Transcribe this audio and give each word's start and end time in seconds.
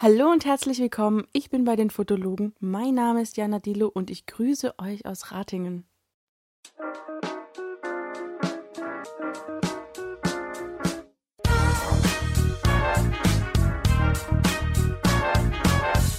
Hallo 0.00 0.30
und 0.30 0.44
herzlich 0.44 0.78
willkommen. 0.78 1.24
Ich 1.32 1.50
bin 1.50 1.64
bei 1.64 1.74
den 1.74 1.90
Fotologen. 1.90 2.54
Mein 2.60 2.94
Name 2.94 3.20
ist 3.20 3.36
Jana 3.36 3.58
Dilo 3.58 3.88
und 3.88 4.10
ich 4.10 4.26
grüße 4.26 4.78
euch 4.78 5.04
aus 5.04 5.32
Ratingen. 5.32 5.88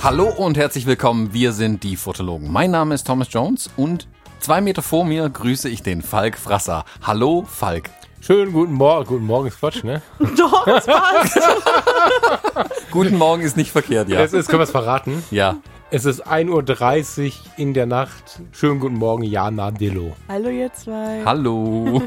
Hallo 0.04 0.28
und 0.28 0.58
herzlich 0.58 0.86
willkommen. 0.86 1.32
Wir 1.32 1.54
sind 1.54 1.84
die 1.84 1.96
Fotologen. 1.96 2.52
Mein 2.52 2.72
Name 2.72 2.96
ist 2.96 3.08
Thomas 3.08 3.30
Jones 3.32 3.70
und 3.78 4.10
zwei 4.42 4.60
Meter 4.60 4.82
vor 4.82 5.06
mir 5.06 5.30
grüße 5.30 5.70
ich 5.70 5.84
den 5.84 6.02
Falk 6.02 6.38
Frasser. 6.38 6.84
Hallo, 7.02 7.46
Falk. 7.48 7.90
Schönen 8.22 8.52
guten 8.52 8.74
Morgen. 8.74 9.08
Guten 9.08 9.26
Morgen 9.26 9.48
ist 9.48 9.60
Quatsch, 9.60 9.84
ne? 9.84 10.02
Doch, 10.38 10.66
das 10.66 10.86
passt. 10.86 11.40
Guten 12.92 13.18
Morgen 13.18 13.42
ist 13.44 13.56
nicht 13.56 13.72
verkehrt, 13.72 14.10
ja. 14.10 14.20
Es 14.20 14.34
ist, 14.34 14.48
können 14.48 14.60
wir 14.60 14.66
es 14.66 14.72
verraten? 14.72 15.24
Ja. 15.32 15.58
Es 15.92 16.06
ist 16.06 16.28
1.30 16.28 17.26
Uhr 17.26 17.32
in 17.58 17.74
der 17.74 17.88
Nacht. 17.88 18.42
Schönen 18.52 18.80
guten 18.80 18.98
Morgen, 18.98 19.24
Jana 19.24 19.72
Dillo. 19.72 20.16
Hallo 20.28 20.50
ihr 20.50 20.72
zwei. 20.72 21.24
Hallo. 21.26 22.04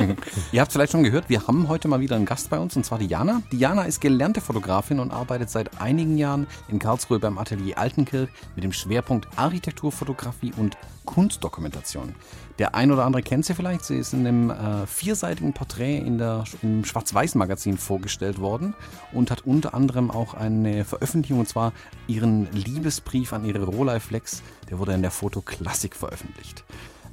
Ihr 0.52 0.60
habt 0.62 0.72
vielleicht 0.72 0.92
schon 0.92 1.02
gehört, 1.02 1.28
wir 1.28 1.46
haben 1.46 1.68
heute 1.68 1.86
mal 1.86 2.00
wieder 2.00 2.16
einen 2.16 2.24
Gast 2.24 2.48
bei 2.48 2.58
uns 2.58 2.76
und 2.76 2.86
zwar 2.86 2.98
die 2.98 3.06
Jana. 3.06 3.42
Die 3.52 3.58
Jana 3.58 3.82
ist 3.82 4.00
gelernte 4.00 4.40
Fotografin 4.40 5.00
und 5.00 5.10
arbeitet 5.10 5.50
seit 5.50 5.82
einigen 5.82 6.16
Jahren 6.16 6.46
in 6.68 6.78
Karlsruhe 6.78 7.18
beim 7.18 7.36
Atelier 7.36 7.76
Altenkirch 7.76 8.30
mit 8.54 8.64
dem 8.64 8.72
Schwerpunkt 8.72 9.28
Architekturfotografie 9.36 10.54
und 10.56 10.78
Kunstdokumentation. 11.04 12.14
Der 12.58 12.74
ein 12.74 12.90
oder 12.90 13.04
andere 13.04 13.22
kennt 13.22 13.44
sie 13.44 13.54
vielleicht. 13.54 13.84
Sie 13.84 13.96
ist 13.96 14.14
in 14.14 14.26
einem 14.26 14.50
äh, 14.50 14.86
vierseitigen 14.86 15.52
Porträt 15.52 15.98
in 15.98 16.18
der, 16.18 16.44
im 16.62 16.84
Schwarz-Weiß-Magazin 16.84 17.76
vorgestellt 17.76 18.40
worden 18.40 18.74
und 19.12 19.30
hat 19.30 19.46
unter 19.46 19.74
anderem 19.74 20.10
auch 20.10 20.34
eine 20.34 20.84
Veröffentlichung, 20.84 21.40
und 21.40 21.48
zwar 21.48 21.72
ihren 22.06 22.50
Liebesbrief 22.52 23.32
an 23.32 23.44
ihre 23.44 23.64
Rolleiflex. 23.64 24.42
Der 24.70 24.78
wurde 24.78 24.94
in 24.94 25.02
der 25.02 25.10
Fotoklassik 25.10 25.94
veröffentlicht. 25.94 26.64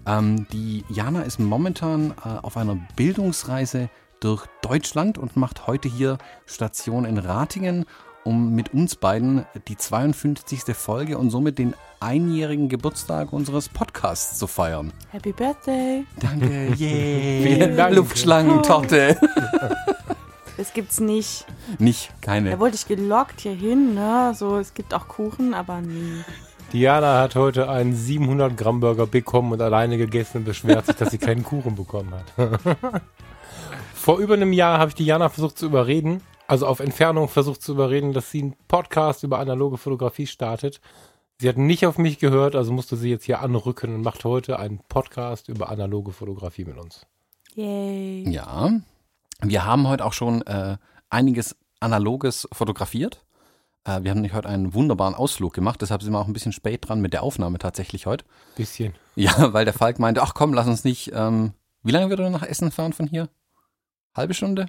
Ähm, 0.05 0.47
die 0.51 0.85
Jana 0.89 1.23
ist 1.23 1.39
momentan 1.39 2.11
äh, 2.23 2.29
auf 2.41 2.55
einer 2.57 2.77
Bildungsreise 2.95 3.89
durch 4.19 4.45
Deutschland 4.61 5.17
und 5.17 5.35
macht 5.35 5.67
heute 5.67 5.89
hier 5.89 6.17
Station 6.45 7.03
in 7.03 7.17
Ratingen, 7.17 7.85
um 8.23 8.53
mit 8.55 8.73
uns 8.73 8.95
beiden 8.95 9.45
die 9.67 9.77
52. 9.77 10.61
Folge 10.75 11.17
und 11.17 11.29
somit 11.29 11.57
den 11.59 11.73
einjährigen 11.99 12.69
Geburtstag 12.69 13.31
unseres 13.33 13.69
Podcasts 13.69 14.37
zu 14.39 14.47
feiern. 14.47 14.91
Happy 15.11 15.31
Birthday. 15.31 16.05
Danke, 16.19 16.73
yay. 16.77 17.43
Vielen 17.43 17.77
Dank. 17.77 17.95
Luftschlangentorte. 17.95 19.17
Das 20.55 20.71
gibt's 20.71 20.99
nicht. 20.99 21.45
Nicht, 21.79 22.09
Da 22.21 22.27
keine. 22.27 22.59
wurde 22.59 22.75
ich 22.75 22.87
gelockt 22.87 23.41
hierhin, 23.41 23.95
ne? 23.95 24.33
So, 24.35 24.57
es 24.57 24.75
gibt 24.75 24.93
auch 24.93 25.07
Kuchen, 25.07 25.55
aber 25.55 25.81
nie. 25.81 26.21
Diana 26.71 27.21
hat 27.21 27.33
heute 27.35 27.69
einen 27.69 27.95
700 27.95 28.55
Gramm 28.55 28.79
Burger 28.79 29.07
bekommen 29.07 29.51
und 29.53 29.61
alleine 29.63 29.97
gegessen 29.97 30.37
und 30.37 30.43
beschwert 30.43 30.85
sich, 30.85 30.95
dass 30.95 31.09
sie 31.09 31.17
keinen 31.17 31.43
Kuchen 31.43 31.75
bekommen 31.75 32.13
hat. 32.13 32.61
Vor 33.95 34.19
über 34.19 34.35
einem 34.35 34.53
Jahr 34.53 34.77
habe 34.77 34.89
ich 34.89 34.95
Diana 34.95 35.29
versucht 35.29 35.57
zu 35.57 35.65
überreden, 35.65 36.21
also 36.53 36.67
auf 36.67 36.81
Entfernung 36.81 37.29
versucht 37.29 37.63
zu 37.63 37.71
überreden, 37.71 38.13
dass 38.13 38.29
sie 38.29 38.43
einen 38.43 38.55
Podcast 38.67 39.23
über 39.23 39.39
analoge 39.39 39.79
Fotografie 39.79 40.27
startet. 40.27 40.81
Sie 41.39 41.49
hat 41.49 41.57
nicht 41.57 41.87
auf 41.87 41.97
mich 41.97 42.19
gehört, 42.19 42.55
also 42.55 42.71
musste 42.71 42.95
sie 42.95 43.09
jetzt 43.09 43.23
hier 43.23 43.41
anrücken 43.41 43.95
und 43.95 44.03
macht 44.03 44.23
heute 44.23 44.59
einen 44.59 44.77
Podcast 44.87 45.49
über 45.49 45.69
analoge 45.69 46.11
Fotografie 46.11 46.65
mit 46.65 46.77
uns. 46.77 47.07
Yay. 47.55 48.29
Ja, 48.29 48.69
wir 49.41 49.65
haben 49.65 49.87
heute 49.87 50.05
auch 50.05 50.13
schon 50.13 50.43
äh, 50.43 50.77
einiges 51.09 51.55
Analoges 51.79 52.47
fotografiert. 52.51 53.25
Äh, 53.83 54.03
wir 54.03 54.11
haben 54.11 54.19
nämlich 54.19 54.33
heute 54.33 54.49
einen 54.49 54.75
wunderbaren 54.75 55.15
Ausflug 55.15 55.53
gemacht, 55.53 55.81
deshalb 55.81 56.03
sind 56.03 56.13
wir 56.13 56.19
auch 56.19 56.27
ein 56.27 56.33
bisschen 56.33 56.51
spät 56.51 56.87
dran 56.87 57.01
mit 57.01 57.13
der 57.13 57.23
Aufnahme 57.23 57.57
tatsächlich 57.57 58.05
heute. 58.05 58.25
Bisschen. 58.55 58.93
Ja, 59.15 59.33
weil 59.53 59.65
der 59.65 59.73
Falk 59.73 59.97
meinte, 59.97 60.21
ach 60.21 60.35
komm, 60.35 60.53
lass 60.53 60.67
uns 60.67 60.83
nicht, 60.83 61.13
ähm, 61.15 61.53
wie 61.81 61.91
lange 61.91 62.11
wird 62.11 62.19
er 62.19 62.29
nach 62.29 62.43
Essen 62.43 62.69
fahren 62.69 62.93
von 62.93 63.07
hier? 63.07 63.27
Halbe 64.15 64.35
Stunde? 64.35 64.67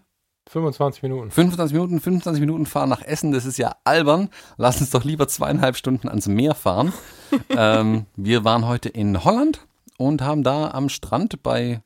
25 0.49 1.03
Minuten. 1.03 1.31
25 1.31 1.75
Minuten, 1.75 2.01
25 2.01 2.41
Minuten 2.41 2.67
fahren 2.67 2.89
nach 2.89 3.03
Essen, 3.03 3.33
das 3.33 3.47
ist 3.47 3.59
ja 3.59 3.77
albern. 3.85 4.29
Lass 4.57 4.81
uns 4.81 4.91
doch 4.91 5.05
lieber 5.05 5.27
zweieinhalb 5.27 5.77
Stunden 5.77 6.09
ans 6.09 6.29
Meer 6.29 6.55
fahren. 6.55 6.93
ähm, 7.49 8.07
wir 8.17 8.45
waren 8.45 8.67
heute 8.67 8.89
in 8.89 9.25
Holland 9.25 9.67
und 9.97 10.23
haben 10.23 10.43
da 10.43 10.71
am 10.71 10.89
Strand 10.89 11.43
bei 11.43 11.83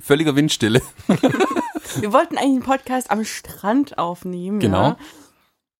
völliger 0.00 0.36
Windstille. 0.36 0.82
Wir 1.96 2.12
wollten 2.12 2.38
eigentlich 2.38 2.50
einen 2.50 2.62
Podcast 2.62 3.10
am 3.10 3.24
Strand 3.24 3.98
aufnehmen. 3.98 4.60
Genau. 4.60 4.82
Ja? 4.82 4.96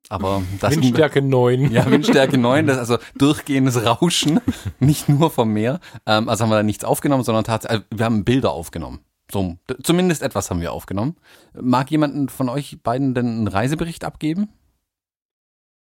Aber 0.09 0.43
das 0.61 0.75
Windstärke 0.75 1.23
9. 1.23 1.71
Ja, 1.71 1.89
Windstärke 1.89 2.37
9, 2.37 2.67
das 2.67 2.77
ist 2.77 2.81
also 2.81 2.99
durchgehendes 3.17 3.85
Rauschen, 3.85 4.41
nicht 4.81 5.09
nur 5.09 5.31
vom 5.31 5.53
Meer. 5.53 5.79
Ähm, 6.05 6.29
also 6.29 6.43
haben 6.43 6.51
wir 6.51 6.57
da 6.57 6.63
nichts 6.65 6.85
aufgenommen, 6.85 7.23
sondern 7.23 7.45
tatsächlich, 7.45 7.85
wir 7.95 8.05
haben 8.07 8.25
Bilder 8.25 8.51
aufgenommen. 8.51 9.01
So, 9.33 9.57
zumindest 9.83 10.23
etwas 10.23 10.51
haben 10.51 10.61
wir 10.61 10.73
aufgenommen. 10.73 11.17
Mag 11.55 11.91
jemanden 11.91 12.29
von 12.29 12.49
euch 12.49 12.83
beiden 12.83 13.15
denn 13.15 13.27
einen 13.27 13.49
Reisebericht 13.49 14.05
abgeben? 14.05 14.49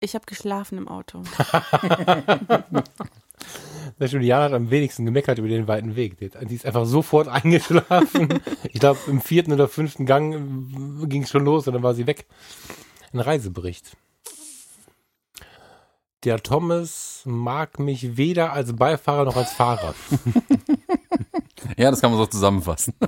Ich 0.01 0.15
habe 0.15 0.27
geschlafen 0.27 0.79
im 0.79 0.89
Auto. 0.89 1.23
Stimmt, 4.05 4.25
Diana 4.25 4.45
hat 4.45 4.53
am 4.53 4.71
wenigsten 4.71 5.05
gemeckert 5.05 5.39
über 5.39 5.49
den 5.49 5.69
weiten 5.69 5.95
Weg. 5.95 6.19
Die 6.19 6.31
die 6.47 6.55
ist 6.55 6.67
einfach 6.67 6.87
sofort 6.87 7.29
eingeschlafen. 7.45 8.41
Ich 8.65 8.81
glaube, 8.81 8.99
im 9.07 9.21
vierten 9.21 9.53
oder 9.53 9.69
fünften 9.69 10.07
Gang 10.07 11.09
ging 11.09 11.23
es 11.23 11.31
schon 11.31 11.45
los 11.45 11.67
und 11.69 11.75
dann 11.75 11.83
war 11.83 11.95
sie 11.95 12.07
weg. 12.07 12.27
Ein 13.13 13.21
Reisebericht. 13.21 13.97
Der 16.25 16.43
Thomas 16.43 17.23
mag 17.25 17.79
mich 17.79 18.17
weder 18.17 18.53
als 18.53 18.75
Beifahrer 18.77 19.25
noch 19.25 19.37
als 19.37 19.53
Fahrer. 19.53 19.95
Ja, 21.77 21.91
das 21.91 22.01
kann 22.01 22.11
man 22.11 22.19
so 22.19 22.27
zusammenfassen. 22.27 22.95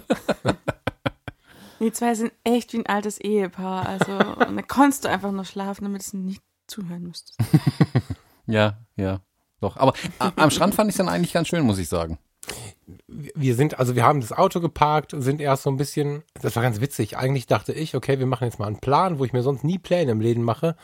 Die 1.81 1.93
zwei 1.93 2.15
sind 2.15 2.33
echt 2.45 2.73
wie 2.73 2.79
ein 2.79 2.87
altes 2.87 3.19
Ehepaar. 3.19 3.87
Also, 3.87 4.13
und 4.13 4.57
da 4.57 4.63
konntest 4.63 5.05
du 5.05 5.11
einfach 5.11 5.33
nur 5.33 5.45
schlafen, 5.45 5.85
damit 5.85 6.11
du 6.13 6.17
nicht 6.19 6.43
zuhören 6.67 7.03
müsstest. 7.03 7.39
Ja, 8.47 8.79
ja, 8.97 9.21
doch. 9.61 9.79
Aber 9.79 9.95
am 10.19 10.51
Strand 10.51 10.75
fand 10.75 10.91
ich 10.91 10.95
es 10.95 10.99
dann 10.99 11.09
eigentlich 11.09 11.33
ganz 11.33 11.49
schön, 11.49 11.65
muss 11.65 11.79
ich 11.79 11.89
sagen. 11.89 12.19
Wir 13.07 13.55
sind, 13.55 13.79
also 13.79 13.97
wir 13.97 14.05
haben 14.05 14.21
das 14.21 14.33
Auto 14.33 14.61
geparkt, 14.61 15.15
sind 15.17 15.41
erst 15.41 15.63
so 15.63 15.71
ein 15.71 15.79
bisschen, 15.79 16.25
das 16.43 16.55
war 16.55 16.63
ganz 16.63 16.83
witzig. 16.83 17.17
Eigentlich 17.17 17.47
dachte 17.47 17.73
ich, 17.73 17.95
okay, 17.95 18.19
wir 18.19 18.27
machen 18.27 18.45
jetzt 18.45 18.59
mal 18.59 18.67
einen 18.67 18.81
Plan, 18.81 19.19
wo 19.19 19.25
ich 19.25 19.33
mir 19.33 19.43
sonst 19.43 19.65
nie 19.65 19.79
Pläne 19.79 20.13
im 20.13 20.21
Leben 20.21 20.43
mache. 20.43 20.77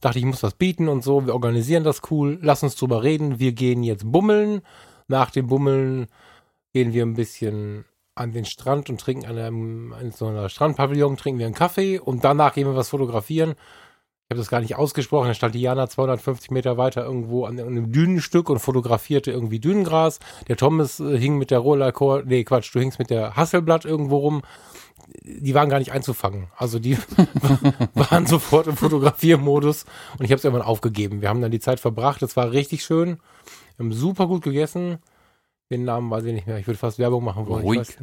Dachte 0.00 0.18
ich, 0.18 0.24
ich 0.24 0.28
muss 0.28 0.42
was 0.42 0.54
bieten 0.54 0.88
und 0.88 1.04
so, 1.04 1.26
wir 1.26 1.34
organisieren 1.34 1.84
das 1.84 2.02
cool, 2.10 2.38
lass 2.42 2.62
uns 2.64 2.74
drüber 2.74 3.04
reden, 3.04 3.38
wir 3.38 3.52
gehen 3.52 3.84
jetzt 3.84 4.10
bummeln. 4.10 4.62
Nach 5.08 5.30
dem 5.30 5.46
Bummeln 5.46 6.08
gehen 6.76 6.92
wir 6.92 7.06
ein 7.06 7.14
bisschen 7.14 7.86
an 8.14 8.32
den 8.32 8.44
Strand 8.44 8.90
und 8.90 9.00
trinken 9.00 9.24
an 9.24 9.38
einem, 9.38 9.94
an 9.94 10.12
so 10.12 10.26
einer 10.26 10.50
Strandpavillon, 10.50 11.16
trinken 11.16 11.38
wir 11.38 11.46
einen 11.46 11.54
Kaffee 11.54 11.98
und 11.98 12.22
danach 12.22 12.52
gehen 12.52 12.66
wir 12.66 12.76
was 12.76 12.90
fotografieren. 12.90 13.52
Ich 13.52 14.30
habe 14.30 14.40
das 14.40 14.50
gar 14.50 14.60
nicht 14.60 14.76
ausgesprochen, 14.76 15.28
da 15.28 15.32
stand 15.32 15.54
Diana 15.54 15.88
250 15.88 16.50
Meter 16.50 16.76
weiter 16.76 17.02
irgendwo 17.02 17.46
an 17.46 17.58
einem 17.58 17.92
Dünenstück 17.92 18.50
und 18.50 18.58
fotografierte 18.58 19.30
irgendwie 19.30 19.58
Dünengras. 19.58 20.18
Der 20.48 20.58
Thomas 20.58 21.00
äh, 21.00 21.16
hing 21.16 21.38
mit 21.38 21.50
der 21.50 21.60
Rollacor, 21.60 22.24
nee 22.26 22.44
Quatsch, 22.44 22.74
du 22.74 22.80
hingst 22.80 22.98
mit 22.98 23.08
der 23.08 23.36
Hasselblatt 23.36 23.86
irgendwo 23.86 24.18
rum. 24.18 24.42
Die 25.22 25.54
waren 25.54 25.70
gar 25.70 25.78
nicht 25.78 25.92
einzufangen. 25.92 26.48
Also 26.58 26.78
die 26.78 26.98
waren 27.94 28.26
sofort 28.26 28.66
im 28.66 28.76
Fotografiermodus 28.76 29.86
und 30.18 30.26
ich 30.26 30.30
habe 30.30 30.40
es 30.40 30.44
irgendwann 30.44 30.66
aufgegeben. 30.66 31.22
Wir 31.22 31.30
haben 31.30 31.40
dann 31.40 31.50
die 31.50 31.58
Zeit 31.58 31.80
verbracht, 31.80 32.20
es 32.20 32.36
war 32.36 32.52
richtig 32.52 32.84
schön. 32.84 33.16
Wir 33.78 33.86
haben 33.86 33.94
super 33.94 34.26
gut 34.26 34.42
gegessen. 34.42 34.98
Den 35.70 35.84
Namen 35.84 36.10
weiß 36.10 36.24
ich 36.24 36.32
nicht 36.32 36.46
mehr. 36.46 36.58
Ich 36.58 36.66
würde 36.66 36.78
fast 36.78 36.98
Werbung 36.98 37.24
machen 37.24 37.46
wollen. 37.46 37.62
Ruhig. 37.64 37.96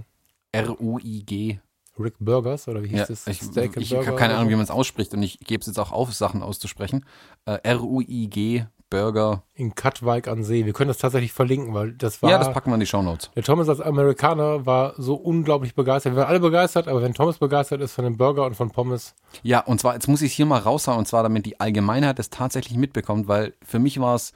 R-U-I-G. 0.51 1.59
Rick 1.99 2.15
Burgers 2.19 2.67
oder 2.67 2.83
wie 2.83 2.87
hieß 2.87 2.99
Ja, 2.99 3.05
das? 3.05 3.27
ich 3.27 3.41
Steak 3.41 3.77
ich 3.77 3.93
habe 3.95 4.15
keine 4.15 4.35
Ahnung, 4.35 4.49
wie 4.49 4.55
man 4.55 4.63
es 4.63 4.71
ausspricht 4.71 5.13
und 5.13 5.21
ich 5.21 5.39
gebe 5.39 5.61
es 5.61 5.67
jetzt 5.67 5.77
auch 5.77 5.91
auf, 5.91 6.11
Sachen 6.13 6.41
auszusprechen. 6.41 7.05
Äh, 7.45 7.59
R-U-I-G, 7.61 8.65
Burger. 8.89 9.43
In 9.53 9.75
Katwijk 9.75 10.27
an 10.27 10.43
See. 10.43 10.65
Wir 10.65 10.73
können 10.73 10.87
das 10.87 10.97
tatsächlich 10.97 11.33
verlinken, 11.33 11.75
weil 11.75 11.93
das 11.93 12.23
war. 12.23 12.31
Ja, 12.31 12.39
das 12.39 12.51
packen 12.51 12.71
wir 12.71 12.75
in 12.75 12.79
die 12.79 12.87
Shownotes. 12.87 13.29
der 13.35 13.43
Thomas 13.43 13.69
als 13.69 13.79
Amerikaner 13.79 14.65
war 14.65 14.95
so 14.97 15.13
unglaublich 15.13 15.75
begeistert. 15.75 16.13
Wir 16.13 16.21
waren 16.21 16.29
alle 16.29 16.39
begeistert, 16.39 16.87
aber 16.87 17.03
wenn 17.03 17.13
Thomas 17.13 17.37
begeistert 17.37 17.79
ist 17.81 17.93
von 17.93 18.05
dem 18.05 18.17
Burger 18.17 18.45
und 18.45 18.55
von 18.55 18.71
Pommes, 18.71 19.13
Ja, 19.43 19.59
und 19.59 19.79
zwar, 19.79 19.93
jetzt 19.93 20.07
muss 20.07 20.23
ich 20.23 20.31
es 20.31 20.35
hier 20.35 20.47
mal 20.47 20.59
raushauen, 20.59 20.97
und 20.97 21.07
zwar 21.07 21.21
damit 21.21 21.45
die 21.45 21.59
Allgemeinheit 21.59 22.17
das 22.17 22.31
tatsächlich 22.31 22.75
mitbekommt, 22.77 23.27
weil 23.27 23.53
für 23.63 23.77
mich 23.77 23.99
war 23.99 24.15
es 24.15 24.33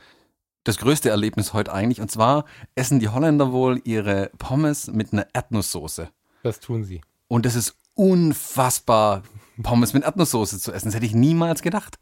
das 0.68 0.78
größte 0.78 1.10
Erlebnis 1.10 1.54
heute 1.54 1.74
eigentlich. 1.74 2.02
Und 2.02 2.12
zwar 2.12 2.46
essen 2.76 3.00
die 3.00 3.10
Holländer 3.10 3.52
wohl 3.52 3.82
ihre 3.86 4.32
Pommes 4.38 4.88
mit 4.88 5.14
einer 5.14 5.28
Erdnusssoße. 5.34 6.10
das 6.44 6.60
tun 6.60 6.84
sie. 6.84 7.02
Und 7.28 7.46
das 7.46 7.56
ist 7.56 7.78
unfassbar, 7.94 9.24
Pommes 9.64 9.94
mit 9.94 10.04
Erdnusssoße 10.04 10.60
zu 10.60 10.72
essen. 10.74 10.88
Das 10.88 10.96
hätte 10.96 11.06
ich 11.06 11.16
niemals 11.16 11.62
gedacht. 11.62 12.00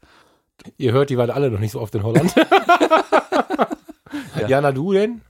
Ihr 0.78 0.92
hört, 0.92 1.10
die 1.10 1.18
waren 1.18 1.30
alle 1.30 1.50
noch 1.50 1.60
nicht 1.60 1.72
so 1.72 1.80
oft 1.80 1.94
in 1.94 2.02
Holland. 2.02 2.34
Ja. 4.38 4.48
Jana, 4.48 4.70
du 4.70 4.92
denn? 4.92 5.22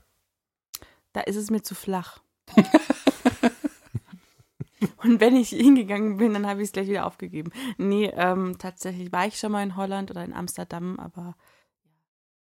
Da 1.13 1.21
ist 1.21 1.37
es 1.37 1.49
mir 1.49 1.61
zu 1.61 1.75
flach. 1.75 2.19
Und 4.97 5.19
wenn 5.21 5.35
ich 5.35 5.49
hingegangen 5.49 6.17
bin, 6.17 6.33
dann 6.33 6.45
habe 6.45 6.61
ich 6.61 6.67
es 6.67 6.71
gleich 6.73 6.87
wieder 6.87 7.05
aufgegeben. 7.05 7.51
Nee, 7.77 8.11
ähm, 8.15 8.57
tatsächlich 8.59 9.11
war 9.11 9.25
ich 9.25 9.39
schon 9.39 9.51
mal 9.51 9.63
in 9.63 9.75
Holland 9.75 10.11
oder 10.11 10.23
in 10.23 10.33
Amsterdam, 10.33 10.99
aber 10.99 11.35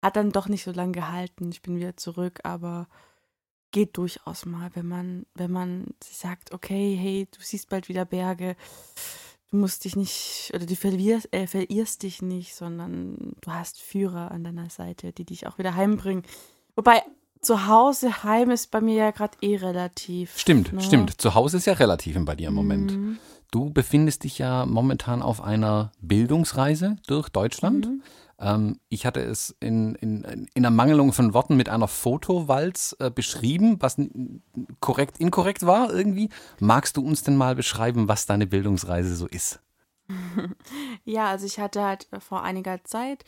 hat 0.07 0.17
dann 0.17 0.33
doch 0.33 0.49
nicht 0.49 0.65
so 0.65 0.71
lange 0.71 0.93
gehalten. 0.93 1.51
Ich 1.51 1.63
bin 1.63 1.77
wieder 1.77 1.97
zurück, 1.97 2.41
aber 2.45 2.89
geht 3.73 3.97
durchaus 3.97 4.47
mal, 4.47 4.71
wenn 4.75 4.87
man, 4.87 5.27
wenn 5.35 5.51
man 5.51 5.89
sagt, 6.03 6.53
okay, 6.53 6.97
hey, 6.99 7.29
du 7.31 7.43
siehst 7.43 7.69
bald 7.69 7.89
wieder 7.89 8.05
Berge, 8.05 8.57
du 9.51 9.57
musst 9.57 9.85
dich 9.85 9.97
nicht, 9.97 10.53
oder 10.55 10.65
du 10.65 10.77
verlierst, 10.77 11.33
äh, 11.33 11.47
verirrst 11.47 12.03
dich 12.05 12.23
nicht, 12.23 12.55
sondern 12.55 13.35
du 13.41 13.51
hast 13.51 13.83
Führer 13.83 14.31
an 14.31 14.45
deiner 14.45 14.71
Seite, 14.71 15.13
die 15.13 15.25
dich 15.25 15.47
auch 15.47 15.59
wieder 15.59 15.75
heimbringen. 15.75 16.23
Wobei 16.77 17.03
zu 17.41 17.67
Hause, 17.67 18.23
heim 18.23 18.51
ist 18.51 18.71
bei 18.71 18.81
mir 18.81 18.95
ja 18.95 19.11
gerade 19.11 19.37
eh 19.41 19.57
relativ. 19.57 20.39
Stimmt, 20.39 20.73
ne? 20.73 20.81
stimmt. 20.81 21.21
Zu 21.21 21.35
Hause 21.35 21.59
ist 21.59 21.67
ja 21.67 21.75
relativ 21.75 22.17
bei 22.25 22.37
dir 22.37 22.49
im 22.49 22.55
Moment. 22.55 22.93
Mhm. 22.93 23.19
Du 23.51 23.71
befindest 23.71 24.25
dich 24.25 24.39
ja 24.39 24.67
momentan 24.67 25.21
auf 25.21 25.43
einer 25.43 25.93
Bildungsreise 26.01 26.97
durch 27.07 27.29
Deutschland. 27.29 27.87
Mhm. 27.87 28.03
Ähm, 28.39 28.81
ich 28.89 29.07
hatte 29.07 29.21
es 29.21 29.57
in, 29.61 29.95
in, 29.97 30.49
in 30.53 30.65
Ermangelung 30.65 31.13
von 31.13 31.33
Worten 31.35 31.57
mit 31.57 31.69
einer 31.69 31.89
Fotowalz 31.89 32.97
äh, 32.99 33.11
beschrieben, 33.11 33.77
was 33.81 33.97
korrekt, 34.81 35.19
inkorrekt 35.19 35.65
war 35.67 35.93
irgendwie. 35.93 36.29
Magst 36.61 36.97
du 36.97 37.07
uns 37.07 37.23
denn 37.23 37.37
mal 37.37 37.55
beschreiben, 37.55 38.09
was 38.09 38.27
deine 38.27 38.47
Bildungsreise 38.47 39.15
so 39.17 39.27
ist? 39.27 39.61
Ja, 41.05 41.31
also 41.31 41.47
ich 41.47 41.61
hatte 41.61 41.83
halt 41.85 42.09
äh, 42.13 42.21
vor 42.21 42.43
einiger 42.43 42.83
Zeit 42.85 43.25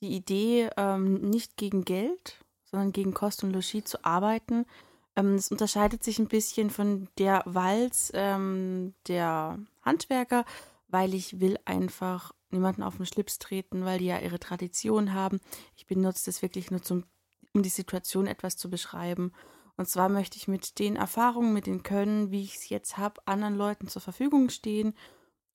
die 0.00 0.12
Idee, 0.12 0.70
ähm, 0.76 1.20
nicht 1.30 1.56
gegen 1.56 1.84
Geld, 1.84 2.44
sondern 2.64 2.92
gegen 2.92 3.14
Kost 3.14 3.44
und 3.44 3.52
Logis 3.52 3.84
zu 3.84 4.04
arbeiten. 4.04 4.66
Ähm, 5.14 5.36
Es 5.36 5.50
unterscheidet 5.50 6.02
sich 6.02 6.18
ein 6.18 6.26
bisschen 6.26 6.70
von 6.70 7.08
der 7.18 7.42
Walz 7.44 8.10
ähm, 8.14 8.94
der 9.06 9.58
Handwerker, 9.82 10.44
weil 10.88 11.14
ich 11.14 11.40
will 11.40 11.58
einfach 11.64 12.32
niemanden 12.52 12.82
auf 12.82 12.96
den 12.96 13.06
Schlips 13.06 13.38
treten, 13.38 13.84
weil 13.84 13.98
die 13.98 14.06
ja 14.06 14.18
ihre 14.18 14.38
Tradition 14.38 15.12
haben. 15.12 15.40
Ich 15.76 15.86
benutze 15.86 16.26
das 16.26 16.42
wirklich 16.42 16.70
nur 16.70 16.82
zum, 16.82 17.04
um 17.52 17.62
die 17.62 17.68
Situation 17.68 18.26
etwas 18.26 18.56
zu 18.56 18.70
beschreiben. 18.70 19.32
Und 19.76 19.88
zwar 19.88 20.08
möchte 20.08 20.36
ich 20.36 20.48
mit 20.48 20.78
den 20.78 20.96
Erfahrungen, 20.96 21.52
mit 21.52 21.66
den 21.66 21.82
Können, 21.82 22.30
wie 22.30 22.42
ich 22.42 22.56
es 22.56 22.68
jetzt 22.68 22.98
habe, 22.98 23.20
anderen 23.26 23.56
Leuten 23.56 23.88
zur 23.88 24.02
Verfügung 24.02 24.50
stehen 24.50 24.94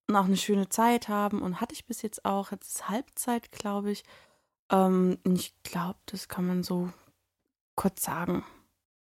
und 0.08 0.16
auch 0.16 0.26
eine 0.26 0.38
schöne 0.38 0.70
Zeit 0.70 1.08
haben. 1.08 1.42
Und 1.42 1.62
hatte 1.62 1.74
ich 1.76 1.86
bis 1.86 2.02
jetzt 2.02 2.26
auch. 2.26 2.52
Jetzt 2.52 2.76
ist 2.76 2.90
Halbzeit, 2.90 3.52
glaube 3.52 3.92
ich. 3.92 4.04
Ähm, 4.72 5.20
ich 5.24 5.54
glaube, 5.64 6.00
das 6.08 6.28
kann 6.28 6.48
man 6.48 6.64
so 6.64 6.90
kurz 7.76 8.04
sagen. 8.04 8.44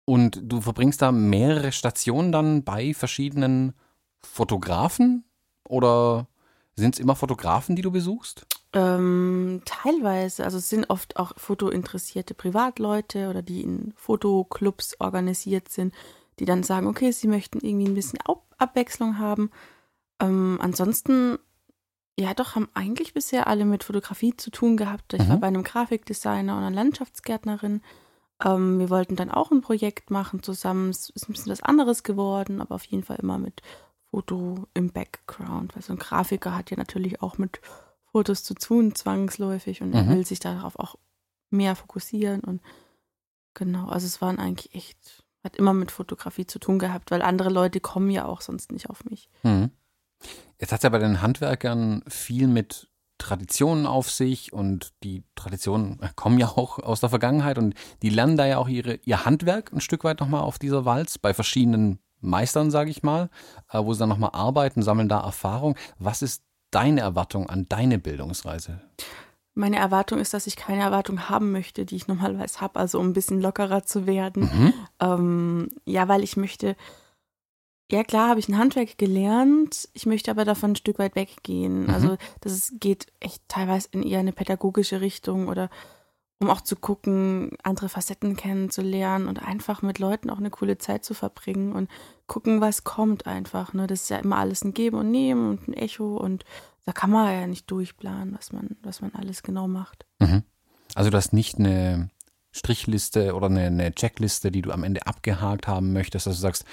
Und 0.05 0.39
du 0.41 0.61
verbringst 0.61 1.01
da 1.01 1.11
mehrere 1.11 1.71
Stationen 1.71 2.31
dann 2.31 2.63
bei 2.63 2.93
verschiedenen 2.93 3.73
Fotografen? 4.21 5.25
Oder 5.67 6.27
sind 6.77 6.95
es 6.95 7.00
immer 7.00 7.15
Fotografen, 7.15 7.75
die 7.75 7.81
du 7.81 7.91
besuchst? 7.91 8.45
Ähm, 8.74 9.62
teilweise, 9.65 10.44
also 10.44 10.57
es 10.59 10.69
sind 10.69 10.89
oft 10.89 11.18
auch 11.18 11.33
fotointeressierte 11.38 12.33
Privatleute 12.33 13.29
oder 13.29 13.41
die 13.41 13.62
in 13.62 13.94
Fotoclubs 13.95 14.95
organisiert 15.00 15.69
sind, 15.69 15.94
die 16.39 16.45
dann 16.45 16.63
sagen, 16.63 16.88
okay, 16.88 17.12
sie 17.12 17.27
möchten 17.27 17.59
irgendwie 17.59 17.88
ein 17.88 17.95
bisschen 17.95 18.19
Ab 18.21 18.44
Abwechslung 18.59 19.19
haben. 19.19 19.51
Ähm, 20.19 20.57
ansonsten, 20.62 21.38
ja 22.19 22.33
doch, 22.33 22.56
haben 22.56 22.69
eigentlich 22.74 23.13
bisher 23.13 23.45
alle 23.45 23.65
mit 23.65 23.83
Fotografie 23.83 24.35
zu 24.35 24.50
tun 24.50 24.77
gehabt. 24.77 25.13
Ich 25.13 25.27
war 25.29 25.35
Mhm. 25.35 25.41
bei 25.41 25.47
einem 25.47 25.63
Grafikdesigner 25.63 26.53
und 26.57 26.63
einer 26.63 26.75
Landschaftsgärtnerin. 26.75 27.81
Ähm, 28.44 28.79
wir 28.79 28.89
wollten 28.89 29.15
dann 29.15 29.29
auch 29.29 29.51
ein 29.51 29.62
Projekt 29.62 30.09
machen 30.09 30.41
zusammen. 30.41 30.89
Es 30.89 31.09
ist 31.12 31.29
ein 31.29 31.33
bisschen 31.33 31.51
was 31.51 31.62
anderes 31.62 32.01
geworden, 32.01 32.62
aber 32.62 32.74
auf 32.75 32.83
jeden 32.85 33.03
Fall 33.03 33.18
immer 33.21 33.38
mit 33.38 33.62
Foto 34.12 34.68
im 34.74 34.92
Background. 34.92 35.75
Weil 35.75 35.83
so 35.83 35.94
ein 35.94 36.00
Grafiker 36.00 36.56
hat 36.56 36.71
ja 36.71 36.77
natürlich 36.77 37.21
auch 37.21 37.38
mit 37.38 37.59
Fotos 38.12 38.44
zu 38.44 38.54
tun, 38.54 38.95
zwangsläufig. 38.95 39.81
Und 39.81 39.94
er 39.94 40.04
Mhm. 40.04 40.09
will 40.09 40.25
sich 40.25 40.39
darauf 40.39 40.77
auch 40.80 40.95
mehr 41.50 41.75
fokussieren. 41.75 42.42
Und 42.42 42.62
genau, 43.54 43.88
also 43.88 44.06
es 44.06 44.21
waren 44.21 44.39
eigentlich 44.39 44.74
echt, 44.75 45.24
hat 45.44 45.56
immer 45.56 45.74
mit 45.74 45.92
Fotografie 45.92 46.48
zu 46.48 46.59
tun 46.59 46.80
gehabt, 46.80 47.12
weil 47.12 47.21
andere 47.21 47.50
Leute 47.50 47.80
kommen 47.80 48.09
ja 48.09 48.25
auch 48.25 48.42
sonst 48.42 48.71
nicht 48.71 48.89
auf 48.89 49.04
mich. 49.06 49.30
Mhm. 49.44 49.71
Jetzt 50.60 50.71
hat 50.71 50.80
es 50.80 50.83
ja 50.83 50.89
bei 50.89 50.98
den 51.00 51.21
Handwerkern 51.21 52.03
viel 52.07 52.48
mit 52.48 52.89
Traditionen 53.19 53.86
auf 53.86 54.12
sich 54.12 54.53
und 54.53 54.94
die 55.03 55.24
Traditionen 55.36 56.00
kommen 56.15 56.38
ja 56.39 56.48
auch 56.50 56.80
aus 56.80 57.00
der 57.00 57.10
Vergangenheit 57.10 57.57
und 57.57 57.74
die 58.01 58.10
lernen 58.10 58.38
da 58.38 58.45
ja 58.45 58.57
auch 58.57 58.68
ihre, 58.68 58.95
ihr 59.06 59.25
Handwerk 59.25 59.71
ein 59.74 59.81
Stück 59.81 60.03
weit 60.03 60.19
nochmal 60.19 60.42
auf 60.42 60.60
dieser 60.60 60.86
Walz 60.86 61.18
bei 61.18 61.33
verschiedenen 61.33 62.00
Meistern, 62.19 62.71
sage 62.71 62.89
ich 62.89 63.03
mal, 63.03 63.29
äh, 63.71 63.83
wo 63.83 63.93
sie 63.93 63.99
dann 63.99 64.09
nochmal 64.09 64.31
arbeiten, 64.33 64.81
sammeln 64.81 65.09
da 65.09 65.19
Erfahrung. 65.19 65.75
Was 65.99 66.21
ist 66.21 66.43
deine 66.71 67.01
Erwartung 67.01 67.49
an 67.49 67.67
deine 67.69 67.99
Bildungsreise? 67.99 68.81
Meine 69.53 69.77
Erwartung 69.77 70.19
ist, 70.19 70.33
dass 70.33 70.45
ich 70.45 70.55
keine 70.55 70.83
Erwartung 70.83 71.29
haben 71.29 71.51
möchte, 71.51 71.85
die 71.85 71.95
ich 71.95 72.07
normalerweise 72.07 72.61
habe, 72.61 72.79
also 72.79 72.99
um 72.99 73.07
ein 73.07 73.13
bisschen 73.13 73.41
lockerer 73.41 73.83
zu 73.83 74.05
werden. 74.05 74.43
Mhm. 74.43 74.73
Ähm, 74.99 75.69
ja, 75.85 76.07
weil 76.07 76.23
ich 76.23 76.37
möchte, 76.37 76.75
ja 77.91 78.03
klar, 78.03 78.29
habe 78.29 78.39
ich 78.39 78.49
ein 78.49 78.57
Handwerk 78.57 78.99
gelernt, 78.99 79.89
ich 79.93 80.05
möchte 80.05 80.29
aber 80.29 80.45
davon 80.45 80.71
ein 80.71 80.75
Stück 80.75 80.99
weit 80.99 81.15
weggehen. 81.15 81.85
Mhm. 81.85 81.89
Also 81.89 82.17
das 82.41 82.53
ist, 82.53 82.79
geht 82.79 83.07
echt 83.19 83.41
teilweise 83.47 83.87
in 83.91 84.03
eher 84.03 84.19
eine 84.19 84.33
pädagogische 84.33 85.01
Richtung 85.01 85.47
oder 85.47 85.71
um 86.39 86.50
auch 86.50 86.62
zu 86.62 86.75
gucken, 86.75 87.51
andere 87.63 87.89
Facetten 87.89 88.36
kennenzulernen 88.36 89.28
und 89.28 89.42
einfach 89.42 89.81
mit 89.81 90.00
Leuten 90.00 90.30
auch 90.30 90.38
eine 90.38 90.51
coole 90.51 90.78
Zeit 90.78 91.04
zu 91.04 91.13
verbringen 91.13 91.74
und 91.74 91.89
gucken, 92.28 92.62
was 92.62 92.84
kommt 92.84 93.25
einfach. 93.25 93.74
Ne? 93.74 93.88
Das 93.88 94.04
ist 94.04 94.10
ja 94.10 94.18
immer 94.18 94.38
alles 94.38 94.63
ein 94.63 94.74
Geben 94.74 94.98
und 94.98 95.10
Nehmen 95.10 95.50
und 95.50 95.68
ein 95.68 95.74
Echo 95.74 96.18
und 96.18 96.45
da 96.86 96.92
kann 96.94 97.10
man 97.10 97.34
ja 97.34 97.48
nicht 97.48 97.69
durchplanen, 97.69 98.36
was 98.38 98.54
man, 98.54 98.78
was 98.81 99.01
man 99.01 99.13
alles 99.13 99.44
genau 99.44 99.68
macht. 99.68 100.06
Mhm. 100.19 100.44
Also 100.95 101.10
du 101.10 101.18
hast 101.18 101.34
nicht 101.34 101.57
eine 101.57 102.10
Strichliste 102.51 103.36
oder 103.36 103.48
eine, 103.48 103.66
eine 103.66 103.94
Checkliste, 103.94 104.51
die 104.51 104.62
du 104.62 104.72
am 104.72 104.84
Ende 104.84 105.06
abgehakt 105.06 105.68
haben 105.68 105.92
möchtest, 105.92 106.28
dass 106.28 106.36
du 106.36 106.42
sagst, 106.42 106.66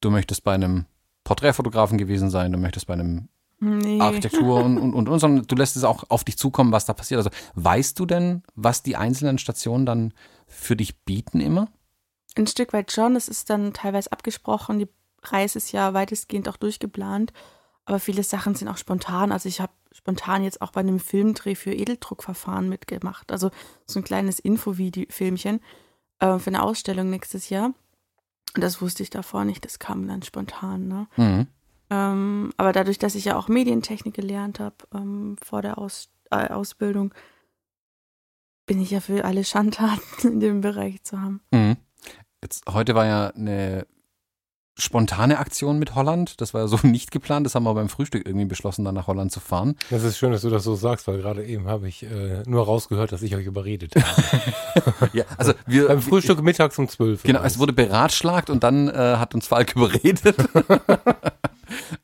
du 0.00 0.10
möchtest 0.10 0.44
bei 0.44 0.54
einem 0.54 0.86
Porträtfotografen 1.24 1.98
gewesen 1.98 2.30
sein, 2.30 2.52
du 2.52 2.58
möchtest 2.58 2.86
bei 2.86 2.94
einem 2.94 3.28
Nee. 3.64 4.00
Architektur 4.00 4.64
und, 4.64 4.76
und, 4.76 4.92
und, 4.92 5.08
und, 5.08 5.18
sondern 5.20 5.46
du 5.46 5.54
lässt 5.54 5.76
es 5.76 5.84
auch 5.84 6.02
auf 6.10 6.24
dich 6.24 6.36
zukommen, 6.36 6.72
was 6.72 6.84
da 6.84 6.94
passiert. 6.94 7.18
Also 7.18 7.30
weißt 7.54 7.96
du 7.96 8.06
denn, 8.06 8.42
was 8.56 8.82
die 8.82 8.96
einzelnen 8.96 9.38
Stationen 9.38 9.86
dann 9.86 10.14
für 10.48 10.74
dich 10.74 10.98
bieten 11.04 11.40
immer? 11.40 11.68
Ein 12.34 12.48
Stück 12.48 12.72
weit 12.72 12.90
schon. 12.90 13.14
Es 13.14 13.28
ist 13.28 13.50
dann 13.50 13.72
teilweise 13.72 14.10
abgesprochen. 14.10 14.80
Die 14.80 14.88
Reise 15.22 15.58
ist 15.58 15.70
ja 15.70 15.94
weitestgehend 15.94 16.48
auch 16.48 16.56
durchgeplant. 16.56 17.32
Aber 17.84 18.00
viele 18.00 18.24
Sachen 18.24 18.56
sind 18.56 18.66
auch 18.66 18.78
spontan. 18.78 19.30
Also 19.30 19.48
ich 19.48 19.60
habe 19.60 19.72
spontan 19.92 20.42
jetzt 20.42 20.60
auch 20.60 20.72
bei 20.72 20.80
einem 20.80 20.98
Filmdreh 20.98 21.54
für 21.54 21.72
Edeldruckverfahren 21.72 22.68
mitgemacht. 22.68 23.30
Also 23.30 23.52
so 23.86 24.00
ein 24.00 24.04
kleines 24.04 24.40
Info-Filmchen 24.40 25.60
äh, 26.18 26.38
für 26.40 26.50
eine 26.50 26.64
Ausstellung 26.64 27.10
nächstes 27.10 27.48
Jahr. 27.48 27.66
Und 28.56 28.64
das 28.64 28.82
wusste 28.82 29.04
ich 29.04 29.10
davor 29.10 29.44
nicht. 29.44 29.64
Das 29.64 29.78
kam 29.78 30.08
dann 30.08 30.22
spontan. 30.22 30.88
Ne? 30.88 31.06
Mhm. 31.16 31.46
Ähm, 31.92 32.54
aber 32.56 32.72
dadurch, 32.72 32.98
dass 32.98 33.14
ich 33.14 33.26
ja 33.26 33.36
auch 33.36 33.48
Medientechnik 33.48 34.14
gelernt 34.14 34.60
habe 34.60 34.76
ähm, 34.94 35.36
vor 35.44 35.60
der 35.60 35.76
Aus 35.76 36.08
äh, 36.30 36.48
Ausbildung, 36.48 37.12
bin 38.64 38.80
ich 38.80 38.90
ja 38.90 39.00
für 39.00 39.26
alle 39.26 39.44
Schandtaten 39.44 40.00
in 40.22 40.40
dem 40.40 40.62
Bereich 40.62 41.02
zu 41.02 41.20
haben. 41.20 41.42
Mhm. 41.50 41.76
Jetzt, 42.42 42.64
heute 42.72 42.94
war 42.94 43.04
ja 43.04 43.28
eine 43.28 43.86
spontane 44.82 45.38
Aktion 45.38 45.78
mit 45.78 45.94
Holland. 45.94 46.40
Das 46.40 46.54
war 46.54 46.62
ja 46.62 46.66
so 46.66 46.78
nicht 46.82 47.10
geplant. 47.10 47.46
Das 47.46 47.54
haben 47.54 47.64
wir 47.64 47.74
beim 47.74 47.88
Frühstück 47.88 48.26
irgendwie 48.26 48.46
beschlossen, 48.46 48.84
dann 48.84 48.94
nach 48.94 49.06
Holland 49.06 49.32
zu 49.32 49.40
fahren. 49.40 49.76
Das 49.90 50.02
ist 50.02 50.18
schön, 50.18 50.32
dass 50.32 50.42
du 50.42 50.50
das 50.50 50.64
so 50.64 50.74
sagst, 50.74 51.06
weil 51.06 51.18
gerade 51.18 51.44
eben 51.44 51.66
habe 51.66 51.88
ich 51.88 52.02
äh, 52.02 52.42
nur 52.46 52.64
rausgehört, 52.64 53.12
dass 53.12 53.22
ich 53.22 53.36
euch 53.36 53.46
überredet 53.46 53.94
habe. 53.96 54.42
Ja, 55.12 55.24
also 55.36 55.52
wir, 55.66 55.88
Beim 55.88 56.00
Frühstück 56.00 56.42
mittags 56.42 56.78
um 56.78 56.88
zwölf. 56.88 57.22
Genau, 57.22 57.42
es 57.42 57.58
wurde 57.58 57.72
beratschlagt 57.72 58.50
und 58.50 58.62
dann 58.62 58.88
äh, 58.88 59.16
hat 59.16 59.34
uns 59.34 59.46
Falk 59.46 59.72
überredet. 59.76 60.36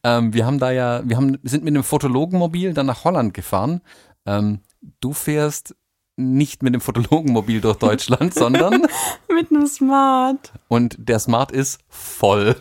ähm, 0.03 0.33
wir 0.35 0.45
haben 0.45 0.59
da 0.59 0.71
ja, 0.71 1.03
wir 1.05 1.17
haben, 1.17 1.39
sind 1.43 1.65
mit 1.65 1.73
einem 1.73 1.85
Fotologenmobil 1.85 2.75
dann 2.75 2.87
nach 2.87 3.05
Holland 3.05 3.35
gefahren. 3.35 3.81
Ähm, 4.27 4.61
du 5.01 5.13
fährst 5.13 5.75
nicht 6.19 6.63
mit 6.63 6.75
dem 6.75 6.81
Fotologenmobil 6.81 7.61
durch 7.61 7.77
Deutschland, 7.79 8.35
sondern 8.35 8.87
Mit 9.33 9.51
einem 9.51 9.67
Smart. 9.67 10.53
und 10.69 10.97
der 10.99 11.19
Smart 11.19 11.53
ist 11.53 11.81
voll. 11.89 12.57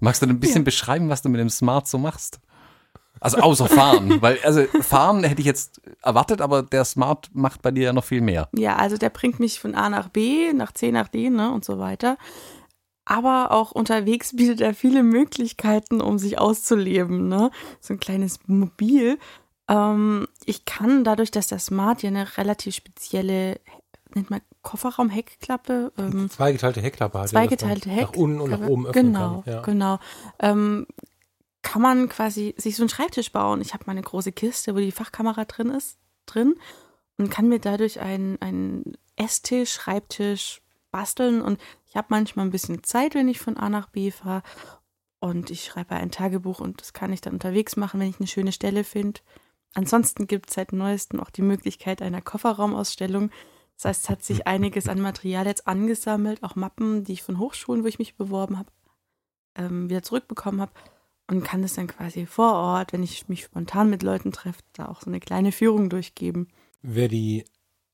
Magst 0.00 0.22
du 0.22 0.26
ein 0.26 0.40
bisschen 0.40 0.64
beschreiben, 0.64 1.08
was 1.08 1.22
du 1.22 1.28
mit 1.28 1.40
dem 1.40 1.50
Smart 1.50 1.86
so 1.86 1.98
machst? 1.98 2.40
Also 3.20 3.38
außer 3.38 3.68
fahren, 3.68 4.20
weil 4.20 4.38
also 4.44 4.64
fahren 4.82 5.24
hätte 5.24 5.40
ich 5.40 5.46
jetzt 5.46 5.80
erwartet, 6.02 6.40
aber 6.42 6.62
der 6.62 6.84
Smart 6.84 7.30
macht 7.32 7.62
bei 7.62 7.70
dir 7.70 7.84
ja 7.84 7.92
noch 7.92 8.04
viel 8.04 8.20
mehr. 8.20 8.48
Ja, 8.54 8.76
also 8.76 8.98
der 8.98 9.08
bringt 9.10 9.40
mich 9.40 9.60
von 9.60 9.74
A 9.74 9.88
nach 9.88 10.08
B, 10.08 10.52
nach 10.52 10.72
C 10.72 10.92
nach 10.92 11.08
D, 11.08 11.30
ne, 11.30 11.50
und 11.50 11.64
so 11.64 11.78
weiter. 11.78 12.18
Aber 13.06 13.52
auch 13.52 13.70
unterwegs 13.70 14.34
bietet 14.36 14.60
er 14.60 14.74
viele 14.74 15.02
Möglichkeiten, 15.02 16.00
um 16.00 16.18
sich 16.18 16.38
auszuleben, 16.38 17.28
ne? 17.28 17.50
So 17.80 17.94
ein 17.94 18.00
kleines 18.00 18.40
Mobil. 18.46 19.18
Ähm, 19.68 20.28
ich 20.44 20.64
kann 20.64 21.04
dadurch, 21.04 21.30
dass 21.30 21.46
der 21.46 21.58
Smart 21.58 22.02
ja 22.02 22.08
eine 22.08 22.36
relativ 22.36 22.74
spezielle 22.74 23.60
nennt 24.14 24.30
man 24.30 24.40
Kofferraum, 24.62 25.10
Heckklappe. 25.10 25.92
Ähm, 25.98 26.30
zweigeteilte 26.30 26.80
Heckklappe 26.80 27.18
hat 27.18 27.28
zweigeteilte 27.28 27.90
Heck. 27.90 28.12
Nach 28.12 28.16
unten 28.16 28.40
und 28.40 28.50
nach 28.50 28.66
oben 28.66 28.86
öffnen 28.86 29.12
Genau, 29.12 29.42
kann. 29.42 29.52
Ja. 29.52 29.62
genau. 29.62 29.98
Ähm, 30.38 30.86
kann 31.62 31.82
man 31.82 32.08
quasi 32.08 32.54
sich 32.56 32.76
so 32.76 32.82
einen 32.82 32.90
Schreibtisch 32.90 33.32
bauen. 33.32 33.60
Ich 33.60 33.74
habe 33.74 33.84
meine 33.86 34.02
große 34.02 34.32
Kiste, 34.32 34.74
wo 34.74 34.78
die 34.78 34.92
Fachkamera 34.92 35.44
drin 35.44 35.70
ist, 35.70 35.98
drin 36.26 36.54
und 37.18 37.30
kann 37.30 37.48
mir 37.48 37.58
dadurch 37.58 38.00
einen, 38.00 38.40
einen 38.40 38.96
Esstisch, 39.16 39.72
Schreibtisch 39.72 40.60
basteln 40.90 41.42
und 41.42 41.60
ich 41.86 41.96
habe 41.96 42.08
manchmal 42.10 42.46
ein 42.46 42.50
bisschen 42.50 42.82
Zeit, 42.84 43.14
wenn 43.14 43.28
ich 43.28 43.40
von 43.40 43.56
A 43.56 43.68
nach 43.68 43.88
B 43.88 44.10
fahre 44.10 44.42
und 45.20 45.50
ich 45.50 45.64
schreibe 45.64 45.94
ein 45.94 46.10
Tagebuch 46.10 46.60
und 46.60 46.80
das 46.80 46.92
kann 46.92 47.12
ich 47.12 47.20
dann 47.20 47.34
unterwegs 47.34 47.76
machen, 47.76 48.00
wenn 48.00 48.10
ich 48.10 48.20
eine 48.20 48.28
schöne 48.28 48.52
Stelle 48.52 48.84
finde. 48.84 49.20
Ansonsten 49.74 50.26
gibt 50.26 50.48
es 50.48 50.54
seit 50.54 50.72
neuestem 50.72 51.20
auch 51.20 51.30
die 51.30 51.42
Möglichkeit 51.42 52.00
einer 52.00 52.22
Kofferraumausstellung. 52.22 53.30
Das 53.76 53.84
heißt, 53.86 54.04
es 54.04 54.10
hat 54.10 54.22
sich 54.22 54.46
einiges 54.46 54.88
an 54.88 55.00
Material 55.00 55.46
jetzt 55.46 55.66
angesammelt, 55.66 56.42
auch 56.42 56.54
Mappen, 56.54 57.04
die 57.04 57.12
ich 57.12 57.22
von 57.22 57.38
Hochschulen, 57.38 57.82
wo 57.82 57.88
ich 57.88 57.98
mich 57.98 58.16
beworben 58.16 58.58
habe, 58.58 58.70
ähm, 59.56 59.90
wieder 59.90 60.02
zurückbekommen 60.02 60.60
habe 60.60 60.72
und 61.28 61.42
kann 61.42 61.62
das 61.62 61.74
dann 61.74 61.88
quasi 61.88 62.26
vor 62.26 62.52
Ort, 62.52 62.92
wenn 62.92 63.02
ich 63.02 63.28
mich 63.28 63.44
spontan 63.44 63.90
mit 63.90 64.02
Leuten 64.02 64.30
treffe, 64.30 64.62
da 64.74 64.86
auch 64.86 65.00
so 65.00 65.10
eine 65.10 65.20
kleine 65.20 65.52
Führung 65.52 65.90
durchgeben. 65.90 66.48
Wer 66.82 67.08
die 67.08 67.44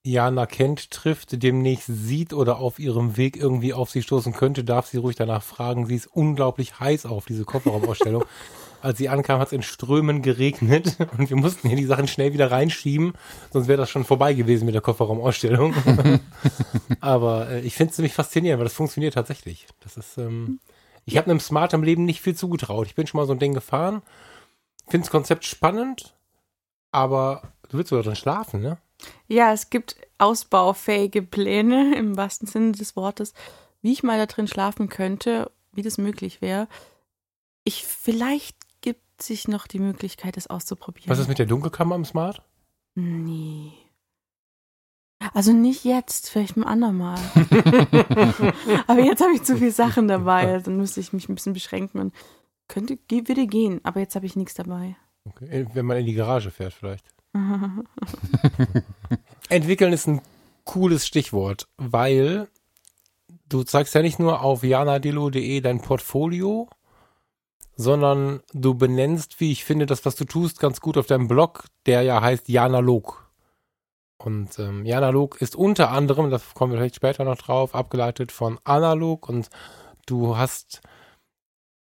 Jana 0.03 0.47
kennt, 0.47 0.91
trifft, 0.91 1.43
demnächst 1.43 1.87
sieht 1.87 2.33
oder 2.33 2.59
auf 2.59 2.79
ihrem 2.79 3.17
Weg 3.17 3.37
irgendwie 3.37 3.75
auf 3.75 3.91
sie 3.91 4.03
stoßen 4.03 4.33
könnte, 4.33 4.65
darf 4.65 4.87
sie 4.87 4.97
ruhig 4.97 5.17
danach 5.17 5.43
fragen. 5.43 5.87
Sie 5.87 5.95
ist 5.95 6.07
unglaublich 6.07 6.81
heiß 6.81 7.07
auf 7.07 7.27
diese 7.27 7.45
Kofferraumausstellung. 7.45 8.25
Als 8.83 8.99
sie 8.99 9.09
ankam, 9.09 9.41
hat 9.41 9.49
es 9.49 9.53
in 9.53 9.63
Strömen 9.63 10.23
geregnet 10.23 10.97
und 11.19 11.29
wir 11.29 11.37
mussten 11.37 11.69
hier 11.69 11.77
die 11.77 11.85
Sachen 11.85 12.09
schnell 12.09 12.33
wieder 12.33 12.51
reinschieben, 12.51 13.15
sonst 13.53 13.69
wäre 13.69 13.79
das 13.79 13.91
schon 13.91 14.05
vorbei 14.05 14.35
gewesen 14.35 14.65
mit 14.65 14.75
der 14.75 14.83
Kofferraumausstellung. 14.83 15.75
Aber 17.01 17.51
äh, 17.51 17.61
ich 17.61 17.75
finde 17.75 17.91
es 17.91 17.97
ziemlich 17.97 18.15
faszinierend, 18.15 18.59
weil 18.59 18.67
das 18.67 18.75
funktioniert 18.75 19.15
tatsächlich. 19.15 19.67
Das 19.81 19.97
ist, 19.97 20.19
ähm, 20.19 20.61
ich 21.05 21.17
habe 21.17 21.31
einem 21.31 21.41
Smart 21.41 21.73
im 21.73 21.83
Leben 21.83 22.05
nicht 22.05 22.21
viel 22.21 22.35
zugetraut. 22.35 22.87
Ich 22.87 22.95
bin 22.95 23.07
schon 23.07 23.21
mal 23.21 23.27
so 23.27 23.33
ein 23.33 23.39
Ding 23.39 23.55
gefahren, 23.55 24.03
finde 24.89 25.05
das 25.05 25.11
Konzept 25.11 25.45
spannend, 25.45 26.15
aber 26.93 27.43
du 27.69 27.79
willst 27.79 27.91
sogar 27.91 28.05
drin 28.05 28.17
schlafen, 28.17 28.61
ne? 28.61 28.79
Ja, 29.29 29.53
es 29.53 29.71
gibt 29.71 29.97
ausbaufähige 30.19 31.23
Pläne 31.23 31.95
im 31.97 32.17
wahrsten 32.17 32.47
Sinne 32.47 32.73
des 32.73 32.97
Wortes, 32.97 33.35
wie 33.83 33.93
ich 33.93 34.03
mal 34.03 34.19
da 34.19 34.27
drin 34.27 34.49
schlafen 34.49 34.89
könnte, 34.89 35.51
wie 35.73 35.83
das 35.83 35.99
möglich 35.99 36.43
wäre. 36.43 36.69
Ich 37.65 37.85
vielleicht 37.85 38.57
gibt 39.21 39.23
sich 39.23 39.49
noch 39.49 39.67
die 39.67 39.81
Möglichkeit, 39.81 40.39
es 40.39 40.47
auszuprobieren. 40.47 41.11
Was 41.11 41.19
ist 41.19 41.29
mit 41.29 41.39
der 41.39 41.45
Dunkelkammer 41.45 41.95
im 41.95 42.07
Smart? 42.07 42.41
Nee. 42.95 43.71
Also 45.35 45.53
nicht 45.53 45.85
jetzt, 45.85 46.31
vielleicht 46.31 46.57
ein 46.57 46.65
andermal. 46.65 47.19
aber 48.87 49.01
jetzt 49.01 49.21
habe 49.21 49.35
ich 49.35 49.43
zu 49.43 49.59
viele 49.59 49.73
Sachen 49.73 50.09
dabei, 50.09 50.55
also 50.55 50.71
dann 50.71 50.79
müsste 50.79 51.01
ich 51.01 51.13
mich 51.13 51.29
ein 51.29 51.35
bisschen 51.35 51.53
beschränken 51.53 52.01
und 52.01 52.15
könnte, 52.67 52.99
würde 53.11 53.47
gehen, 53.47 53.81
aber 53.83 54.01
jetzt 54.01 54.15
habe 54.15 54.25
ich 54.25 54.37
nichts 54.37 54.55
dabei. 54.55 54.97
Okay. 55.27 55.67
Wenn 55.75 55.85
man 55.85 55.99
in 55.99 56.07
die 56.07 56.15
Garage 56.15 56.51
fährt 56.51 56.73
vielleicht. 56.73 57.05
Entwickeln 59.51 59.93
ist 59.93 60.09
ein 60.09 60.23
cooles 60.65 61.07
Stichwort, 61.07 61.69
weil 61.77 62.49
du 63.51 63.65
zeigst 63.65 63.95
ja 63.95 64.01
nicht 64.01 64.19
nur 64.19 64.41
auf 64.41 64.63
janadillo.de 64.63 65.61
dein 65.61 65.83
Portfolio, 65.83 66.71
sondern 67.81 68.41
du 68.53 68.75
benennst, 68.75 69.41
wie 69.41 69.53
ich 69.53 69.65
finde, 69.65 69.87
das, 69.87 70.05
was 70.05 70.17
du 70.17 70.25
tust, 70.25 70.61
ganz 70.61 70.81
gut 70.81 70.99
auf 70.99 71.07
deinem 71.07 71.29
Blog, 71.29 71.65
der 71.87 72.03
ja 72.03 72.21
heißt 72.21 72.49
Janalog. 72.49 73.31
Und 74.19 74.59
ähm, 74.59 74.85
Janalog 74.85 75.41
ist 75.41 75.57
unter 75.57 75.91
anderem, 75.91 76.31
da 76.31 76.39
kommen 76.55 76.73
wir 76.73 76.79
vielleicht 76.79 76.97
später 76.97 77.25
noch 77.25 77.39
drauf, 77.39 77.75
abgeleitet 77.75 78.33
von 78.33 78.59
Analog 78.65 79.29
und 79.29 79.49
du 80.07 80.37
hast, 80.37 80.83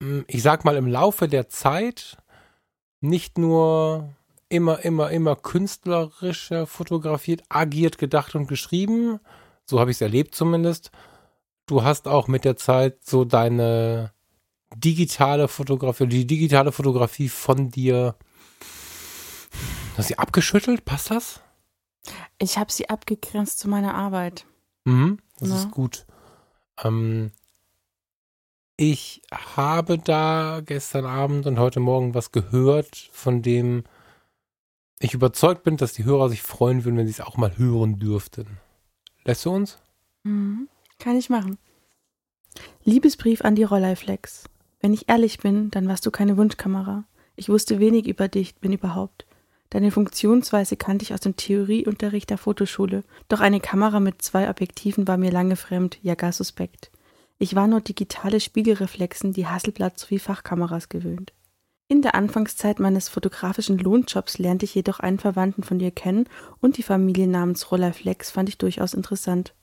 mh, 0.00 0.24
ich 0.28 0.42
sag 0.42 0.64
mal, 0.64 0.76
im 0.76 0.86
Laufe 0.86 1.26
der 1.26 1.48
Zeit 1.48 2.16
nicht 3.00 3.38
nur 3.38 4.14
immer, 4.48 4.84
immer, 4.84 5.10
immer 5.10 5.36
künstlerischer 5.36 6.66
fotografiert, 6.66 7.42
agiert, 7.48 7.98
gedacht 7.98 8.34
und 8.34 8.46
geschrieben. 8.46 9.20
So 9.64 9.80
habe 9.80 9.90
ich 9.90 9.96
es 9.96 10.00
erlebt 10.00 10.34
zumindest. 10.34 10.90
Du 11.66 11.82
hast 11.82 12.08
auch 12.08 12.28
mit 12.28 12.44
der 12.44 12.56
Zeit 12.56 13.04
so 13.04 13.24
deine 13.24 14.12
digitale 14.80 15.48
Fotografie, 15.48 16.06
die 16.06 16.26
digitale 16.26 16.72
Fotografie 16.72 17.28
von 17.28 17.70
dir, 17.70 18.14
hast 19.96 19.98
du 19.98 20.02
sie 20.14 20.18
abgeschüttelt? 20.18 20.84
Passt 20.84 21.10
das? 21.10 21.40
Ich 22.38 22.58
habe 22.58 22.72
sie 22.72 22.88
abgegrenzt 22.88 23.58
zu 23.58 23.68
meiner 23.68 23.94
Arbeit. 23.94 24.46
Mhm, 24.84 25.18
das 25.38 25.48
Ja. 25.50 25.56
ist 25.56 25.70
gut. 25.70 26.06
Ähm, 26.82 27.32
ich 28.76 29.22
habe 29.32 29.98
da 29.98 30.60
gestern 30.64 31.04
Abend 31.04 31.46
und 31.46 31.58
heute 31.58 31.80
Morgen 31.80 32.14
was 32.14 32.30
gehört, 32.32 33.10
von 33.12 33.42
dem 33.42 33.84
ich 35.00 35.14
überzeugt 35.14 35.64
bin, 35.64 35.76
dass 35.76 35.92
die 35.92 36.04
Hörer 36.04 36.28
sich 36.28 36.42
freuen 36.42 36.84
würden, 36.84 36.96
wenn 36.96 37.06
sie 37.06 37.12
es 37.12 37.20
auch 37.20 37.36
mal 37.36 37.56
hören 37.58 37.98
dürften. 37.98 38.58
Lässt 39.24 39.44
du 39.44 39.50
uns? 39.50 39.78
Mhm. 40.22 40.68
Kann 40.98 41.16
ich 41.16 41.28
machen. 41.30 41.58
Liebesbrief 42.84 43.42
an 43.42 43.54
die 43.54 43.62
Rolleiflex. 43.64 44.44
Wenn 44.80 44.92
ich 44.92 45.08
ehrlich 45.08 45.38
bin, 45.38 45.70
dann 45.70 45.88
warst 45.88 46.06
du 46.06 46.10
keine 46.10 46.36
Wunschkamera. 46.36 47.04
Ich 47.36 47.48
wusste 47.48 47.78
wenig 47.78 48.06
über 48.06 48.28
dich, 48.28 48.54
wenn 48.60 48.72
überhaupt. 48.72 49.26
Deine 49.70 49.90
Funktionsweise 49.90 50.76
kannte 50.76 51.02
ich 51.02 51.12
aus 51.12 51.20
dem 51.20 51.36
Theorieunterricht 51.36 52.30
der 52.30 52.38
Fotoschule, 52.38 53.04
doch 53.28 53.40
eine 53.40 53.60
Kamera 53.60 54.00
mit 54.00 54.22
zwei 54.22 54.48
Objektiven 54.48 55.06
war 55.06 55.18
mir 55.18 55.30
lange 55.30 55.56
fremd, 55.56 55.98
ja 56.02 56.14
gar 56.14 56.32
suspekt. 56.32 56.90
Ich 57.38 57.54
war 57.54 57.66
nur 57.66 57.80
digitale 57.80 58.40
Spiegelreflexen, 58.40 59.32
die 59.32 59.46
Hasselblatt 59.46 59.98
sowie 59.98 60.18
Fachkameras 60.18 60.88
gewöhnt. 60.88 61.32
In 61.86 62.02
der 62.02 62.14
Anfangszeit 62.14 62.80
meines 62.80 63.08
fotografischen 63.08 63.78
Lohnjobs 63.78 64.38
lernte 64.38 64.64
ich 64.64 64.74
jedoch 64.74 65.00
einen 65.00 65.18
Verwandten 65.18 65.62
von 65.62 65.78
dir 65.78 65.90
kennen 65.90 66.28
und 66.60 66.76
die 66.76 66.82
Familie 66.82 67.26
namens 67.26 67.70
Rolleiflex 67.70 68.30
fand 68.30 68.48
ich 68.48 68.58
durchaus 68.58 68.92
interessant. 68.92 69.54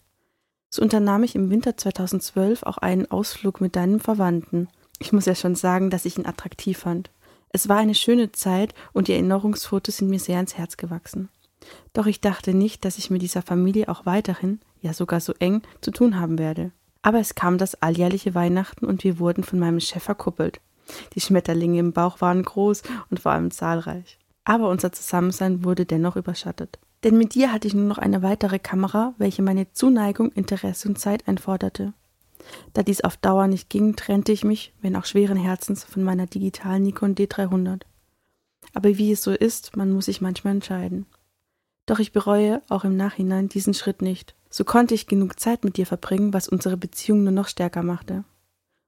So 0.70 0.82
unternahm 0.82 1.24
ich 1.24 1.36
im 1.36 1.50
Winter 1.50 1.78
2012 1.78 2.64
auch 2.64 2.78
einen 2.78 3.10
Ausflug 3.12 3.62
mit 3.62 3.76
deinem 3.76 4.00
Verwandten. 4.00 4.70
Ich 5.00 5.12
muss 5.12 5.26
ja 5.26 5.36
schon 5.36 5.56
sagen, 5.56 5.90
dass 5.90 6.06
ich 6.06 6.18
ihn 6.18 6.26
attraktiv 6.26 6.80
fand. 6.80 7.10
Es 7.50 7.70
war 7.70 7.78
eine 7.78 7.96
schöne 7.96 8.32
Zeit 8.32 8.74
und 8.94 9.08
die 9.08 9.14
Erinnerungsfotos 9.14 9.98
sind 9.98 10.10
mir 10.10 10.20
sehr 10.20 10.40
ins 10.40 10.58
Herz 10.58 10.78
gewachsen. 10.78 11.30
Doch 11.94 12.06
ich 12.06 12.22
dachte 12.22 12.54
nicht, 12.54 12.86
dass 12.86 12.98
ich 12.98 13.10
mit 13.10 13.22
dieser 13.22 13.42
Familie 13.42 13.90
auch 13.90 14.06
weiterhin, 14.06 14.60
ja 14.82 14.94
sogar 14.94 15.20
so 15.20 15.34
eng, 15.40 15.62
zu 15.82 15.92
tun 15.92 16.20
haben 16.20 16.38
werde. 16.38 16.72
Aber 17.02 17.20
es 17.20 17.36
kam 17.36 17.58
das 17.58 17.76
alljährliche 17.82 18.36
Weihnachten 18.36 18.86
und 18.86 19.04
wir 19.04 19.20
wurden 19.20 19.44
von 19.44 19.60
meinem 19.60 19.80
Chef 19.80 20.04
verkuppelt. 20.04 20.60
Die 21.14 21.22
Schmetterlinge 21.22 21.80
im 21.80 21.94
Bauch 21.94 22.22
waren 22.22 22.44
groß 22.44 22.84
und 23.10 23.20
vor 23.20 23.32
allem 23.32 23.52
zahlreich. 23.52 24.20
Aber 24.44 24.70
unser 24.70 24.92
Zusammensein 24.92 25.64
wurde 25.64 25.86
dennoch 25.86 26.16
überschattet. 26.16 26.80
Denn 27.04 27.18
mit 27.18 27.36
dir 27.36 27.52
hatte 27.52 27.68
ich 27.68 27.74
nur 27.74 27.86
noch 27.86 27.98
eine 27.98 28.22
weitere 28.22 28.60
Kamera, 28.60 29.14
welche 29.18 29.42
meine 29.42 29.72
Zuneigung, 29.72 30.32
Interesse 30.32 30.88
und 30.88 31.00
Zeit 31.00 31.28
einforderte. 31.28 31.94
Da 32.74 32.84
dies 32.84 33.02
auf 33.02 33.18
Dauer 33.18 33.48
nicht 33.48 33.70
ging, 33.70 33.96
trennte 33.96 34.32
ich 34.32 34.44
mich, 34.44 34.74
wenn 34.82 34.96
auch 34.96 35.06
schweren 35.06 35.38
Herzens, 35.38 35.84
von 35.84 36.04
meiner 36.04 36.26
digitalen 36.26 36.84
Nikon 36.84 37.16
D300. 37.16 37.82
Aber 38.74 38.98
wie 38.98 39.12
es 39.12 39.24
so 39.24 39.32
ist, 39.32 39.76
man 39.76 39.92
muss 39.92 40.06
sich 40.06 40.22
manchmal 40.22 40.54
entscheiden. 40.54 41.06
Doch 41.86 42.00
ich 42.00 42.12
bereue 42.12 42.62
auch 42.70 42.84
im 42.84 42.98
Nachhinein 42.98 43.48
diesen 43.48 43.74
Schritt 43.74 44.02
nicht. 44.02 44.36
So 44.50 44.64
konnte 44.64 44.94
ich 44.96 45.08
genug 45.08 45.40
Zeit 45.40 45.64
mit 45.64 45.78
dir 45.78 45.86
verbringen, 45.86 46.34
was 46.34 46.48
unsere 46.48 46.78
Beziehung 46.78 47.24
nur 47.24 47.34
noch 47.34 47.48
stärker 47.48 47.84
machte. 47.84 48.24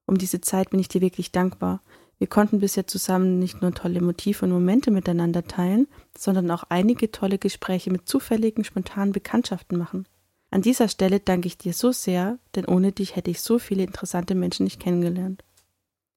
Um 0.06 0.18
diese 0.18 0.42
Zeit 0.42 0.70
bin 0.70 0.80
ich 0.80 0.88
dir 0.88 1.02
wirklich 1.02 1.32
dankbar. 1.32 1.82
Wir 2.18 2.28
konnten 2.28 2.60
bisher 2.60 2.88
zusammen 2.88 3.38
nicht 3.38 3.62
nur 3.62 3.74
tolle 3.74 4.02
Motive 4.02 4.46
und 4.46 4.52
Momente 4.52 4.90
miteinander 4.90 5.44
teilen, 5.46 5.88
sondern 6.18 6.50
auch 6.50 6.64
einige 6.70 7.12
tolle 7.12 7.38
Gespräche 7.38 7.92
mit 7.92 8.08
zufälligen, 8.08 8.64
spontanen 8.64 9.12
Bekanntschaften 9.12 9.78
machen. 9.78 10.08
An 10.50 10.62
dieser 10.62 10.88
Stelle 10.88 11.20
danke 11.20 11.48
ich 11.48 11.58
dir 11.58 11.74
so 11.74 11.92
sehr, 11.92 12.39
denn 12.56 12.66
ohne 12.66 12.92
dich 12.92 13.16
hätte 13.16 13.32
ich 13.32 13.42
so 13.42 13.60
viele 13.60 13.84
interessante 13.84 14.34
Menschen 14.34 14.63
nicht 14.63 14.80
kennengelernt. 14.80 15.44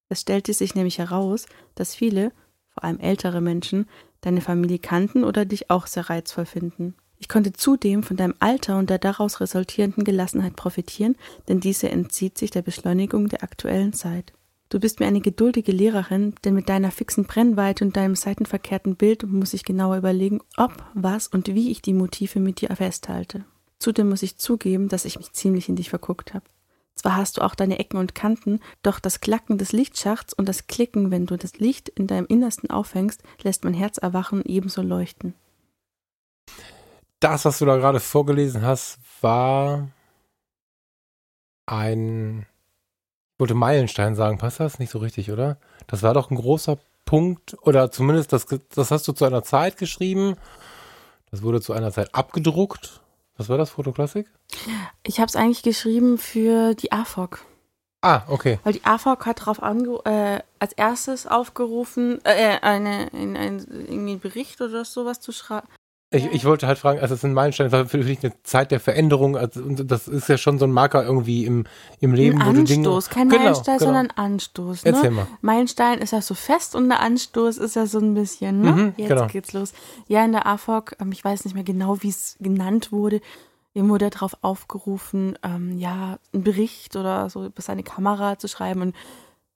Es 0.08 0.20
stellte 0.20 0.52
sich 0.54 0.75
nämlich 0.75 0.99
heraus, 0.99 1.46
dass 1.75 1.94
viele, 1.94 2.32
vor 2.68 2.84
allem 2.84 3.00
ältere 3.00 3.40
Menschen, 3.40 3.88
deine 4.20 4.40
Familie 4.40 4.78
kannten 4.78 5.25
oder 5.25 5.44
dich 5.44 5.70
auch 5.70 5.87
sehr 5.87 6.10
reizvoll 6.10 6.46
finden. 6.46 6.94
Ich 7.18 7.28
konnte 7.28 7.52
zudem 7.52 8.02
von 8.02 8.16
deinem 8.16 8.34
Alter 8.38 8.78
und 8.78 8.88
der 8.88 8.99
daraus 8.99 9.40
resultierenden 9.40 10.04
Gelassenheit 10.04 10.56
profitieren, 10.56 11.16
denn 11.49 11.60
diese 11.60 11.90
entzieht 11.90 12.38
sich 12.38 12.50
der 12.50 12.62
Beschleunigung 12.62 13.28
der 13.28 13.42
aktuellen 13.42 13.92
Zeit. 13.92 14.32
Du 14.70 14.78
bist 14.78 15.00
mir 15.00 15.06
eine 15.06 15.20
geduldige 15.20 15.72
Lehrerin, 15.72 16.34
denn 16.44 16.54
mit 16.54 16.68
deiner 16.68 16.92
fixen 16.92 17.25
Brennweite 17.25 17.84
und 17.84 17.96
deinem 17.96 18.14
seitenverkehrten 18.14 18.96
Bild 18.96 19.25
muss 19.25 19.52
ich 19.52 19.64
genauer 19.64 19.99
überlegen, 19.99 20.40
ob, 20.56 20.82
was 20.94 21.26
und 21.28 21.49
wie 21.49 21.70
ich 21.70 21.82
die 21.82 21.92
Motive 21.92 22.40
mit 22.40 22.60
dir 22.60 22.75
festhalte. 22.75 23.44
Zudem 23.80 24.10
muss 24.10 24.22
ich 24.22 24.37
zugeben, 24.38 24.88
dass 24.88 25.04
ich 25.04 25.18
mich 25.18 25.32
ziemlich 25.32 25.68
in 25.68 25.75
dich 25.75 25.90
verguckt 25.90 26.34
habe. 26.34 26.44
Zwar 26.94 27.16
hast 27.16 27.38
du 27.38 27.40
auch 27.40 27.54
deine 27.54 27.78
Ecken 27.78 27.96
und 27.96 28.14
Kanten, 28.14 28.60
doch 28.82 29.00
das 29.00 29.20
Klacken 29.20 29.56
des 29.56 29.72
Lichtschachts 29.72 30.34
und 30.34 30.49
das 30.49 30.66
Klicken, 30.66 31.10
wenn 31.10 31.25
du 31.25 31.37
das 31.37 31.58
Licht 31.58 31.88
in 31.88 32.06
deinem 32.06 32.26
Innersten 32.26 32.70
aufhängst, 32.70 33.22
lässt 33.42 33.64
mein 33.64 33.72
Herz 33.75 33.96
erwachen 33.96 34.42
und 34.42 34.46
ebenso 34.46 34.82
leuchten. 34.82 35.34
das, 37.20 37.44
was 37.44 37.58
du 37.58 37.64
da 37.64 37.76
gerade 37.76 38.00
vorgelesen 38.00 38.62
hast, 38.62 38.99
war 39.22 39.88
ein, 41.66 42.40
ich 43.34 43.40
wollte 43.40 43.54
Meilenstein 43.54 44.14
sagen, 44.14 44.38
passt 44.38 44.60
das 44.60 44.78
nicht 44.78 44.90
so 44.90 44.99
richtig, 44.99 45.30
oder? 45.30 45.58
Das 45.87 46.02
war 46.02 46.12
doch 46.12 46.30
ein 46.30 46.37
großer 46.37 46.78
Punkt, 47.06 47.56
oder 47.62 47.90
zumindest 47.90 48.32
das, 48.32 48.46
das 48.75 48.90
hast 48.90 49.08
du 49.08 49.12
zu 49.12 49.25
einer 49.25 49.42
Zeit 49.42 49.78
geschrieben. 49.78 50.37
Das 51.30 51.42
wurde 51.42 51.60
zu 51.60 51.72
einer 51.72 51.92
Zeit 51.92 52.14
abgedruckt. 52.14 53.00
Was 53.40 53.49
war 53.49 53.56
das, 53.56 53.70
Fotoklassik? 53.70 54.26
Ich 55.02 55.18
habe 55.18 55.28
es 55.28 55.35
eigentlich 55.35 55.62
geschrieben 55.62 56.18
für 56.18 56.75
die 56.75 56.92
AFOG. 56.92 57.42
Ah, 58.02 58.20
okay. 58.28 58.59
Weil 58.64 58.75
die 58.75 58.85
AFOG 58.85 59.25
hat 59.25 59.40
darauf 59.40 59.62
äh, 60.04 60.40
als 60.59 60.75
erstes 60.75 61.26
aufgerufen, 61.26 62.23
äh, 62.25 62.59
eine, 62.61 63.06
in, 63.09 63.38
ein, 63.38 63.61
irgendwie 63.61 64.11
einen 64.11 64.20
Bericht 64.20 64.61
oder 64.61 64.85
sowas 64.85 65.20
zu 65.20 65.32
schreiben. 65.32 65.66
Ich, 66.12 66.26
ich 66.26 66.45
wollte 66.45 66.67
halt 66.67 66.76
fragen, 66.76 66.99
also 66.99 67.14
es 67.14 67.21
ist 67.21 67.25
ein 67.25 67.35
Meilenstein, 67.35 67.71
war 67.71 67.87
für 67.87 67.99
dich 67.99 68.19
eine 68.25 68.33
Zeit 68.43 68.73
der 68.73 68.81
Veränderung, 68.81 69.37
also 69.37 69.61
das 69.62 70.09
ist 70.09 70.29
ja 70.29 70.38
schon 70.38 70.59
so 70.59 70.64
ein 70.64 70.73
Marker 70.73 71.05
irgendwie 71.05 71.45
im, 71.45 71.67
im 72.00 72.14
Leben, 72.14 72.43
ein 72.43 72.49
wo 72.49 72.52
du 72.52 72.64
Dinge... 72.64 72.88
Anstoß, 72.88 73.11
kein 73.11 73.29
Genau, 73.29 73.43
Meilenstein, 73.43 73.79
genau. 73.79 73.93
sondern 73.93 74.11
Anstoß. 74.17 74.85
Ne? 74.85 74.90
Erzähl 74.90 75.11
mal. 75.12 75.29
Meilenstein 75.40 75.99
ist 76.00 76.11
ja 76.12 76.21
so 76.21 76.35
fest 76.35 76.75
und 76.75 76.88
der 76.88 76.99
Anstoß 76.99 77.59
ist 77.59 77.76
ja 77.76 77.87
so 77.87 78.00
ein 78.00 78.14
bisschen, 78.14 78.61
ne? 78.61 78.73
Mhm, 78.73 78.95
Jetzt 78.97 79.09
genau. 79.09 79.26
geht's 79.29 79.52
los. 79.52 79.73
Ja, 80.09 80.25
in 80.25 80.33
der 80.33 80.47
AFOG, 80.47 80.97
ähm, 81.00 81.12
ich 81.12 81.25
weiß 81.25 81.45
nicht 81.45 81.55
mehr 81.55 81.62
genau, 81.62 82.02
wie 82.02 82.09
es 82.09 82.37
genannt 82.40 82.90
wurde, 82.90 83.21
ihm 83.75 83.88
wurde 83.88 84.11
darauf 84.11 84.37
aufgerufen, 84.43 85.38
ähm, 85.45 85.79
ja, 85.79 86.19
einen 86.35 86.43
Bericht 86.43 86.97
oder 86.97 87.31
so 87.31 87.45
über 87.45 87.62
seine 87.62 87.85
Kamera 87.85 88.37
zu 88.37 88.49
schreiben 88.49 88.83
und 88.83 88.97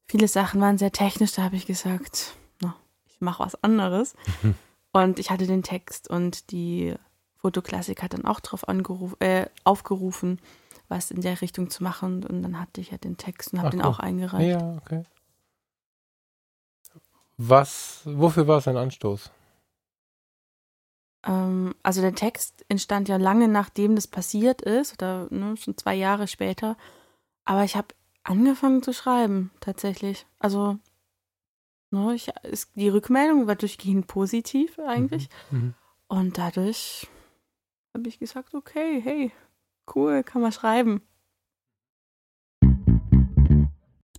viele 0.07 0.29
Sachen 0.29 0.61
waren 0.61 0.79
sehr 0.79 0.93
technisch, 0.93 1.33
da 1.33 1.43
habe 1.43 1.57
ich 1.57 1.67
gesagt, 1.67 2.37
na, 2.61 2.77
ich 3.09 3.21
mache 3.21 3.43
was 3.43 3.61
anderes. 3.65 4.15
Und 4.95 5.19
ich 5.19 5.33
hatte 5.33 5.49
den 5.49 5.65
Text 5.65 6.09
und 6.09 6.53
die 6.53 6.95
Fotoklassik 7.39 8.01
hat 8.01 8.15
dann 8.15 8.25
auch 8.25 8.39
darauf 8.39 8.69
angerufen, 8.69 9.21
äh, 9.21 9.47
aufgerufen, 9.65 10.41
was 10.89 11.11
in 11.11 11.21
der 11.21 11.41
Richtung 11.41 11.69
zu 11.69 11.83
machen. 11.83 12.25
Und 12.25 12.43
dann 12.43 12.61
hatte 12.61 12.81
ich 12.81 12.93
ja 12.93 12.99
den 12.99 13.17
Text 13.17 13.53
und 13.53 13.59
habe 13.59 13.71
den 13.71 13.81
cool. 13.81 13.87
auch 13.87 13.99
eingereicht. 13.99 14.61
Ja, 14.61 14.77
okay. 14.77 15.03
Was, 17.37 18.03
wofür 18.05 18.47
war 18.47 18.59
es 18.59 18.69
ein 18.69 18.77
Anstoß? 18.77 19.33
Ähm, 21.27 21.75
also 21.83 22.01
der 22.01 22.15
Text 22.15 22.65
entstand 22.69 23.09
ja 23.09 23.17
lange 23.17 23.49
nachdem 23.49 23.97
das 23.97 24.07
passiert 24.07 24.63
ist, 24.63 24.93
oder 24.93 25.27
ne, 25.31 25.57
schon 25.57 25.77
zwei 25.77 25.97
Jahre 25.97 26.29
später. 26.29 26.77
Aber 27.45 27.65
ich 27.65 27.75
habe 27.75 27.89
angefangen 28.23 28.85
zu 28.85 28.93
schreiben, 28.93 29.51
tatsächlich. 29.59 30.25
Also, 30.39 30.79
ne, 31.95 32.15
ich, 32.15 32.29
ist, 32.43 32.71
die 32.75 32.89
Rückmeldung 32.89 33.47
war 33.47 33.57
durchgehend 33.57 34.07
positiv 34.07 34.79
eigentlich. 34.79 35.29
Mhm. 35.51 35.75
Und 36.09 36.37
dadurch 36.37 37.09
habe 37.95 38.09
ich 38.09 38.19
gesagt, 38.19 38.55
okay, 38.55 39.01
hey, 39.03 39.33
cool, 39.95 40.23
kann 40.23 40.43
man 40.43 40.53
schreiben. 40.53 41.03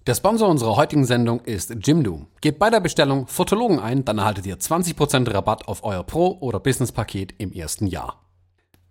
Der 0.07 0.13
Sponsor 0.13 0.49
unserer 0.49 0.75
heutigen 0.75 1.05
Sendung 1.05 1.39
ist 1.41 1.75
Jimdo. 1.81 2.27
Gebt 2.39 2.59
bei 2.59 2.69
der 2.69 2.79
Bestellung 2.79 3.25
Fotologen 3.25 3.79
ein, 3.79 4.05
dann 4.05 4.19
erhaltet 4.19 4.45
ihr 4.45 4.57
20% 4.57 5.33
Rabatt 5.33 5.67
auf 5.67 5.83
euer 5.83 6.03
Pro- 6.03 6.37
oder 6.41 6.59
Business-Paket 6.59 7.33
im 7.39 7.51
ersten 7.51 7.87
Jahr. 7.87 8.21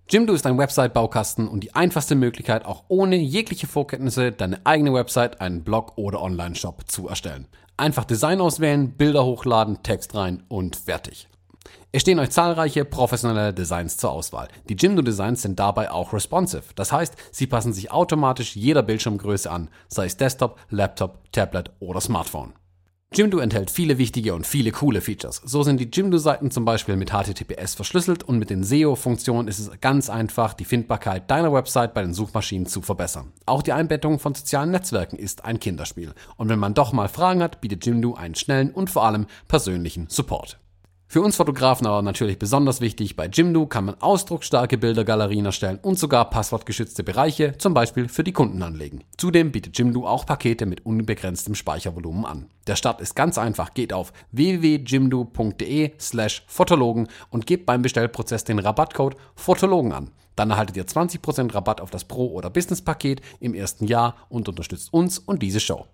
Jimdo 0.08 0.34
ist 0.34 0.44
ein 0.44 0.58
Website-Baukasten 0.58 1.48
und 1.48 1.60
die 1.60 1.74
einfachste 1.74 2.16
Möglichkeit, 2.16 2.66
auch 2.66 2.84
ohne 2.88 3.16
jegliche 3.16 3.66
Vorkenntnisse 3.68 4.32
deine 4.32 4.66
eigene 4.66 4.92
Website, 4.92 5.40
einen 5.40 5.62
Blog 5.62 5.96
oder 5.96 6.20
Online-Shop 6.20 6.90
zu 6.90 7.08
erstellen. 7.08 7.46
Einfach 7.76 8.04
Design 8.04 8.40
auswählen, 8.40 8.92
Bilder 8.92 9.24
hochladen, 9.24 9.82
Text 9.82 10.14
rein 10.14 10.44
und 10.48 10.76
fertig. 10.76 11.28
Es 11.90 12.02
stehen 12.02 12.20
euch 12.20 12.30
zahlreiche 12.30 12.84
professionelle 12.84 13.52
Designs 13.52 13.96
zur 13.96 14.12
Auswahl. 14.12 14.48
Die 14.68 14.76
Jimdo-Designs 14.76 15.42
sind 15.42 15.58
dabei 15.58 15.90
auch 15.90 16.12
responsive. 16.12 16.62
Das 16.76 16.92
heißt, 16.92 17.14
sie 17.32 17.48
passen 17.48 17.72
sich 17.72 17.90
automatisch 17.90 18.54
jeder 18.54 18.82
Bildschirmgröße 18.82 19.50
an, 19.50 19.70
sei 19.88 20.06
es 20.06 20.16
Desktop, 20.16 20.58
Laptop, 20.70 21.32
Tablet 21.32 21.72
oder 21.80 22.00
Smartphone. 22.00 22.52
Jimdo 23.16 23.38
enthält 23.38 23.70
viele 23.70 23.98
wichtige 23.98 24.34
und 24.34 24.44
viele 24.44 24.72
coole 24.72 25.00
Features. 25.00 25.40
So 25.44 25.62
sind 25.62 25.78
die 25.78 25.88
Jimdo-Seiten 25.92 26.50
zum 26.50 26.64
Beispiel 26.64 26.96
mit 26.96 27.10
HTTPS 27.10 27.76
verschlüsselt 27.76 28.24
und 28.24 28.40
mit 28.40 28.50
den 28.50 28.64
SEO-Funktionen 28.64 29.46
ist 29.46 29.60
es 29.60 29.70
ganz 29.80 30.10
einfach, 30.10 30.52
die 30.52 30.64
Findbarkeit 30.64 31.30
deiner 31.30 31.52
Website 31.52 31.94
bei 31.94 32.02
den 32.02 32.12
Suchmaschinen 32.12 32.66
zu 32.66 32.82
verbessern. 32.82 33.32
Auch 33.46 33.62
die 33.62 33.72
Einbettung 33.72 34.18
von 34.18 34.34
sozialen 34.34 34.72
Netzwerken 34.72 35.16
ist 35.16 35.44
ein 35.44 35.60
Kinderspiel. 35.60 36.12
Und 36.36 36.48
wenn 36.48 36.58
man 36.58 36.74
doch 36.74 36.92
mal 36.92 37.08
Fragen 37.08 37.40
hat, 37.40 37.60
bietet 37.60 37.86
Jimdo 37.86 38.14
einen 38.14 38.34
schnellen 38.34 38.72
und 38.72 38.90
vor 38.90 39.04
allem 39.04 39.26
persönlichen 39.46 40.08
Support. 40.08 40.58
Für 41.06 41.20
uns 41.20 41.36
Fotografen 41.36 41.86
aber 41.86 42.02
natürlich 42.02 42.38
besonders 42.38 42.80
wichtig, 42.80 43.14
bei 43.14 43.26
Jimdo 43.26 43.66
kann 43.66 43.84
man 43.84 44.00
ausdrucksstarke 44.00 44.78
Bildergalerien 44.78 45.46
erstellen 45.46 45.78
und 45.80 45.98
sogar 45.98 46.28
passwortgeschützte 46.30 47.04
Bereiche, 47.04 47.56
zum 47.58 47.72
Beispiel 47.72 48.08
für 48.08 48.24
die 48.24 48.32
Kunden 48.32 48.62
anlegen. 48.62 49.04
Zudem 49.16 49.52
bietet 49.52 49.78
Jimdo 49.78 50.08
auch 50.08 50.26
Pakete 50.26 50.66
mit 50.66 50.84
unbegrenztem 50.84 51.54
Speichervolumen 51.54 52.24
an. 52.24 52.46
Der 52.66 52.76
Start 52.76 53.00
ist 53.00 53.14
ganz 53.14 53.38
einfach, 53.38 53.74
geht 53.74 53.92
auf 53.92 54.12
www.jimdo.de 54.32 55.92
slash 56.00 56.44
Fotologen 56.48 57.08
und 57.30 57.46
gebt 57.46 57.66
beim 57.66 57.82
Bestellprozess 57.82 58.44
den 58.44 58.58
Rabattcode 58.58 59.16
Fotologen 59.36 59.92
an. 59.92 60.10
Dann 60.34 60.50
erhaltet 60.50 60.76
ihr 60.76 60.86
20% 60.86 61.54
Rabatt 61.54 61.80
auf 61.80 61.90
das 61.90 62.04
Pro- 62.04 62.32
oder 62.32 62.50
Business-Paket 62.50 63.20
im 63.38 63.54
ersten 63.54 63.86
Jahr 63.86 64.16
und 64.28 64.48
unterstützt 64.48 64.92
uns 64.92 65.18
und 65.18 65.42
diese 65.42 65.60
Show. 65.60 65.86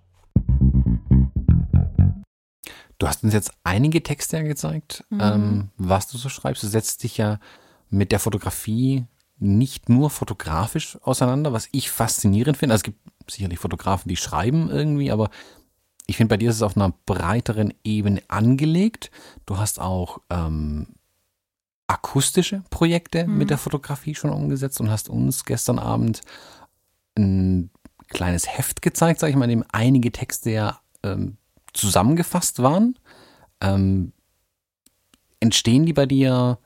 Du 3.00 3.08
hast 3.08 3.24
uns 3.24 3.32
jetzt 3.32 3.50
einige 3.64 4.02
Texte 4.02 4.36
ja 4.36 4.42
gezeigt, 4.42 5.04
ähm, 5.10 5.70
was 5.78 6.06
du 6.08 6.18
so 6.18 6.28
schreibst. 6.28 6.62
Du 6.62 6.66
setzt 6.68 7.02
dich 7.02 7.16
ja 7.16 7.40
mit 7.88 8.12
der 8.12 8.20
Fotografie 8.20 9.06
nicht 9.38 9.88
nur 9.88 10.10
fotografisch 10.10 10.98
auseinander, 11.02 11.52
was 11.54 11.68
ich 11.72 11.90
faszinierend 11.90 12.58
finde. 12.58 12.74
Also 12.74 12.80
es 12.80 12.84
gibt 12.84 12.98
sicherlich 13.30 13.58
Fotografen, 13.58 14.10
die 14.10 14.16
schreiben 14.16 14.68
irgendwie, 14.70 15.10
aber 15.10 15.30
ich 16.06 16.18
finde, 16.18 16.28
bei 16.34 16.36
dir 16.36 16.50
ist 16.50 16.56
es 16.56 16.62
auf 16.62 16.76
einer 16.76 16.92
breiteren 17.06 17.72
Ebene 17.84 18.20
angelegt. 18.28 19.10
Du 19.46 19.56
hast 19.56 19.80
auch 19.80 20.18
ähm, 20.28 20.88
akustische 21.86 22.62
Projekte 22.68 23.26
Mhm. 23.26 23.38
mit 23.38 23.48
der 23.50 23.58
Fotografie 23.58 24.14
schon 24.14 24.30
umgesetzt 24.30 24.78
und 24.80 24.90
hast 24.90 25.08
uns 25.08 25.44
gestern 25.46 25.78
Abend 25.78 26.20
ein 27.16 27.70
kleines 28.08 28.46
Heft 28.46 28.82
gezeigt, 28.82 29.20
sage 29.20 29.30
ich 29.30 29.36
mal, 29.36 29.44
in 29.50 29.60
dem 29.60 29.64
einige 29.72 30.12
Texte 30.12 30.50
ja 30.50 30.80
ähm, 31.02 31.38
zusammengefasst 31.72 32.62
waren. 32.62 32.98
Ähm, 33.60 34.12
entstehen 35.40 35.86
die 35.86 35.92
bei 35.92 36.06
dir 36.06 36.58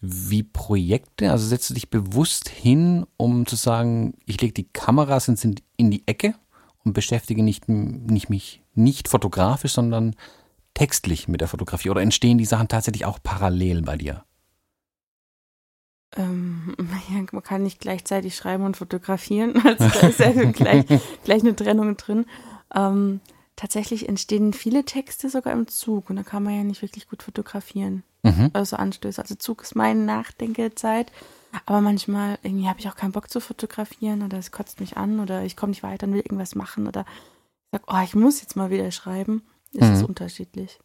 wie 0.00 0.42
Projekte? 0.42 1.30
Also 1.30 1.46
setzt 1.46 1.70
du 1.70 1.74
dich 1.74 1.90
bewusst 1.90 2.48
hin, 2.48 3.06
um 3.16 3.46
zu 3.46 3.56
sagen, 3.56 4.14
ich 4.26 4.40
lege 4.40 4.52
die 4.52 4.68
Kameras 4.72 5.28
in, 5.28 5.54
in 5.76 5.90
die 5.90 6.06
Ecke 6.06 6.34
und 6.84 6.92
beschäftige 6.92 7.42
nicht, 7.42 7.68
nicht 7.68 8.28
mich 8.28 8.62
nicht 8.74 9.08
fotografisch, 9.08 9.72
sondern 9.72 10.14
textlich 10.74 11.28
mit 11.28 11.40
der 11.40 11.48
Fotografie? 11.48 11.90
Oder 11.90 12.02
entstehen 12.02 12.38
die 12.38 12.44
Sachen 12.44 12.68
tatsächlich 12.68 13.04
auch 13.04 13.18
parallel 13.22 13.82
bei 13.82 13.96
dir? 13.96 14.24
Ähm, 16.16 16.74
man 17.32 17.42
kann 17.42 17.62
nicht 17.62 17.80
gleichzeitig 17.80 18.36
schreiben 18.36 18.64
und 18.64 18.76
fotografieren. 18.76 19.54
Also 19.64 19.88
da 19.88 20.06
ist 20.08 20.18
ja 20.20 20.32
gleich, 20.50 20.84
gleich 21.24 21.42
eine 21.42 21.56
Trennung 21.56 21.96
drin. 21.96 22.26
Ähm, 22.74 23.20
tatsächlich 23.56 24.08
entstehen 24.08 24.52
viele 24.52 24.84
Texte 24.84 25.28
sogar 25.30 25.52
im 25.52 25.68
Zug 25.68 26.10
und 26.10 26.16
da 26.16 26.22
kann 26.22 26.42
man 26.42 26.56
ja 26.56 26.64
nicht 26.64 26.82
wirklich 26.82 27.08
gut 27.08 27.22
fotografieren. 27.22 28.02
Mhm. 28.22 28.50
Also 28.52 28.76
Anstöße. 28.76 29.20
Also 29.22 29.34
Zug 29.36 29.62
ist 29.62 29.76
meine 29.76 30.00
Nachdenkezeit. 30.04 31.12
Aber 31.66 31.80
manchmal 31.80 32.38
irgendwie 32.42 32.68
habe 32.68 32.80
ich 32.80 32.88
auch 32.88 32.96
keinen 32.96 33.12
Bock 33.12 33.30
zu 33.30 33.38
fotografieren 33.38 34.22
oder 34.22 34.38
es 34.38 34.50
kotzt 34.50 34.80
mich 34.80 34.96
an 34.96 35.20
oder 35.20 35.44
ich 35.44 35.56
komme 35.56 35.70
nicht 35.70 35.84
weiter 35.84 36.06
und 36.06 36.14
will 36.14 36.20
irgendwas 36.20 36.56
machen 36.56 36.88
oder 36.88 37.04
ich 37.70 37.78
sage, 37.78 37.84
oh, 37.86 38.02
ich 38.04 38.14
muss 38.16 38.40
jetzt 38.40 38.56
mal 38.56 38.70
wieder 38.70 38.90
schreiben. 38.90 39.42
Es 39.72 39.88
ist 39.88 40.00
Mhm. 40.00 40.06
unterschiedlich. 40.06 40.80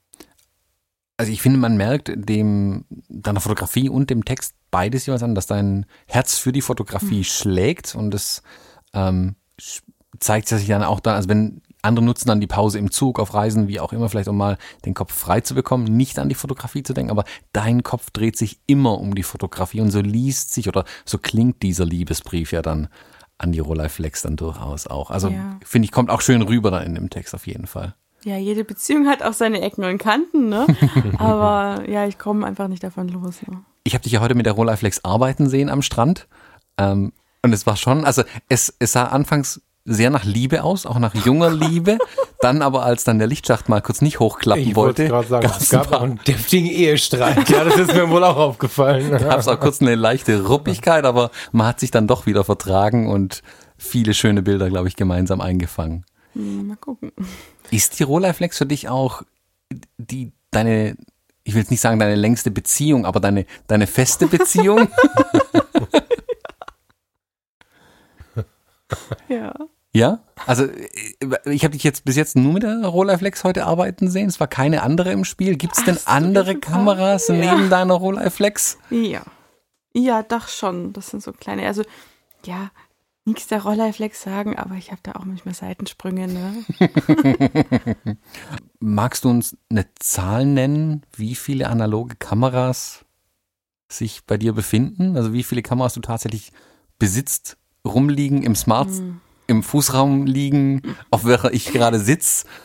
Also 1.18 1.32
ich 1.32 1.42
finde, 1.42 1.58
man 1.60 1.76
merkt 1.76 2.12
dem 2.16 2.86
deiner 3.10 3.42
Fotografie 3.42 3.90
und 3.90 4.10
dem 4.10 4.26
Text 4.26 4.54
beides 4.72 5.06
jeweils 5.06 5.24
an, 5.24 5.36
dass 5.36 5.48
dein 5.48 5.86
Herz 6.08 6.38
für 6.38 6.52
die 6.52 6.62
Fotografie 6.62 7.24
schlägt 7.24 7.96
und 7.96 8.12
das 8.12 8.44
ähm, 8.94 9.36
zeigt 10.20 10.48
sich 10.48 10.68
dann 10.68 10.84
auch 10.84 11.00
dann, 11.00 11.16
also 11.16 11.30
wenn 11.30 11.62
andere 11.82 12.04
nutzen 12.06 12.28
dann 12.28 12.42
die 12.42 12.48
Pause 12.48 12.78
im 12.80 12.92
Zug, 12.92 13.20
auf 13.20 13.34
Reisen, 13.34 13.68
wie 13.68 13.80
auch 13.80 13.94
immer, 13.94 14.10
vielleicht 14.10 14.28
um 14.28 14.38
mal 14.38 14.58
den 14.86 14.94
Kopf 14.94 15.14
frei 15.14 15.42
zu 15.42 15.56
bekommen, 15.56 15.86
nicht 15.86 16.20
an 16.20 16.30
die 16.30 16.36
Fotografie 16.36 16.84
zu 16.84 16.94
denken, 16.94 17.12
aber 17.12 17.24
dein 17.54 17.84
Kopf 17.84 18.12
dreht 18.12 18.38
sich 18.38 18.60
immer 18.68 19.00
um 19.00 19.16
die 19.16 19.24
Fotografie 19.24 19.82
und 19.82 19.92
so 19.92 20.02
liest 20.02 20.54
sich 20.54 20.68
oder 20.68 20.84
so 21.06 21.18
klingt 21.18 21.62
dieser 21.64 21.86
Liebesbrief 21.86 22.52
ja 22.52 22.62
dann 22.62 22.88
an 23.38 23.52
die 23.54 23.60
Rolleiflex 23.60 24.24
dann 24.24 24.36
durchaus 24.36 24.88
auch. 24.88 25.12
Also 25.12 25.30
Ja. 25.30 25.58
finde 25.64 25.86
ich, 25.86 25.92
kommt 25.92 26.10
auch 26.10 26.22
schön 26.22 26.42
rüber 26.42 26.72
dann 26.72 26.84
in 26.84 26.96
dem 26.96 27.10
Text 27.10 27.34
auf 27.34 27.48
jeden 27.48 27.68
Fall. 27.68 27.96
Ja, 28.26 28.36
jede 28.38 28.66
Beziehung 28.66 29.08
hat 29.08 29.24
auch 29.24 29.32
seine 29.32 29.62
Ecken 29.62 29.86
und 29.86 29.98
Kanten, 29.98 30.50
ne? 30.50 30.68
Aber 31.20 31.90
ja, 31.90 32.06
ich 32.06 32.18
komme 32.18 32.46
einfach 32.46 32.68
nicht 32.68 32.84
davon 32.84 33.08
los. 33.08 33.38
Ne? 33.48 33.62
ich 33.86 33.94
habe 33.94 34.04
dich 34.04 34.12
ja 34.12 34.20
heute 34.20 34.36
mit 34.36 34.46
der 34.46 34.54
Rolleiflex 34.54 35.06
arbeiten 35.06 35.48
sehen 35.50 35.70
am 35.70 35.82
Strand. 35.82 36.28
Ähm, 36.78 37.14
und 37.42 37.54
es 37.54 37.66
war 37.66 37.78
schon, 37.78 38.04
also 38.04 38.24
es, 38.50 38.76
es 38.80 38.92
sah 38.92 39.06
anfangs 39.06 39.62
sehr 39.86 40.10
nach 40.10 40.24
Liebe 40.24 40.64
aus, 40.64 40.86
auch 40.86 41.00
nach 41.00 41.14
junger 41.14 41.52
Liebe. 41.54 41.98
Dann 42.42 42.62
aber, 42.62 42.84
als 42.84 43.04
dann 43.04 43.20
der 43.20 43.28
Lichtschacht 43.28 43.70
mal 43.70 43.82
kurz 43.82 44.02
nicht 44.02 44.20
hochklappen 44.20 44.64
Ich 44.64 44.76
wollte, 44.76 45.08
sagen, 45.28 45.52
es 45.60 45.70
gab 45.70 45.92
auch 45.92 46.02
einen 46.02 46.20
deftigen 46.26 46.70
Ehestreit. 46.70 47.50
Ja, 47.50 47.64
das 47.64 47.78
ist 47.78 47.94
mir 47.94 48.10
wohl 48.10 48.24
auch 48.24 48.38
aufgefallen. 48.38 49.12
gab 49.20 49.40
es 49.40 49.48
auch 49.48 49.60
kurz 49.60 49.82
eine 49.82 49.96
leichte 49.96 50.46
Ruppigkeit, 50.46 51.06
aber 51.06 51.32
man 51.52 51.68
hat 51.68 51.80
sich 51.80 51.92
dann 51.92 52.08
doch 52.08 52.26
wieder 52.26 52.44
vertragen 52.44 53.10
und 53.10 53.42
viele 53.78 54.14
schöne 54.14 54.42
Bilder, 54.42 54.70
glaube 54.70 54.88
ich, 54.88 54.96
gemeinsam 54.96 55.42
eingefangen. 55.42 56.06
Hm, 56.34 56.68
Mal 56.68 56.78
gucken. 56.78 57.12
Ist 57.72 58.00
die 58.00 58.04
Rolleiflex 58.04 58.58
für 58.58 58.66
dich 58.66 58.90
auch 58.90 59.24
die 59.98 60.32
deine, 60.52 60.96
ich 61.44 61.54
will 61.54 61.62
jetzt 61.62 61.72
nicht 61.72 61.82
sagen 61.82 62.00
deine 62.00 62.16
längste 62.16 62.52
Beziehung, 62.52 63.06
aber 63.06 63.20
deine 63.20 63.46
deine 63.68 63.88
feste 63.88 64.28
Beziehung? 64.28 64.88
Ja. 69.30 69.54
ja? 69.94 70.20
Also 70.46 70.66
äh, 70.66 70.86
ich 71.46 71.64
habe 71.64 71.74
dich 71.74 71.84
jetzt 71.84 72.06
bis 72.06 72.16
jetzt 72.16 72.36
nur 72.36 72.54
mit 72.54 72.64
der 72.64 72.86
Rolleiflex 72.86 73.44
heute 73.44 73.66
arbeiten 73.66 74.10
sehen. 74.10 74.28
Es 74.28 74.40
war 74.40 74.48
keine 74.48 74.84
andere 74.84 75.12
im 75.12 75.24
Spiel. 75.24 75.56
Gibt 75.56 75.78
es 75.78 75.86
denn 75.86 75.98
Ach 76.06 76.16
andere 76.16 76.56
Kameras 76.56 77.28
ja. 77.28 77.36
neben 77.36 77.70
deiner 77.70 77.94
Rolleiflex? 77.94 78.78
Ja. 78.90 79.22
Ja, 79.94 80.24
doch 80.24 80.48
schon. 80.48 80.94
Das 80.94 81.10
sind 81.10 81.24
so 81.24 81.32
kleine, 81.32 81.66
also 81.66 81.84
ja, 82.46 82.72
nichts 83.26 83.48
der 83.48 83.64
Rolleiflex 83.64 84.22
sagen, 84.22 84.58
aber 84.58 84.76
ich 84.76 84.92
habe 84.92 85.02
da 85.04 85.14
auch 85.14 85.26
manchmal 85.26 85.54
Seitensprünge, 85.54 86.28
ne? 86.28 86.66
Magst 88.80 89.24
du 89.24 89.30
uns 89.30 89.58
eine 89.70 89.86
Zahl 89.96 90.46
nennen, 90.46 91.06
wie 91.16 91.36
viele 91.36 91.70
analoge 91.70 92.16
Kameras 92.16 93.06
sich 93.92 94.26
bei 94.26 94.38
dir 94.38 94.54
befinden? 94.54 95.16
Also 95.16 95.34
wie 95.34 95.44
viele 95.44 95.62
Kameras 95.62 95.94
du 95.94 96.02
tatsächlich 96.02 96.52
besitzt, 96.98 97.58
rumliegen, 97.86 98.44
im 98.44 98.56
Smart, 98.56 98.90
Hm. 98.90 99.22
im 99.48 99.64
Fußraum 99.64 100.26
liegen, 100.26 100.82
auf 101.12 101.26
welcher 101.26 101.54
ich 101.54 101.72
gerade 101.72 102.00
sitz? 102.00 102.46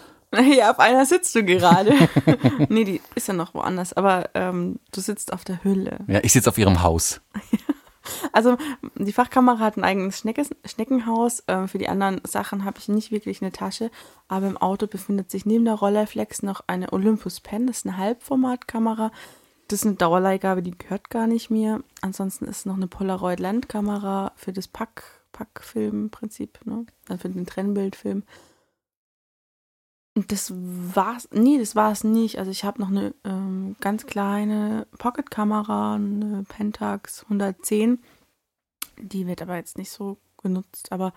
Ja, 0.57 0.72
auf 0.72 0.81
einer 0.81 1.07
sitzt 1.07 1.33
du 1.37 1.44
gerade. 1.44 1.94
nee, 2.68 2.83
die 2.83 3.00
ist 3.14 3.29
ja 3.29 3.35
noch 3.35 3.55
woanders, 3.55 3.92
aber 3.92 4.31
ähm, 4.35 4.81
du 4.90 5.00
sitzt 5.00 5.33
auf 5.33 5.44
der 5.44 5.62
Hülle. 5.62 5.98
Ja, 6.09 6.18
ich 6.24 6.33
sitze 6.33 6.50
auf 6.50 6.59
ihrem 6.59 6.83
Haus. 6.83 7.20
Also 8.33 8.59
die 8.96 9.14
Fachkamera 9.14 9.61
hat 9.61 9.79
ein 9.79 9.85
eigenes 9.85 10.18
Schneckes 10.18 10.50
Schneckenhaus. 10.66 11.42
Ähm, 11.48 11.68
für 11.68 11.79
die 11.79 11.88
anderen 11.88 12.20
Sachen 12.27 12.64
habe 12.66 12.79
ich 12.79 12.88
nicht 12.88 13.11
wirklich 13.11 13.40
eine 13.40 13.50
Tasche. 13.50 13.90
Aber 14.29 14.46
im 14.46 14.59
Auto 14.59 14.87
befindet 14.87 15.31
sich 15.31 15.46
neben 15.46 15.64
der 15.64 15.74
Rolleiflex 15.74 16.42
noch 16.42 16.61
eine 16.66 16.92
Olympus 16.92 17.40
Pen. 17.40 17.66
Das 17.66 17.79
ist 17.79 17.87
eine 17.87 17.96
Halbformatkamera. 17.96 19.11
Das 19.68 19.81
ist 19.81 19.87
eine 19.87 19.96
Dauerleihgabe, 19.96 20.62
die 20.62 20.77
gehört 20.77 21.11
gar 21.11 21.27
nicht 21.27 21.50
mir. 21.50 21.83
Ansonsten 22.00 22.44
ist 22.44 22.66
noch 22.66 22.77
eine 22.77 22.87
Polaroid 22.87 23.40
Landkamera 23.40 24.33
für 24.37 24.53
das 24.53 24.68
Pack 24.68 25.24
Packfilm-Prinzip, 25.33 26.64
ne? 26.64 26.87
Also 27.09 27.22
für 27.22 27.29
den 27.29 27.44
Trennbildfilm. 27.44 28.22
Und 30.16 30.31
das 30.31 30.53
war's. 30.55 31.29
Nee, 31.33 31.59
das 31.59 31.74
war 31.74 31.90
es 31.90 32.05
nicht. 32.05 32.38
Also 32.38 32.50
ich 32.50 32.64
habe 32.64 32.81
noch 32.81 32.88
eine 32.88 33.14
ähm, 33.24 33.74
ganz 33.81 34.07
kleine 34.07 34.87
Pocketkamera, 34.98 35.96
eine 35.96 36.44
Pentax 36.48 37.24
110. 37.24 37.98
Die 38.96 39.27
wird 39.27 39.42
aber 39.42 39.57
jetzt 39.57 39.77
nicht 39.77 39.90
so 39.90 40.18
genutzt. 40.40 40.92
Aber 40.92 41.12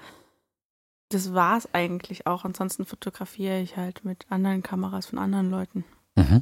das 1.09 1.33
war 1.35 1.57
es 1.57 1.71
eigentlich 1.75 2.25
auch. 2.25 2.43
Ansonsten 2.43 2.85
fotografiere 2.85 3.61
ich 3.61 3.77
halt 3.77 4.03
mit 4.03 4.25
anderen 4.29 4.63
Kameras 4.63 5.05
von 5.05 5.19
anderen 5.19 5.51
Leuten. 5.51 5.85
Mhm. 6.15 6.41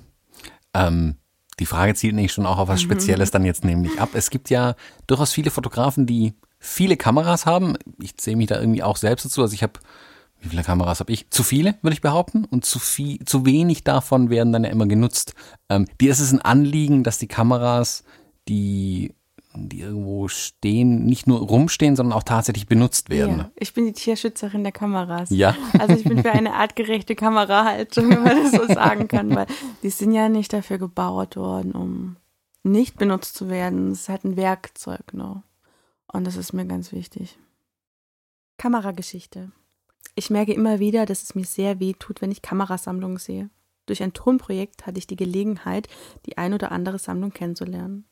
Ähm, 0.73 1.17
die 1.59 1.65
Frage 1.65 1.95
zielt 1.95 2.15
nämlich 2.15 2.33
schon 2.33 2.45
auch 2.45 2.57
auf 2.57 2.67
was 2.67 2.81
Mhm. 2.81 2.85
Spezielles 2.85 3.31
dann 3.31 3.45
jetzt 3.45 3.63
nämlich 3.63 3.99
ab. 3.99 4.09
Es 4.13 4.29
gibt 4.29 4.49
ja 4.49 4.75
durchaus 5.07 5.31
viele 5.31 5.51
Fotografen, 5.51 6.05
die 6.05 6.33
viele 6.59 6.97
Kameras 6.97 7.45
haben. 7.45 7.77
Ich 8.01 8.17
zähle 8.17 8.37
mich 8.37 8.47
da 8.47 8.59
irgendwie 8.59 8.83
auch 8.83 8.97
selbst 8.97 9.25
dazu. 9.25 9.41
Also 9.41 9.53
ich 9.53 9.63
habe, 9.63 9.73
wie 10.41 10.49
viele 10.49 10.63
Kameras 10.63 10.99
habe 10.99 11.13
ich? 11.13 11.29
Zu 11.29 11.43
viele, 11.43 11.75
würde 11.81 11.93
ich 11.93 12.01
behaupten. 12.01 12.45
Und 12.45 12.65
zu 12.65 12.79
viel, 12.79 13.23
zu 13.25 13.45
wenig 13.45 13.83
davon 13.83 14.29
werden 14.29 14.51
dann 14.51 14.63
ja 14.63 14.69
immer 14.69 14.87
genutzt. 14.87 15.33
Ähm, 15.69 15.87
dir 16.01 16.11
ist 16.11 16.19
es 16.19 16.31
ein 16.33 16.41
Anliegen, 16.41 17.03
dass 17.03 17.19
die 17.19 17.27
Kameras, 17.27 18.03
die, 18.47 19.13
die 19.57 19.81
irgendwo 19.81 20.27
stehen, 20.27 21.05
nicht 21.05 21.27
nur 21.27 21.39
rumstehen, 21.39 21.95
sondern 21.95 22.17
auch 22.17 22.23
tatsächlich 22.23 22.67
benutzt 22.67 23.09
werden. 23.09 23.37
Ja, 23.37 23.51
ich 23.55 23.73
bin 23.73 23.85
die 23.85 23.93
Tierschützerin 23.93 24.63
der 24.63 24.71
Kameras. 24.71 25.29
Ja. 25.29 25.55
Also 25.79 25.95
ich 25.95 26.03
bin 26.03 26.21
für 26.21 26.31
eine 26.31 26.53
artgerechte 26.55 27.15
Kamerahaltung, 27.15 28.09
wenn 28.09 28.23
man 28.23 28.43
das 28.43 28.51
so 28.51 28.73
sagen 28.73 29.07
kann, 29.07 29.35
weil 29.35 29.47
die 29.83 29.89
sind 29.89 30.11
ja 30.11 30.29
nicht 30.29 30.53
dafür 30.53 30.77
gebaut 30.77 31.35
worden, 31.35 31.71
um 31.71 32.17
nicht 32.63 32.97
benutzt 32.97 33.35
zu 33.35 33.49
werden. 33.49 33.91
Es 33.91 34.01
ist 34.01 34.09
halt 34.09 34.25
ein 34.25 34.37
Werkzeug, 34.37 35.13
ne? 35.13 35.43
Und 36.11 36.25
das 36.25 36.35
ist 36.35 36.53
mir 36.53 36.65
ganz 36.65 36.91
wichtig. 36.91 37.37
Kamerageschichte. 38.57 39.51
Ich 40.15 40.29
merke 40.29 40.53
immer 40.53 40.79
wieder, 40.79 41.05
dass 41.05 41.23
es 41.23 41.35
mir 41.35 41.43
sehr 41.43 41.79
weh 41.79 41.93
tut, 41.93 42.21
wenn 42.21 42.31
ich 42.31 42.41
Kamerasammlungen 42.41 43.17
sehe. 43.17 43.49
Durch 43.85 44.01
ein 44.01 44.13
Tonprojekt 44.13 44.85
hatte 44.85 44.97
ich 44.97 45.07
die 45.07 45.17
Gelegenheit, 45.17 45.87
die 46.25 46.37
ein 46.37 46.53
oder 46.53 46.71
andere 46.71 46.99
Sammlung 46.99 47.31
kennenzulernen. 47.31 48.05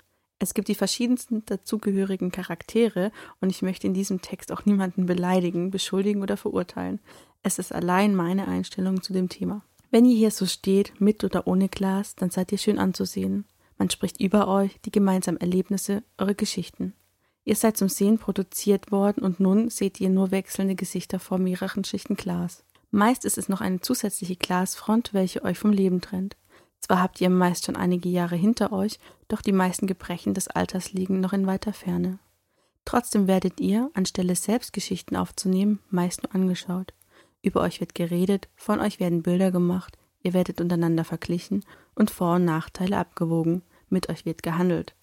Es 0.43 0.53
gibt 0.53 0.67
die 0.67 0.75
verschiedensten 0.75 1.45
dazugehörigen 1.45 2.29
Charaktere 2.29 3.13
und 3.39 3.49
ich 3.49 3.61
möchte 3.61 3.87
in 3.87 3.93
diesem 3.93 4.21
Text 4.21 4.51
auch 4.51 4.65
niemanden 4.65 5.05
beleidigen, 5.05 5.71
beschuldigen 5.71 6.21
oder 6.21 6.35
verurteilen. 6.35 6.99
Es 7.43 7.59
ist 7.59 7.71
allein 7.71 8.13
meine 8.13 8.49
Einstellung 8.49 9.01
zu 9.01 9.13
dem 9.13 9.29
Thema. 9.29 9.63
Wenn 9.89 10.03
ihr 10.03 10.17
hier 10.17 10.31
so 10.31 10.45
steht, 10.45 10.99
mit 10.99 11.23
oder 11.23 11.47
ohne 11.47 11.69
Glas, 11.69 12.15
dann 12.15 12.29
seid 12.29 12.51
ihr 12.51 12.57
schön 12.57 12.77
anzusehen. 12.77 13.45
Man 13.77 13.89
spricht 13.89 14.19
über 14.19 14.49
euch, 14.49 14.81
die 14.81 14.91
gemeinsamen 14.91 15.39
Erlebnisse, 15.39 16.03
eure 16.17 16.35
Geschichten. 16.35 16.91
Ihr 17.45 17.55
seid 17.55 17.77
zum 17.77 17.87
Sehen 17.87 18.17
produziert 18.17 18.91
worden 18.91 19.23
und 19.23 19.39
nun 19.39 19.69
seht 19.69 20.01
ihr 20.01 20.09
nur 20.09 20.31
wechselnde 20.31 20.75
Gesichter 20.75 21.19
vor 21.19 21.37
mehreren 21.37 21.85
Schichten 21.85 22.17
Glas. 22.17 22.65
Meist 22.91 23.23
ist 23.23 23.37
es 23.37 23.47
noch 23.47 23.61
eine 23.61 23.79
zusätzliche 23.79 24.35
Glasfront, 24.35 25.13
welche 25.13 25.41
euch 25.45 25.57
vom 25.57 25.71
Leben 25.71 26.01
trennt. 26.01 26.35
Zwar 26.83 27.01
habt 27.01 27.21
ihr 27.21 27.29
meist 27.29 27.65
schon 27.65 27.77
einige 27.77 28.09
Jahre 28.09 28.35
hinter 28.35 28.73
euch, 28.73 28.99
doch 29.29 29.41
die 29.41 29.53
meisten 29.53 29.87
Gebrechen 29.87 30.33
des 30.33 30.49
Alters 30.49 30.91
liegen 30.91 31.21
noch 31.21 31.31
in 31.31 31.47
weiter 31.47 31.71
Ferne. 31.71 32.19
Trotzdem 32.83 33.25
werdet 33.25 33.61
ihr, 33.61 33.89
anstelle 33.93 34.35
selbst 34.35 34.73
Geschichten 34.73 35.15
aufzunehmen, 35.15 35.79
meist 35.89 36.23
nur 36.23 36.35
angeschaut. 36.35 36.93
Über 37.41 37.61
euch 37.61 37.79
wird 37.79 37.95
geredet, 37.95 38.49
von 38.57 38.81
euch 38.81 38.99
werden 38.99 39.23
Bilder 39.23 39.49
gemacht, 39.49 39.97
ihr 40.23 40.33
werdet 40.33 40.59
untereinander 40.59 41.05
verglichen 41.05 41.63
und 41.95 42.11
Vor- 42.11 42.35
und 42.35 42.43
Nachteile 42.43 42.97
abgewogen, 42.97 43.61
mit 43.87 44.09
euch 44.09 44.25
wird 44.25 44.43
gehandelt. 44.43 44.93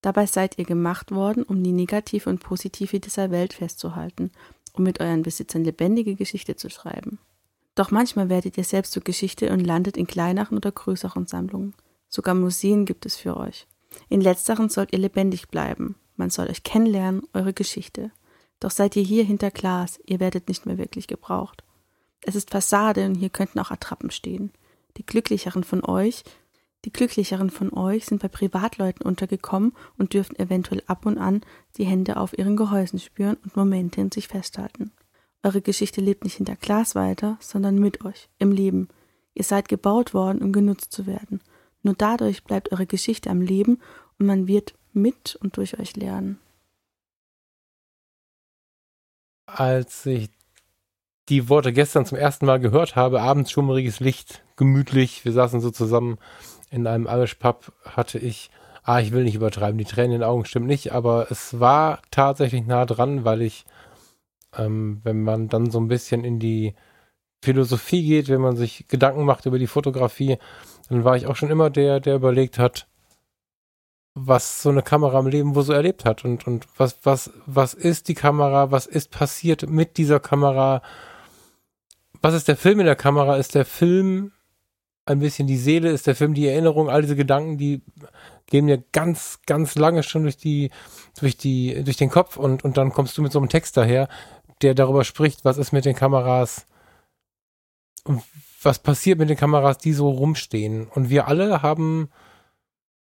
Dabei 0.00 0.24
seid 0.24 0.56
ihr 0.56 0.64
gemacht 0.64 1.10
worden, 1.10 1.42
um 1.42 1.62
die 1.62 1.72
negative 1.72 2.30
und 2.30 2.40
positive 2.40 2.98
dieser 2.98 3.30
Welt 3.30 3.52
festzuhalten, 3.52 4.32
um 4.72 4.84
mit 4.84 5.00
euren 5.00 5.20
Besitzern 5.20 5.64
lebendige 5.64 6.14
Geschichte 6.14 6.56
zu 6.56 6.70
schreiben. 6.70 7.18
Doch 7.74 7.90
manchmal 7.90 8.28
werdet 8.28 8.58
ihr 8.58 8.64
selbst 8.64 8.92
zur 8.92 9.02
Geschichte 9.02 9.52
und 9.52 9.60
landet 9.60 9.96
in 9.96 10.06
kleineren 10.06 10.56
oder 10.56 10.72
größeren 10.72 11.26
Sammlungen. 11.26 11.74
Sogar 12.08 12.34
Museen 12.34 12.84
gibt 12.84 13.06
es 13.06 13.16
für 13.16 13.36
euch. 13.36 13.66
In 14.08 14.20
letzteren 14.20 14.68
sollt 14.68 14.92
ihr 14.92 14.98
lebendig 14.98 15.48
bleiben. 15.48 15.96
Man 16.16 16.30
soll 16.30 16.48
euch 16.48 16.62
kennenlernen, 16.62 17.22
eure 17.32 17.52
Geschichte. 17.52 18.10
Doch 18.58 18.70
seid 18.70 18.96
ihr 18.96 19.02
hier 19.02 19.24
hinter 19.24 19.50
Glas, 19.50 19.98
ihr 20.04 20.20
werdet 20.20 20.48
nicht 20.48 20.66
mehr 20.66 20.78
wirklich 20.78 21.06
gebraucht. 21.06 21.64
Es 22.22 22.34
ist 22.34 22.50
Fassade 22.50 23.06
und 23.06 23.14
hier 23.14 23.30
könnten 23.30 23.58
auch 23.58 23.70
Attrappen 23.70 24.10
stehen. 24.10 24.52
Die 24.96 25.06
glücklicheren 25.06 25.64
von 25.64 25.82
euch, 25.84 26.24
die 26.84 26.92
glücklicheren 26.92 27.50
von 27.50 27.72
euch 27.72 28.06
sind 28.06 28.22
bei 28.22 28.28
Privatleuten 28.28 29.04
untergekommen 29.06 29.72
und 29.98 30.14
dürfen 30.14 30.38
eventuell 30.38 30.82
ab 30.86 31.06
und 31.06 31.18
an 31.18 31.42
die 31.76 31.84
Hände 31.84 32.16
auf 32.16 32.36
ihren 32.36 32.56
Gehäusen 32.56 32.98
spüren 32.98 33.36
und 33.42 33.56
Momente 33.56 34.00
in 34.00 34.10
sich 34.10 34.28
festhalten. 34.28 34.92
Eure 35.42 35.62
Geschichte 35.62 36.00
lebt 36.00 36.24
nicht 36.24 36.36
hinter 36.36 36.56
Glas 36.56 36.94
weiter, 36.94 37.38
sondern 37.40 37.78
mit 37.78 38.04
euch, 38.04 38.28
im 38.38 38.52
Leben. 38.52 38.88
Ihr 39.34 39.44
seid 39.44 39.68
gebaut 39.68 40.12
worden, 40.12 40.42
um 40.42 40.52
genutzt 40.52 40.92
zu 40.92 41.06
werden. 41.06 41.40
Nur 41.82 41.94
dadurch 41.94 42.44
bleibt 42.44 42.72
eure 42.72 42.86
Geschichte 42.86 43.30
am 43.30 43.40
Leben 43.40 43.80
und 44.18 44.26
man 44.26 44.46
wird 44.46 44.74
mit 44.92 45.36
und 45.40 45.56
durch 45.56 45.78
euch 45.78 45.96
lernen. 45.96 46.38
Als 49.46 50.04
ich 50.06 50.30
die 51.28 51.48
Worte 51.48 51.72
gestern 51.72 52.04
zum 52.04 52.18
ersten 52.18 52.44
Mal 52.44 52.60
gehört 52.60 52.96
habe, 52.96 53.22
abends 53.22 53.50
schummriges 53.50 54.00
Licht, 54.00 54.42
gemütlich, 54.56 55.24
wir 55.24 55.32
saßen 55.32 55.60
so 55.60 55.70
zusammen 55.70 56.18
in 56.70 56.86
einem 56.86 57.06
Irish 57.06 57.36
Pub, 57.36 57.72
hatte 57.84 58.18
ich, 58.18 58.50
ah, 58.82 59.00
ich 59.00 59.12
will 59.12 59.24
nicht 59.24 59.36
übertreiben, 59.36 59.78
die 59.78 59.84
Tränen 59.84 60.12
in 60.12 60.20
den 60.20 60.28
Augen 60.28 60.44
stimmt 60.44 60.66
nicht, 60.66 60.92
aber 60.92 61.30
es 61.30 61.58
war 61.58 62.02
tatsächlich 62.10 62.66
nah 62.66 62.84
dran, 62.84 63.24
weil 63.24 63.42
ich, 63.42 63.64
ähm, 64.56 65.00
wenn 65.04 65.22
man 65.22 65.48
dann 65.48 65.70
so 65.70 65.80
ein 65.80 65.88
bisschen 65.88 66.24
in 66.24 66.38
die 66.38 66.74
Philosophie 67.42 68.04
geht, 68.04 68.28
wenn 68.28 68.40
man 68.40 68.56
sich 68.56 68.86
Gedanken 68.88 69.24
macht 69.24 69.46
über 69.46 69.58
die 69.58 69.66
Fotografie, 69.66 70.38
dann 70.88 71.04
war 71.04 71.16
ich 71.16 71.26
auch 71.26 71.36
schon 71.36 71.50
immer 71.50 71.70
der, 71.70 72.00
der 72.00 72.16
überlegt 72.16 72.58
hat, 72.58 72.86
was 74.14 74.62
so 74.62 74.70
eine 74.70 74.82
Kamera 74.82 75.18
im 75.20 75.28
Leben 75.28 75.54
wo 75.54 75.62
so 75.62 75.72
erlebt 75.72 76.04
hat 76.04 76.24
und, 76.24 76.46
und 76.46 76.66
was, 76.76 76.98
was, 77.04 77.30
was 77.46 77.74
ist 77.74 78.08
die 78.08 78.14
Kamera, 78.14 78.70
was 78.70 78.86
ist 78.86 79.10
passiert 79.10 79.68
mit 79.68 79.96
dieser 79.96 80.20
Kamera, 80.20 80.82
was 82.20 82.34
ist 82.34 82.48
der 82.48 82.56
Film 82.56 82.80
in 82.80 82.86
der 82.86 82.96
Kamera, 82.96 83.36
ist 83.36 83.54
der 83.54 83.64
Film 83.64 84.32
ein 85.06 85.20
bisschen 85.20 85.46
die 85.46 85.56
Seele, 85.56 85.90
ist 85.90 86.06
der 86.06 86.14
Film 86.14 86.34
die 86.34 86.46
Erinnerung, 86.46 86.90
all 86.90 87.02
diese 87.02 87.16
Gedanken, 87.16 87.56
die 87.56 87.82
gehen 88.46 88.66
mir 88.66 88.82
ganz, 88.92 89.40
ganz 89.46 89.76
lange 89.76 90.02
schon 90.02 90.22
durch 90.22 90.36
die, 90.36 90.70
durch 91.18 91.36
die, 91.36 91.82
durch 91.84 91.96
den 91.96 92.10
Kopf 92.10 92.36
und, 92.36 92.64
und 92.64 92.76
dann 92.76 92.92
kommst 92.92 93.16
du 93.16 93.22
mit 93.22 93.32
so 93.32 93.38
einem 93.38 93.48
Text 93.48 93.76
daher, 93.76 94.08
der 94.62 94.74
darüber 94.74 95.04
spricht, 95.04 95.44
was 95.44 95.58
ist 95.58 95.72
mit 95.72 95.84
den 95.84 95.96
Kameras 95.96 96.66
und 98.04 98.22
was 98.62 98.78
passiert 98.78 99.18
mit 99.18 99.30
den 99.30 99.36
Kameras, 99.36 99.78
die 99.78 99.92
so 99.92 100.10
rumstehen. 100.10 100.86
Und 100.88 101.10
wir 101.10 101.28
alle 101.28 101.62
haben 101.62 102.10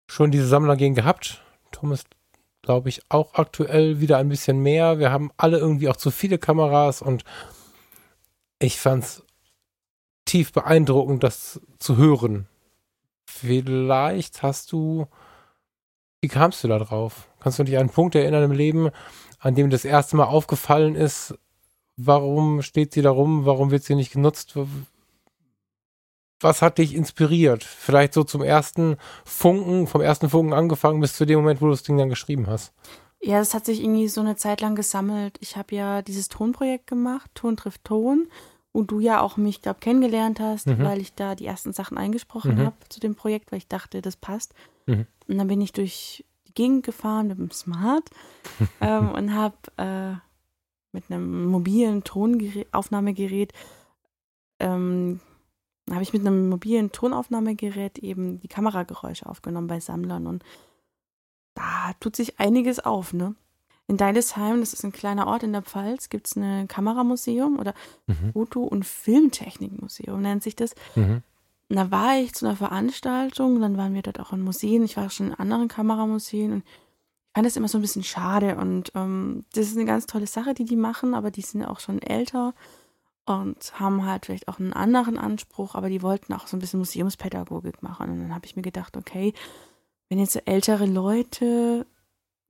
schon 0.07 0.31
diese 0.31 0.47
Sammlergehen 0.47 0.95
gehabt. 0.95 1.43
Thomas, 1.71 2.05
glaube 2.61 2.89
ich, 2.89 3.01
auch 3.09 3.33
aktuell 3.33 3.99
wieder 3.99 4.17
ein 4.17 4.29
bisschen 4.29 4.61
mehr. 4.61 4.99
Wir 4.99 5.11
haben 5.11 5.31
alle 5.37 5.57
irgendwie 5.57 5.89
auch 5.89 5.95
zu 5.95 6.11
viele 6.11 6.37
Kameras 6.37 7.01
und 7.01 7.23
ich 8.59 8.79
fand 8.79 9.03
es 9.03 9.23
tief 10.25 10.51
beeindruckend, 10.51 11.23
das 11.23 11.61
zu 11.79 11.97
hören. 11.97 12.47
Vielleicht 13.25 14.43
hast 14.43 14.71
du, 14.71 15.07
wie 16.21 16.27
kamst 16.27 16.63
du 16.63 16.67
da 16.67 16.79
drauf? 16.79 17.29
Kannst 17.39 17.59
du 17.59 17.63
dich 17.63 17.75
an 17.75 17.81
einen 17.81 17.89
Punkt 17.89 18.15
erinnern 18.15 18.43
im 18.43 18.51
Leben, 18.51 18.89
an 19.39 19.55
dem 19.55 19.69
das 19.69 19.85
erste 19.85 20.15
Mal 20.17 20.25
aufgefallen 20.25 20.95
ist, 20.95 21.35
warum 21.97 22.61
steht 22.61 22.93
sie 22.93 23.01
da 23.01 23.09
rum, 23.09 23.45
warum 23.45 23.71
wird 23.71 23.83
sie 23.83 23.95
nicht 23.95 24.13
genutzt? 24.13 24.57
Was 26.39 26.61
hat 26.61 26.77
dich 26.77 26.93
inspiriert? 26.93 27.63
Vielleicht 27.63 28.13
so 28.13 28.23
zum 28.23 28.43
ersten 28.43 28.97
Funken, 29.25 29.87
vom 29.87 30.01
ersten 30.01 30.29
Funken 30.29 30.53
angefangen 30.53 31.01
bis 31.01 31.15
zu 31.15 31.25
dem 31.25 31.39
Moment, 31.39 31.61
wo 31.61 31.65
du 31.65 31.71
das 31.71 31.83
Ding 31.83 31.97
dann 31.97 32.09
geschrieben 32.09 32.45
hast. 32.47 32.73
Ja, 33.19 33.39
das 33.39 33.55
hat 33.55 33.65
sich 33.65 33.81
irgendwie 33.81 34.07
so 34.07 34.21
eine 34.21 34.35
Zeit 34.35 34.61
lang 34.61 34.75
gesammelt. 34.75 35.37
Ich 35.41 35.57
habe 35.57 35.75
ja 35.75 36.03
dieses 36.03 36.29
Tonprojekt 36.29 36.85
gemacht, 36.85 37.31
Ton 37.33 37.57
trifft 37.57 37.83
Ton, 37.83 38.27
wo 38.73 38.83
du 38.83 38.99
ja 38.99 39.21
auch 39.21 39.37
mich, 39.37 39.63
glaube 39.63 39.79
kennengelernt 39.79 40.39
hast, 40.39 40.67
mhm. 40.67 40.83
weil 40.83 41.01
ich 41.01 41.15
da 41.15 41.33
die 41.33 41.47
ersten 41.47 41.73
Sachen 41.73 41.97
eingesprochen 41.97 42.55
mhm. 42.55 42.65
habe 42.67 42.75
zu 42.89 42.99
dem 42.99 43.15
Projekt, 43.15 43.51
weil 43.51 43.57
ich 43.57 43.67
dachte, 43.67 44.03
das 44.03 44.15
passt. 44.15 44.53
Mhm. 44.85 45.07
Und 45.27 45.37
dann 45.39 45.47
bin 45.47 45.61
ich 45.61 45.73
durch 45.73 46.23
die 46.47 46.53
Gegend 46.53 46.85
gefahren 46.85 47.27
mit 47.27 47.39
dem 47.39 47.49
Smart 47.49 48.07
ähm, 48.81 49.09
und 49.11 49.33
habe 49.33 49.55
äh, 49.77 50.26
mit 50.97 51.11
einem 51.11 51.45
mobilen 51.45 52.03
Tonaufnahmegerät 52.03 53.53
ähm, 54.59 55.19
habe 55.89 56.03
ich 56.03 56.11
mit 56.11 56.25
einem 56.25 56.49
mobilen 56.49 56.91
Tonaufnahmegerät 56.91 57.99
eben 57.99 58.39
die 58.41 58.47
Kamerageräusche 58.47 59.27
aufgenommen 59.27 59.67
bei 59.67 59.79
Sammlern 59.79 60.25
und 60.27 60.43
da 61.53 61.93
tut 61.99 62.15
sich 62.15 62.39
einiges 62.39 62.79
auf, 62.79 63.13
ne? 63.13 63.35
In 63.87 63.95
Deidesheim, 63.95 64.59
das 64.59 64.73
ist 64.73 64.83
ein 64.83 64.91
kleiner 64.91 65.27
Ort 65.27 65.43
in 65.43 65.53
der 65.53 65.61
Pfalz, 65.61 66.09
gibt 66.09 66.27
es 66.27 66.35
ein 66.35 66.67
Kameramuseum 66.67 67.57
oder 67.57 67.73
mhm. 68.07 68.33
Foto- 68.33 68.63
und 68.63 68.85
Filmtechnikmuseum 68.85 70.21
nennt 70.21 70.43
sich 70.43 70.57
das. 70.57 70.75
Mhm. 70.95 71.21
Und 71.69 71.75
da 71.75 71.89
war 71.89 72.17
ich 72.19 72.33
zu 72.33 72.45
einer 72.45 72.57
Veranstaltung, 72.57 73.61
dann 73.61 73.77
waren 73.77 73.93
wir 73.93 74.01
dort 74.01 74.19
auch 74.19 74.33
in 74.33 74.41
Museen. 74.41 74.83
Ich 74.83 74.97
war 74.97 75.09
schon 75.09 75.27
in 75.27 75.33
anderen 75.35 75.69
Kameramuseen 75.69 76.51
und 76.51 76.63
fand 77.37 77.45
das 77.45 77.55
immer 77.55 77.67
so 77.67 77.77
ein 77.77 77.81
bisschen 77.81 78.03
schade. 78.03 78.55
Und 78.55 78.91
ähm, 78.95 79.45
das 79.53 79.67
ist 79.67 79.75
eine 79.75 79.85
ganz 79.85 80.07
tolle 80.07 80.25
Sache, 80.25 80.55
die 80.55 80.65
die 80.65 80.75
machen, 80.75 81.13
aber 81.13 81.29
die 81.29 81.43
sind 81.43 81.63
auch 81.63 81.79
schon 81.79 82.01
älter 82.01 82.55
und 83.27 83.79
haben 83.79 84.07
halt 84.07 84.25
vielleicht 84.25 84.47
auch 84.47 84.57
einen 84.57 84.73
anderen 84.73 85.19
Anspruch, 85.19 85.75
aber 85.75 85.87
die 85.87 86.01
wollten 86.01 86.33
auch 86.33 86.47
so 86.47 86.57
ein 86.57 86.59
bisschen 86.59 86.79
Museumspädagogik 86.79 87.83
machen. 87.83 88.09
Und 88.09 88.21
dann 88.21 88.33
habe 88.33 88.47
ich 88.47 88.55
mir 88.55 88.63
gedacht, 88.63 88.97
okay, 88.97 89.35
wenn 90.09 90.17
jetzt 90.17 90.33
so 90.33 90.39
ältere 90.45 90.87
Leute 90.87 91.85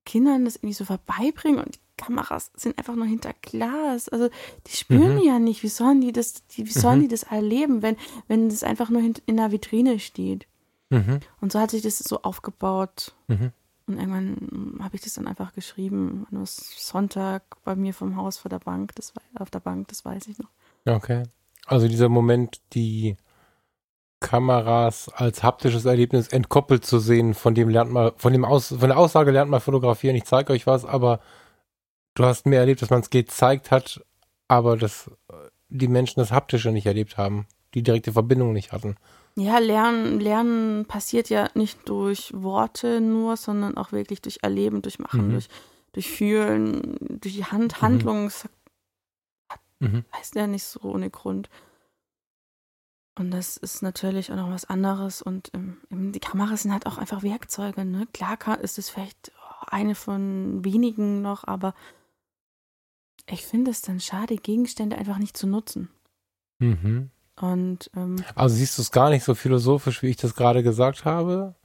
Kindern 0.05 0.45
das 0.45 0.55
irgendwie 0.55 0.71
so 0.71 0.85
vorbeibringen 0.85 1.59
und 1.59 1.75
die 1.75 1.81
Kameras 1.97 2.51
sind 2.55 2.77
einfach 2.77 2.95
nur 2.95 3.07
hinter 3.07 3.33
Glas. 3.41 4.07
Also 4.07 4.29
die 4.67 4.77
spüren 4.77 5.15
mhm. 5.15 5.23
ja 5.23 5.37
nicht, 5.37 5.63
wie 5.63 5.67
sollen 5.67 5.99
die 5.99 6.13
das, 6.13 6.47
die, 6.47 6.65
wie 6.65 6.71
sollen 6.71 6.99
mhm. 6.99 7.01
die 7.01 7.09
das 7.09 7.23
erleben, 7.23 7.81
wenn, 7.81 7.97
wenn 8.29 8.47
das 8.47 8.63
einfach 8.63 8.89
nur 8.89 9.01
in, 9.01 9.15
in 9.25 9.35
der 9.35 9.51
Vitrine 9.51 9.99
steht. 9.99 10.47
Mhm. 10.91 11.19
Und 11.41 11.51
so 11.51 11.59
hat 11.59 11.71
sich 11.71 11.81
das 11.81 11.97
so 11.97 12.21
aufgebaut. 12.21 13.13
Mhm. 13.27 13.51
Und 13.87 13.97
irgendwann 13.97 14.79
habe 14.83 14.95
ich 14.95 15.01
das 15.01 15.13
dann 15.13 15.27
einfach 15.27 15.53
geschrieben. 15.53 16.27
Nur 16.29 16.45
Sonntag 16.45 17.43
bei 17.63 17.75
mir 17.75 17.93
vom 17.93 18.17
Haus 18.17 18.37
vor 18.37 18.49
der 18.49 18.59
Bank, 18.59 18.93
das 18.95 19.13
auf 19.39 19.49
der 19.49 19.61
Bank, 19.61 19.87
das 19.87 20.03
weiß 20.03 20.27
ich 20.27 20.37
noch. 20.37 20.49
Okay. 20.85 21.23
Also 21.65 21.87
dieser 21.87 22.09
Moment, 22.09 22.61
die 22.73 23.17
Kameras 24.19 25.09
als 25.09 25.43
haptisches 25.43 25.85
Erlebnis 25.85 26.27
entkoppelt 26.27 26.85
zu 26.85 26.99
sehen, 26.99 27.33
von 27.33 27.55
dem 27.55 27.69
lernt 27.69 27.91
man, 27.91 28.11
von 28.17 28.33
dem 28.33 28.45
Aus, 28.45 28.69
von 28.69 28.89
der 28.89 28.97
Aussage 28.97 29.31
lernt 29.31 29.51
man 29.51 29.61
fotografieren, 29.61 30.15
ich 30.15 30.25
zeige 30.25 30.53
euch 30.53 30.65
was, 30.65 30.85
aber 30.85 31.19
du 32.15 32.25
hast 32.25 32.45
mehr 32.45 32.59
erlebt, 32.59 32.81
dass 32.81 32.89
man 32.89 33.01
es 33.01 33.09
gezeigt 33.09 33.69
hat, 33.69 34.03
aber 34.47 34.75
dass 34.75 35.11
die 35.69 35.87
Menschen 35.87 36.19
das 36.19 36.31
Haptische 36.31 36.71
nicht 36.71 36.87
erlebt 36.87 37.17
haben, 37.17 37.45
die 37.73 37.83
direkte 37.83 38.13
Verbindung 38.13 38.53
nicht 38.53 38.71
hatten. 38.71 38.95
Ja, 39.39 39.59
Lernen, 39.59 40.19
Lernen 40.19 40.85
passiert 40.85 41.29
ja 41.29 41.47
nicht 41.53 41.87
durch 41.87 42.33
Worte 42.33 42.99
nur, 43.01 43.37
sondern 43.37 43.77
auch 43.77 43.91
wirklich 43.91 44.19
durch 44.19 44.39
Erleben, 44.41 44.81
durch 44.81 44.97
Machen, 44.97 45.27
mhm. 45.27 45.31
durch, 45.33 45.47
durch 45.93 46.09
Fühlen, 46.09 46.97
durch 46.99 47.35
die 47.35 47.45
Hand, 47.45 47.77
mhm. 47.77 47.81
Handlungs. 47.83 48.49
Mhm. 49.79 50.05
Heißt 50.11 50.33
ja 50.33 50.47
nicht 50.47 50.63
so 50.63 50.81
ohne 50.81 51.11
Grund. 51.11 51.49
Und 53.19 53.29
das 53.29 53.57
ist 53.57 53.83
natürlich 53.83 54.31
auch 54.31 54.37
noch 54.37 54.49
was 54.49 54.65
anderes. 54.65 55.21
Und 55.21 55.51
ähm, 55.53 55.77
die 55.91 56.19
Kameras 56.19 56.63
sind 56.63 56.73
halt 56.73 56.87
auch 56.87 56.97
einfach 56.97 57.21
Werkzeuge. 57.21 57.85
Ne? 57.85 58.07
Klar 58.13 58.59
ist 58.59 58.79
es 58.79 58.89
vielleicht 58.89 59.31
eine 59.67 59.93
von 59.93 60.65
wenigen 60.65 61.21
noch, 61.21 61.43
aber 61.43 61.75
ich 63.29 63.45
finde 63.45 63.69
es 63.69 63.81
dann 63.83 63.99
schade, 63.99 64.37
Gegenstände 64.37 64.97
einfach 64.97 65.19
nicht 65.19 65.37
zu 65.37 65.45
nutzen. 65.45 65.89
Mhm. 66.57 67.11
Und 67.39 67.91
ähm, 67.95 68.23
also 68.35 68.55
siehst 68.55 68.77
du 68.77 68.81
es 68.81 68.91
gar 68.91 69.09
nicht 69.09 69.23
so 69.23 69.35
philosophisch, 69.35 70.01
wie 70.01 70.09
ich 70.09 70.17
das 70.17 70.33
gerade 70.33 70.63
gesagt 70.63 71.05
habe? 71.05 71.55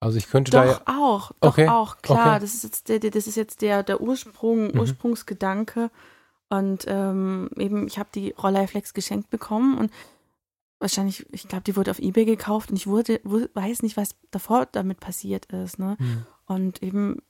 Also 0.00 0.18
ich 0.18 0.28
könnte 0.28 0.50
doch 0.50 0.64
da 0.64 0.66
ja 0.66 0.80
auch, 0.86 1.32
doch 1.40 1.50
okay. 1.50 1.68
auch, 1.68 1.98
klar. 2.02 2.34
Okay. 2.34 2.40
Das 2.40 2.54
ist 2.54 2.64
jetzt 2.64 2.88
der, 2.88 2.98
das 2.98 3.26
ist 3.26 3.36
jetzt 3.36 3.62
der, 3.62 3.82
der 3.82 4.00
Ursprung, 4.00 4.72
mhm. 4.72 4.80
Ursprungsgedanke. 4.80 5.90
Und 6.48 6.84
ähm, 6.86 7.48
eben, 7.56 7.86
ich 7.86 7.98
habe 7.98 8.10
die 8.14 8.34
Rolleiflex 8.36 8.94
geschenkt 8.94 9.30
bekommen 9.30 9.78
und 9.78 9.90
wahrscheinlich, 10.80 11.24
ich 11.32 11.48
glaube, 11.48 11.62
die 11.64 11.76
wurde 11.76 11.90
auf 11.90 11.98
Ebay 11.98 12.24
gekauft 12.24 12.70
und 12.70 12.76
ich 12.76 12.86
wurde, 12.86 13.20
weiß 13.24 13.82
nicht, 13.82 13.96
was 13.96 14.16
davor 14.30 14.66
damit 14.66 15.00
passiert 15.00 15.46
ist. 15.46 15.78
Ne? 15.78 15.96
Mhm. 15.98 16.26
Und 16.46 16.82
eben, 16.82 17.22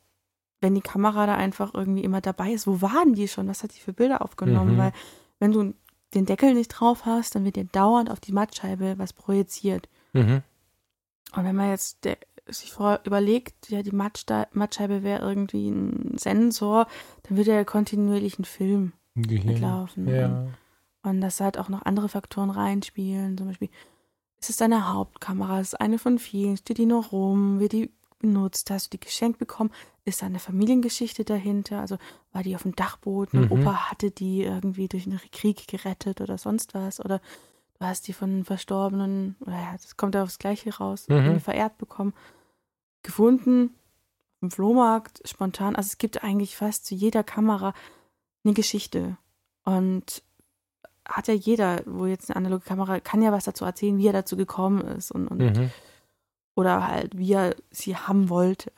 wenn 0.61 0.75
die 0.75 0.81
Kamera 0.81 1.27
da 1.27 1.37
einfach 1.37 1.75
irgendwie 1.75 2.03
immer 2.03 2.21
dabei 2.21 2.53
ist, 2.53 2.67
wo 2.67 2.83
waren 2.83 3.15
die 3.15 3.29
schon? 3.29 3.49
Was 3.49 3.63
hat 3.63 3.75
die 3.75 3.81
für 3.81 3.93
Bilder 3.93 4.23
aufgenommen? 4.23 4.75
Mhm. 4.75 4.79
Weil 4.79 4.93
wenn 5.39 5.53
du 5.53 5.75
den 6.15 6.27
Deckel 6.27 6.55
nicht 6.55 6.69
drauf 6.69 7.05
hast, 7.07 7.35
dann 7.35 7.45
wird 7.45 7.57
dir 7.57 7.65
dauernd 7.65 8.11
auf 8.11 8.21
die 8.21 8.33
Mattscheibe 8.33 8.95
was 8.99 9.13
projiziert. 9.13 9.89
Mhm. 10.13 10.43
Und 11.35 11.45
wenn 11.45 11.57
man 11.57 11.71
jetzt 11.71 12.05
der, 12.05 12.19
sich 12.47 12.73
vor 12.73 13.01
überlegt, 13.05 13.71
ja, 13.71 13.83
die 13.83 13.93
Mattscheibe 13.93 15.03
wäre 15.03 15.27
irgendwie 15.27 15.71
ein 15.71 16.19
Sensor, 16.19 16.87
dann 17.23 17.37
wird 17.37 17.47
ja 17.47 17.65
kontinuierlich 17.65 18.39
ein 18.39 18.45
Film 18.45 18.93
Gehirn. 19.15 19.47
mitlaufen. 19.47 20.09
Ja. 20.09 20.47
Und 21.03 21.21
dass 21.21 21.41
halt 21.41 21.59
auch 21.59 21.69
noch 21.69 21.83
andere 21.83 22.09
Faktoren 22.09 22.51
reinspielen. 22.51 23.37
Zum 23.37 23.49
Beispiel, 23.49 23.71
ist 24.41 24.51
es 24.51 24.57
deine 24.57 24.93
Hauptkamera? 24.93 25.61
Ist 25.61 25.81
eine 25.81 25.99
von 25.99 26.19
vielen? 26.19 26.57
Steht 26.57 26.79
die 26.79 26.87
noch 26.87 27.13
rum? 27.13 27.61
Wird 27.61 27.73
die 27.73 27.91
benutzt? 28.23 28.71
Hast 28.71 28.87
du 28.87 28.97
die 28.97 29.05
geschenkt 29.05 29.39
bekommen? 29.39 29.71
Ist 30.07 30.23
da 30.23 30.27
eine 30.27 30.39
Familiengeschichte 30.39 31.25
dahinter? 31.25 31.81
Also 31.81 31.99
war 32.33 32.43
die 32.43 32.55
auf 32.55 32.63
dem 32.63 32.75
Dachboden? 32.75 33.43
Mhm. 33.43 33.53
Opa 33.53 33.91
hatte 33.91 34.11
die 34.11 34.43
irgendwie 34.43 34.89
durch 34.89 35.07
einen 35.07 35.21
Krieg 35.31 35.69
gerettet 35.69 36.23
oder 36.23 36.39
sonst 36.39 36.73
was? 36.75 36.99
Oder 37.05 37.21
du 37.79 37.87
hast 37.87 38.09
die 38.09 38.15
von 38.15 38.45
Verstorbenen, 38.45 39.37
oder 39.41 39.57
ja, 39.57 39.73
das 39.73 39.99
kommt 39.99 40.15
ja 40.15 40.23
aufs 40.23 40.39
Gleiche 40.39 40.75
raus, 40.75 41.09
mhm. 41.09 41.41
verehrt 41.41 41.77
bekommen, 41.77 42.15
gefunden, 43.03 43.75
im 44.41 44.51
Flohmarkt, 44.51 45.21
spontan. 45.29 45.77
Also 45.77 45.89
es 45.89 45.99
gibt 45.99 46.25
eigentlich 46.25 46.57
fast 46.57 46.87
zu 46.87 46.95
jeder 46.95 47.23
Kamera 47.23 47.75
eine 48.45 48.55
Geschichte. 48.55 49.17
Und 49.65 50.23
hat 51.05 51.29
ja 51.29 51.35
jeder, 51.35 51.83
wo 51.87 52.07
jetzt 52.07 52.31
eine 52.31 52.37
analoge 52.37 52.65
Kamera, 52.65 53.01
kann 53.01 53.23
ja 53.23 53.33
was 53.33 53.45
dazu 53.45 53.65
erzählen, 53.65 53.99
wie 53.99 54.07
er 54.07 54.13
dazu 54.13 54.37
gekommen 54.37 54.81
ist 54.83 55.11
und, 55.11 55.29
und 55.29 55.39
mhm. 55.39 55.71
Oder 56.55 56.87
halt, 56.87 57.17
wie 57.17 57.33
er 57.33 57.57
sie 57.71 57.97
haben 57.97 58.29
wollte. 58.29 58.73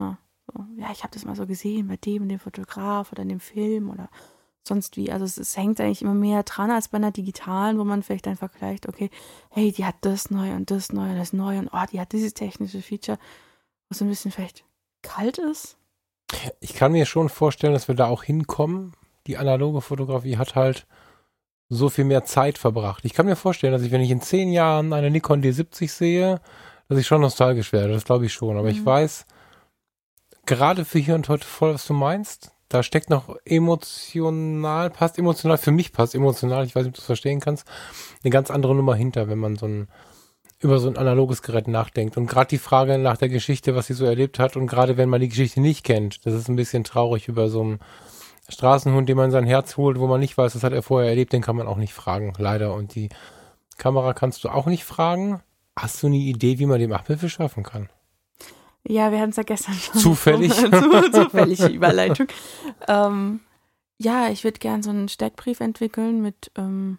Ja, 0.00 0.18
so. 0.46 0.64
ja 0.76 0.90
ich 0.92 1.02
habe 1.02 1.12
das 1.12 1.24
mal 1.24 1.36
so 1.36 1.46
gesehen 1.46 1.88
bei 1.88 1.96
dem, 1.96 2.28
dem 2.28 2.38
Fotograf 2.38 3.12
oder 3.12 3.22
in 3.22 3.28
dem 3.28 3.40
Film 3.40 3.90
oder 3.90 4.08
sonst 4.66 4.96
wie. 4.96 5.12
Also 5.12 5.24
es, 5.24 5.36
es, 5.36 5.56
hängt 5.56 5.80
eigentlich 5.80 6.02
immer 6.02 6.14
mehr 6.14 6.42
dran 6.42 6.70
als 6.70 6.88
bei 6.88 6.96
einer 6.96 7.10
digitalen, 7.10 7.78
wo 7.78 7.84
man 7.84 8.02
vielleicht 8.02 8.26
dann 8.26 8.36
vergleicht, 8.36 8.88
okay, 8.88 9.10
hey, 9.50 9.72
die 9.72 9.84
hat 9.84 9.96
das 10.00 10.30
neu 10.30 10.54
und 10.54 10.70
das 10.70 10.92
neu 10.92 11.10
und 11.10 11.16
das 11.16 11.32
neu 11.32 11.58
und 11.58 11.68
oh, 11.72 11.84
die 11.92 12.00
hat 12.00 12.12
dieses 12.12 12.34
technische 12.34 12.82
Feature, 12.82 13.18
was 13.88 14.00
ein 14.00 14.08
bisschen 14.08 14.30
vielleicht 14.30 14.64
kalt 15.02 15.38
ist. 15.38 15.76
Ich 16.60 16.74
kann 16.74 16.92
mir 16.92 17.06
schon 17.06 17.28
vorstellen, 17.28 17.74
dass 17.74 17.88
wir 17.88 17.94
da 17.94 18.06
auch 18.06 18.22
hinkommen. 18.22 18.94
Die 19.26 19.36
analoge 19.36 19.80
Fotografie 19.80 20.36
hat 20.36 20.54
halt 20.54 20.86
so 21.68 21.88
viel 21.88 22.04
mehr 22.04 22.24
Zeit 22.24 22.58
verbracht. 22.58 23.04
Ich 23.04 23.14
kann 23.14 23.26
mir 23.26 23.36
vorstellen, 23.36 23.72
dass 23.72 23.82
ich, 23.82 23.90
wenn 23.90 24.00
ich 24.00 24.10
in 24.10 24.20
zehn 24.20 24.52
Jahren 24.52 24.92
eine 24.92 25.10
Nikon 25.10 25.42
D70 25.42 25.90
sehe, 25.90 26.40
dass 26.88 26.98
ich 26.98 27.06
schon 27.06 27.20
nostalgisch 27.20 27.72
werde. 27.72 27.92
Das 27.92 28.04
glaube 28.04 28.26
ich 28.26 28.32
schon. 28.32 28.56
Aber 28.56 28.68
mhm. 28.68 28.74
ich 28.76 28.84
weiß, 28.84 29.26
gerade 30.46 30.84
für 30.84 30.98
hier 30.98 31.14
und 31.14 31.28
heute 31.28 31.46
voll, 31.46 31.74
was 31.74 31.86
du 31.86 31.94
meinst. 31.94 32.50
Da 32.68 32.82
steckt 32.82 33.10
noch 33.10 33.36
emotional, 33.44 34.90
passt 34.90 35.18
emotional, 35.18 35.58
für 35.58 35.70
mich 35.70 35.92
passt 35.92 36.14
emotional, 36.14 36.64
ich 36.64 36.74
weiß 36.74 36.84
nicht, 36.84 36.92
ob 36.92 36.96
du 36.96 37.00
es 37.00 37.06
verstehen 37.06 37.38
kannst, 37.38 37.68
eine 38.24 38.30
ganz 38.30 38.50
andere 38.50 38.74
Nummer 38.74 38.96
hinter, 38.96 39.28
wenn 39.28 39.38
man 39.38 39.54
so 39.54 39.66
ein, 39.66 39.88
über 40.58 40.78
so 40.78 40.88
ein 40.88 40.96
analoges 40.96 41.42
Gerät 41.42 41.68
nachdenkt. 41.68 42.16
Und 42.16 42.26
gerade 42.26 42.48
die 42.48 42.58
Frage 42.58 42.98
nach 42.98 43.16
der 43.16 43.28
Geschichte, 43.28 43.76
was 43.76 43.86
sie 43.86 43.92
so 43.92 44.06
erlebt 44.06 44.38
hat, 44.38 44.56
und 44.56 44.66
gerade 44.66 44.96
wenn 44.96 45.08
man 45.08 45.20
die 45.20 45.28
Geschichte 45.28 45.60
nicht 45.60 45.84
kennt, 45.84 46.26
das 46.26 46.34
ist 46.34 46.48
ein 46.48 46.56
bisschen 46.56 46.84
traurig 46.84 47.28
über 47.28 47.48
so 47.48 47.62
ein 47.62 47.78
Straßenhund, 48.48 49.08
den 49.08 49.16
man 49.16 49.26
in 49.26 49.30
sein 49.30 49.46
Herz 49.46 49.76
holt, 49.76 49.98
wo 49.98 50.06
man 50.06 50.20
nicht 50.20 50.36
weiß, 50.36 50.54
das 50.54 50.64
hat 50.64 50.72
er 50.72 50.82
vorher 50.82 51.10
erlebt, 51.10 51.32
den 51.32 51.42
kann 51.42 51.56
man 51.56 51.66
auch 51.66 51.76
nicht 51.76 51.94
fragen, 51.94 52.32
leider. 52.38 52.74
Und 52.74 52.94
die 52.94 53.08
Kamera 53.78 54.14
kannst 54.14 54.42
du 54.42 54.48
auch 54.48 54.66
nicht 54.66 54.84
fragen. 54.84 55.42
Hast 55.76 56.02
du 56.02 56.06
eine 56.06 56.16
Idee, 56.16 56.58
wie 56.58 56.66
man 56.66 56.78
dem 56.78 56.92
Abhilfe 56.92 57.28
schaffen 57.28 57.62
kann? 57.64 57.88
Ja, 58.86 59.10
wir 59.10 59.20
haben 59.20 59.30
es 59.30 59.36
ja 59.36 59.42
gestern 59.42 59.74
schon. 59.74 60.00
Zufällig. 60.00 60.52
Zu, 60.54 61.10
zufällige 61.12 61.66
Überleitung. 61.68 62.26
ähm, 62.86 63.40
ja, 63.98 64.28
ich 64.28 64.44
würde 64.44 64.58
gern 64.58 64.82
so 64.82 64.90
einen 64.90 65.08
Steckbrief 65.08 65.60
entwickeln 65.60 66.20
mit 66.20 66.50
ähm, 66.56 66.98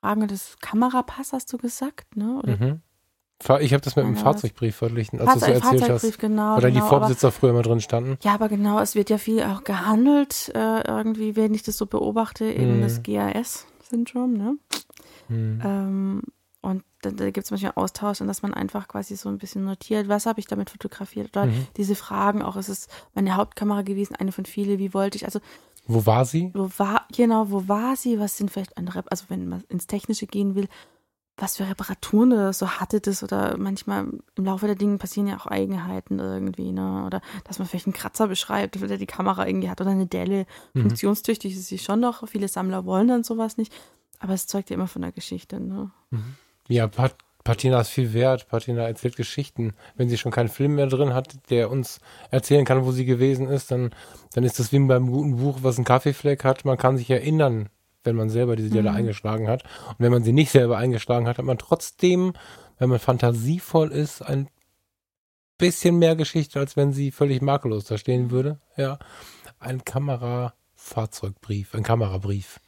Fragen 0.00 0.26
des 0.28 0.56
Kamerapass, 0.60 1.32
hast 1.32 1.52
du 1.52 1.58
gesagt, 1.58 2.16
ne? 2.16 2.38
Oder 2.42 2.56
Mhm. 2.56 2.80
Ich 3.60 3.74
habe 3.74 3.82
das 3.82 3.96
mit 3.96 4.06
dem 4.06 4.14
Ja, 4.14 4.20
Fahrzeugbrief 4.22 4.76
verglichen, 4.76 5.20
als 5.20 5.34
du 5.34 5.40
so 5.40 5.46
Fahrzeug- 5.46 5.54
erzählt 5.64 5.80
Fahrzeugbrief, 5.82 6.12
hast. 6.12 6.18
genau. 6.20 6.56
Oder 6.56 6.68
die 6.68 6.74
genau, 6.74 6.86
aber- 6.86 6.98
Vorbesitzer 7.00 7.32
früher 7.32 7.52
mal 7.52 7.62
drin 7.62 7.80
standen. 7.80 8.16
Ja, 8.22 8.32
aber 8.32 8.48
genau, 8.48 8.78
es 8.80 8.94
wird 8.94 9.10
ja 9.10 9.18
viel 9.18 9.42
auch 9.42 9.64
gehandelt, 9.64 10.50
äh, 10.54 10.86
irgendwie, 10.88 11.36
wenn 11.36 11.52
ich 11.52 11.62
das 11.64 11.76
so 11.76 11.84
beobachte, 11.86 12.46
eben 12.46 12.78
Mhm. 12.78 12.82
das 12.82 13.02
GAS-Syndrom, 13.02 14.32
ne? 14.34 14.56
Hm. 15.26 15.60
Ähm, 15.64 16.22
da, 17.04 17.10
da 17.10 17.30
gibt 17.30 17.44
es 17.44 17.50
manchmal 17.50 17.72
Austausch, 17.76 18.20
und 18.20 18.26
dass 18.26 18.42
man 18.42 18.54
einfach 18.54 18.88
quasi 18.88 19.16
so 19.16 19.28
ein 19.28 19.38
bisschen 19.38 19.64
notiert, 19.64 20.08
was 20.08 20.26
habe 20.26 20.40
ich 20.40 20.46
damit 20.46 20.70
fotografiert 20.70 21.36
oder 21.36 21.46
Mhm. 21.46 21.66
diese 21.76 21.94
Fragen 21.94 22.42
auch, 22.42 22.56
ist 22.56 22.68
es 22.68 22.88
meine 23.14 23.36
Hauptkamera 23.36 23.82
gewesen, 23.82 24.16
eine 24.16 24.32
von 24.32 24.44
vielen, 24.46 24.78
wie 24.78 24.94
wollte 24.94 25.16
ich, 25.16 25.24
also 25.24 25.40
Wo 25.86 26.06
war 26.06 26.24
sie? 26.24 26.50
wo 26.54 26.70
war, 26.78 27.06
genau, 27.14 27.50
wo 27.50 27.68
war 27.68 27.96
sie, 27.96 28.18
was 28.18 28.36
sind 28.36 28.50
vielleicht 28.50 28.76
andere, 28.78 29.04
also 29.10 29.26
wenn 29.28 29.48
man 29.48 29.62
ins 29.68 29.86
Technische 29.86 30.26
gehen 30.26 30.54
will, 30.54 30.68
was 31.36 31.56
für 31.56 31.68
Reparaturen 31.68 32.32
oder 32.32 32.52
so 32.52 32.68
hatte 32.78 33.00
das 33.00 33.24
oder 33.24 33.56
manchmal 33.58 34.06
im 34.36 34.44
Laufe 34.44 34.66
der 34.66 34.76
Dinge 34.76 34.98
passieren 34.98 35.26
ja 35.26 35.36
auch 35.36 35.46
Eigenheiten 35.46 36.20
irgendwie, 36.20 36.70
ne, 36.70 37.02
oder 37.04 37.20
dass 37.42 37.58
man 37.58 37.66
vielleicht 37.66 37.86
einen 37.86 37.92
Kratzer 37.92 38.28
beschreibt, 38.28 38.80
oder 38.80 38.96
die 38.98 39.06
Kamera 39.06 39.44
irgendwie 39.46 39.68
hat 39.68 39.80
oder 39.80 39.90
eine 39.90 40.06
Delle, 40.06 40.46
Mhm. 40.74 40.82
funktionstüchtig 40.82 41.54
ist 41.56 41.66
sie 41.66 41.78
schon 41.78 41.98
noch, 41.98 42.26
viele 42.28 42.46
Sammler 42.46 42.84
wollen 42.84 43.08
dann 43.08 43.24
sowas 43.24 43.56
nicht, 43.56 43.72
aber 44.20 44.32
es 44.34 44.46
zeugt 44.46 44.70
ja 44.70 44.74
immer 44.74 44.86
von 44.86 45.02
der 45.02 45.10
Geschichte, 45.10 45.58
ne. 45.58 45.90
Ja, 46.68 46.86
Pat 46.88 47.14
Patina 47.44 47.80
ist 47.82 47.90
viel 47.90 48.14
wert. 48.14 48.48
Patina 48.48 48.84
erzählt 48.84 49.16
Geschichten. 49.16 49.74
Wenn 49.96 50.08
sie 50.08 50.16
schon 50.16 50.32
keinen 50.32 50.48
Film 50.48 50.76
mehr 50.76 50.86
drin 50.86 51.12
hat, 51.12 51.50
der 51.50 51.70
uns 51.70 52.00
erzählen 52.30 52.64
kann, 52.64 52.86
wo 52.86 52.90
sie 52.90 53.04
gewesen 53.04 53.48
ist, 53.48 53.70
dann, 53.70 53.94
dann 54.32 54.44
ist 54.44 54.58
das 54.58 54.72
wie 54.72 54.78
beim 54.78 55.10
guten 55.10 55.36
Buch, 55.36 55.58
was 55.60 55.76
einen 55.76 55.84
Kaffeefleck 55.84 56.42
hat. 56.42 56.64
Man 56.64 56.78
kann 56.78 56.96
sich 56.96 57.10
erinnern, 57.10 57.68
wenn 58.02 58.16
man 58.16 58.30
selber 58.30 58.56
diese 58.56 58.70
Delle 58.70 58.90
Mhm. 58.90 58.96
eingeschlagen 58.96 59.46
hat. 59.46 59.62
Und 59.90 59.96
wenn 59.98 60.10
man 60.10 60.24
sie 60.24 60.32
nicht 60.32 60.50
selber 60.52 60.78
eingeschlagen 60.78 61.28
hat, 61.28 61.36
hat 61.36 61.44
man 61.44 61.58
trotzdem, 61.58 62.32
wenn 62.78 62.88
man 62.88 62.98
fantasievoll 62.98 63.92
ist, 63.92 64.22
ein 64.22 64.48
bisschen 65.58 65.98
mehr 65.98 66.16
Geschichte, 66.16 66.58
als 66.58 66.78
wenn 66.78 66.94
sie 66.94 67.10
völlig 67.10 67.42
makellos 67.42 67.84
da 67.84 67.98
stehen 67.98 68.30
würde. 68.30 68.58
Ja. 68.78 68.98
Ein 69.58 69.84
Kamerafahrzeugbrief, 69.84 71.74
ein 71.74 71.82
Kamerabrief. 71.82 72.58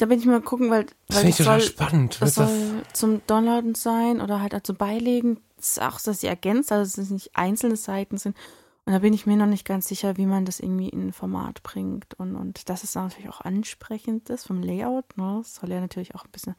Da 0.00 0.06
bin 0.06 0.18
ich 0.18 0.24
mal 0.24 0.40
gucken, 0.40 0.70
weil, 0.70 0.84
Das 0.84 0.94
weil 1.08 1.16
finde 1.18 1.30
ich 1.30 1.36
total 1.36 1.60
soll, 1.60 1.68
spannend. 1.68 2.16
das 2.20 2.34
soll 2.36 2.82
zum 2.94 3.20
Downloaden 3.26 3.74
sein 3.74 4.22
oder 4.22 4.40
halt 4.40 4.66
zum 4.66 4.76
Beilegen. 4.76 5.40
Das 5.58 5.72
ist 5.72 5.82
auch, 5.82 6.00
dass 6.00 6.20
sie 6.20 6.26
ergänzt, 6.26 6.72
also 6.72 6.96
dass 6.96 7.06
es 7.06 7.10
nicht 7.10 7.36
einzelne 7.36 7.76
Seiten 7.76 8.16
sind. 8.16 8.34
Und 8.86 8.94
da 8.94 9.00
bin 9.00 9.12
ich 9.12 9.26
mir 9.26 9.36
noch 9.36 9.46
nicht 9.46 9.66
ganz 9.66 9.88
sicher, 9.88 10.16
wie 10.16 10.24
man 10.24 10.46
das 10.46 10.58
irgendwie 10.58 10.88
in 10.88 11.08
ein 11.08 11.12
Format 11.12 11.62
bringt. 11.62 12.14
Und, 12.14 12.34
und 12.34 12.70
dass 12.70 12.82
es 12.82 12.94
natürlich 12.94 13.28
auch 13.28 13.42
ansprechend 13.42 14.30
ist 14.30 14.46
vom 14.46 14.62
Layout. 14.62 15.04
Ne? 15.18 15.40
Das 15.42 15.56
soll 15.56 15.70
ja 15.70 15.80
natürlich 15.80 16.14
auch 16.14 16.24
ein 16.24 16.30
bisschen 16.32 16.56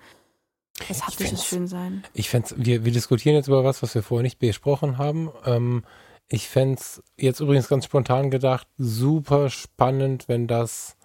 was 0.87 1.07
Haptisches 1.07 1.43
schön 1.43 1.65
sein. 1.65 2.03
Ich 2.13 2.29
fände 2.29 2.49
wir, 2.57 2.85
wir 2.85 2.91
diskutieren 2.91 3.35
jetzt 3.35 3.47
über 3.47 3.63
was, 3.63 3.81
was 3.81 3.95
wir 3.95 4.03
vorher 4.03 4.23
nicht 4.23 4.37
besprochen 4.37 4.99
haben. 4.99 5.31
Ähm, 5.45 5.83
ich 6.27 6.47
fände 6.47 6.79
es 6.79 7.01
jetzt 7.17 7.39
übrigens 7.39 7.67
ganz 7.67 7.85
spontan 7.85 8.29
gedacht, 8.29 8.67
super 8.77 9.49
spannend, 9.49 10.27
wenn 10.27 10.47
das 10.47 10.95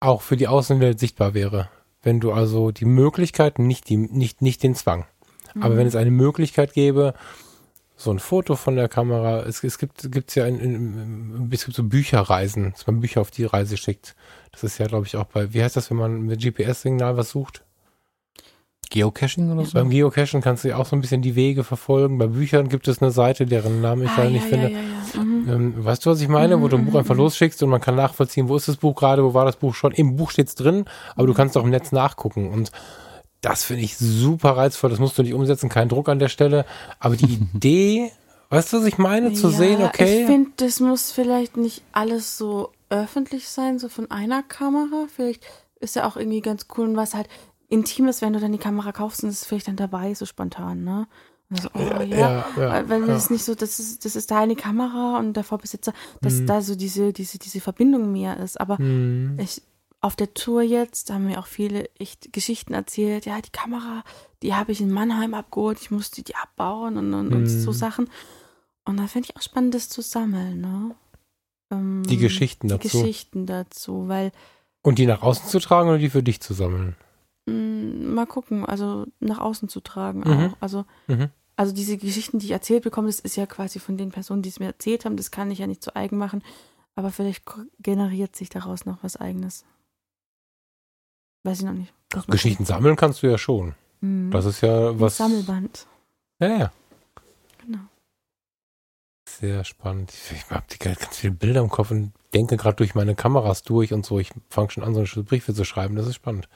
auch 0.00 0.22
für 0.22 0.36
die 0.36 0.48
Außenwelt 0.48 0.98
sichtbar 0.98 1.34
wäre. 1.34 1.68
Wenn 2.02 2.20
du 2.20 2.32
also 2.32 2.70
die 2.70 2.84
Möglichkeit, 2.84 3.58
nicht, 3.58 3.88
die, 3.88 3.96
nicht, 3.96 4.40
nicht 4.42 4.62
den 4.62 4.74
Zwang, 4.74 5.04
aber 5.60 5.74
Mhm. 5.74 5.78
wenn 5.78 5.86
es 5.86 5.96
eine 5.96 6.10
Möglichkeit 6.10 6.72
gäbe, 6.72 7.14
so 7.96 8.12
ein 8.12 8.20
Foto 8.20 8.54
von 8.54 8.76
der 8.76 8.88
Kamera, 8.88 9.40
es, 9.40 9.64
es 9.64 9.76
gibt 9.78 10.12
gibt's 10.12 10.36
ja 10.36 10.46
in, 10.46 10.60
in, 10.60 11.48
es 11.52 11.64
gibt 11.64 11.76
so 11.76 11.82
Bücherreisen, 11.82 12.70
dass 12.70 12.86
man 12.86 13.00
Bücher 13.00 13.20
auf 13.20 13.32
die 13.32 13.44
Reise 13.44 13.76
schickt. 13.76 14.14
Das 14.52 14.62
ist 14.62 14.78
ja, 14.78 14.86
glaube 14.86 15.06
ich, 15.06 15.16
auch 15.16 15.24
bei, 15.24 15.52
wie 15.52 15.62
heißt 15.62 15.76
das, 15.76 15.90
wenn 15.90 15.96
man 15.96 16.22
mit 16.22 16.40
GPS-Signal 16.40 17.16
was 17.16 17.30
sucht? 17.30 17.64
Geocaching 18.90 19.50
oder 19.50 19.64
so? 19.64 19.72
Beim 19.72 19.90
Geocachen 19.90 20.40
kannst 20.40 20.64
du 20.64 20.68
ja 20.68 20.76
auch 20.76 20.86
so 20.86 20.96
ein 20.96 21.00
bisschen 21.00 21.22
die 21.22 21.34
Wege 21.34 21.64
verfolgen. 21.64 22.18
Bei 22.18 22.26
Büchern 22.26 22.68
gibt 22.68 22.88
es 22.88 23.00
eine 23.00 23.10
Seite, 23.10 23.46
deren 23.46 23.80
Namen 23.80 24.02
ich 24.04 24.10
ah, 24.10 24.14
leider 24.18 24.30
ja, 24.30 24.32
nicht 24.32 24.44
ja, 24.44 24.48
finde. 24.48 24.70
ja, 24.70 24.78
ja. 24.78 25.22
Mhm. 25.22 25.48
Ähm, 25.48 25.84
weißt 25.84 26.04
du, 26.04 26.10
was 26.10 26.20
ich 26.20 26.28
meine? 26.28 26.60
Wo 26.60 26.68
du 26.68 26.76
ein 26.76 26.84
Buch 26.84 26.92
Mhm, 26.92 26.98
einfach 26.98 27.14
mhm. 27.14 27.20
losschickst 27.20 27.62
und 27.62 27.70
man 27.70 27.80
kann 27.80 27.94
nachvollziehen, 27.94 28.48
wo 28.48 28.56
ist 28.56 28.68
das 28.68 28.76
Buch 28.76 28.94
gerade, 28.94 29.24
wo 29.24 29.34
war 29.34 29.44
das 29.44 29.56
Buch 29.56 29.74
schon. 29.74 29.92
Im 29.92 30.16
Buch 30.16 30.30
steht's 30.30 30.54
drin, 30.54 30.84
aber 31.16 31.26
du 31.26 31.34
kannst 31.34 31.56
auch 31.56 31.64
im 31.64 31.70
Netz 31.70 31.92
nachgucken. 31.92 32.50
Und 32.50 32.72
das 33.40 33.64
finde 33.64 33.84
ich 33.84 33.96
super 33.96 34.56
reizvoll. 34.56 34.90
Das 34.90 34.98
musst 34.98 35.18
du 35.18 35.22
nicht 35.22 35.34
umsetzen, 35.34 35.68
kein 35.68 35.88
Druck 35.88 36.08
an 36.08 36.18
der 36.18 36.28
Stelle. 36.28 36.64
Aber 36.98 37.16
die 37.16 37.34
Idee, 37.54 38.10
weißt 38.50 38.72
du, 38.72 38.78
was 38.78 38.86
ich 38.86 38.98
meine? 38.98 39.32
Zu 39.32 39.48
ja, 39.48 39.56
sehen, 39.56 39.82
okay. 39.82 40.22
Ich 40.22 40.26
finde, 40.26 40.50
das 40.56 40.80
muss 40.80 41.12
vielleicht 41.12 41.56
nicht 41.56 41.82
alles 41.92 42.36
so 42.36 42.72
öffentlich 42.90 43.48
sein, 43.48 43.78
so 43.78 43.88
von 43.88 44.10
einer 44.10 44.42
Kamera. 44.42 45.06
Vielleicht 45.14 45.44
ist 45.80 45.96
ja 45.96 46.06
auch 46.06 46.16
irgendwie 46.16 46.40
ganz 46.40 46.66
cool 46.76 46.88
und 46.88 46.96
was 46.96 47.14
halt 47.14 47.28
intim 47.68 48.08
ist, 48.08 48.22
wenn 48.22 48.32
du 48.32 48.40
dann 48.40 48.52
die 48.52 48.58
Kamera 48.58 48.92
kaufst 48.92 49.22
und 49.22 49.28
es 49.30 49.42
ist 49.42 49.46
vielleicht 49.46 49.68
dann 49.68 49.76
dabei, 49.76 50.14
so 50.14 50.26
spontan, 50.26 50.84
ne? 50.84 51.06
So, 51.50 51.68
oh, 51.72 51.78
ja, 51.78 52.02
ja, 52.02 52.28
ja, 52.28 52.46
Weil- 52.56 52.88
Wenn 52.90 53.08
es 53.08 53.30
nicht 53.30 53.42
so, 53.44 53.54
das 53.54 53.78
ist, 53.80 54.04
das 54.04 54.16
ist 54.16 54.30
deine 54.30 54.54
Kamera 54.54 55.18
und 55.18 55.32
der 55.34 55.44
Vorbesitzer, 55.44 55.94
dass 56.20 56.34
Mhm. 56.40 56.46
da 56.46 56.60
so 56.60 56.74
diese, 56.76 57.12
diese, 57.14 57.38
diese 57.38 57.60
Verbindung 57.62 58.12
mehr 58.12 58.36
ist. 58.36 58.60
Aber 58.60 58.76
Hm. 58.76 59.38
ich, 59.40 59.62
auf 60.02 60.14
der 60.14 60.34
Tour 60.34 60.60
jetzt 60.62 61.10
haben 61.10 61.24
mir 61.24 61.38
auch 61.40 61.46
viele 61.46 61.88
echt 61.98 62.34
Geschichten 62.34 62.74
erzählt. 62.74 63.24
Ja, 63.24 63.40
die 63.40 63.50
Kamera, 63.50 64.04
die 64.42 64.54
habe 64.54 64.72
ich 64.72 64.80
in 64.82 64.90
Mannheim 64.92 65.32
abgeholt, 65.32 65.78
ich 65.80 65.90
musste 65.90 66.22
die 66.22 66.36
abbauen 66.36 66.98
und, 66.98 67.14
und, 67.14 67.32
und 67.32 67.46
so 67.46 67.70
Mhm. 67.70 67.74
Sachen. 67.74 68.10
Und 68.84 68.98
da 68.98 69.06
finde 69.06 69.28
ich 69.30 69.36
auch 69.36 69.42
spannend, 69.42 69.74
das 69.74 69.88
zu 69.88 70.02
sammeln, 70.02 70.60
ne? 70.60 70.94
Ähm, 71.70 72.02
Die 72.06 72.18
Geschichten 72.18 72.68
die 72.68 72.74
dazu. 72.74 73.00
Geschichten 73.00 73.46
dazu, 73.46 74.06
weil 74.06 74.32
Und 74.82 74.98
die 74.98 75.06
nach 75.06 75.22
außen 75.22 75.48
zu 75.48 75.58
tragen 75.60 75.88
oder 75.88 75.98
die 75.98 76.10
für 76.10 76.22
dich 76.22 76.40
zu 76.42 76.52
sammeln? 76.52 76.94
Mh, 77.48 78.14
mal 78.14 78.26
gucken, 78.26 78.64
also 78.64 79.06
nach 79.20 79.38
außen 79.38 79.68
zu 79.68 79.80
tragen 79.80 80.20
Mhm. 80.20 80.26
auch. 80.26 80.56
Also, 80.60 80.84
Mhm. 81.06 81.30
also 81.56 81.74
diese 81.74 81.96
Geschichten, 81.96 82.38
die 82.38 82.46
ich 82.46 82.52
erzählt 82.52 82.84
bekomme, 82.84 83.08
das 83.08 83.20
ist 83.20 83.36
ja 83.36 83.46
quasi 83.46 83.78
von 83.78 83.96
den 83.96 84.10
Personen, 84.10 84.42
die 84.42 84.48
es 84.48 84.60
mir 84.60 84.66
erzählt 84.66 85.04
haben, 85.04 85.16
das 85.16 85.30
kann 85.30 85.50
ich 85.50 85.58
ja 85.58 85.66
nicht 85.66 85.82
zu 85.82 85.94
eigen 85.96 86.16
machen. 86.18 86.42
Aber 86.94 87.10
vielleicht 87.12 87.44
generiert 87.80 88.34
sich 88.34 88.48
daraus 88.48 88.84
noch 88.84 89.02
was 89.02 89.16
eigenes. 89.16 89.64
Weiß 91.44 91.60
ich 91.60 91.64
noch 91.64 91.72
nicht. 91.72 91.92
Geschichten 92.26 92.64
sammeln 92.64 92.96
kannst 92.96 93.22
du 93.22 93.28
ja 93.28 93.38
schon. 93.38 93.74
Mhm. 94.00 94.30
Das 94.30 94.44
ist 94.44 94.60
ja 94.62 94.90
Ein 94.90 95.00
was. 95.00 95.16
Sammelband. 95.16 95.86
Ja, 96.40 96.48
ja. 96.58 96.72
Genau. 97.64 97.78
Sehr 99.28 99.62
spannend. 99.64 100.12
Ich 100.32 100.50
habe 100.50 100.64
ganz 100.78 101.16
viele 101.18 101.32
Bilder 101.34 101.60
im 101.60 101.68
Kopf 101.68 101.90
und 101.90 102.12
denke 102.34 102.56
gerade 102.56 102.76
durch 102.76 102.94
meine 102.94 103.14
Kameras 103.14 103.62
durch 103.62 103.92
und 103.92 104.04
so. 104.04 104.18
Ich 104.18 104.30
fange 104.48 104.70
schon 104.70 104.82
an, 104.82 104.94
so 104.94 105.00
eine 105.00 105.24
Briefe 105.24 105.54
zu 105.54 105.64
schreiben. 105.64 105.94
Das 105.96 106.06
ist 106.06 106.14
spannend. 106.16 106.48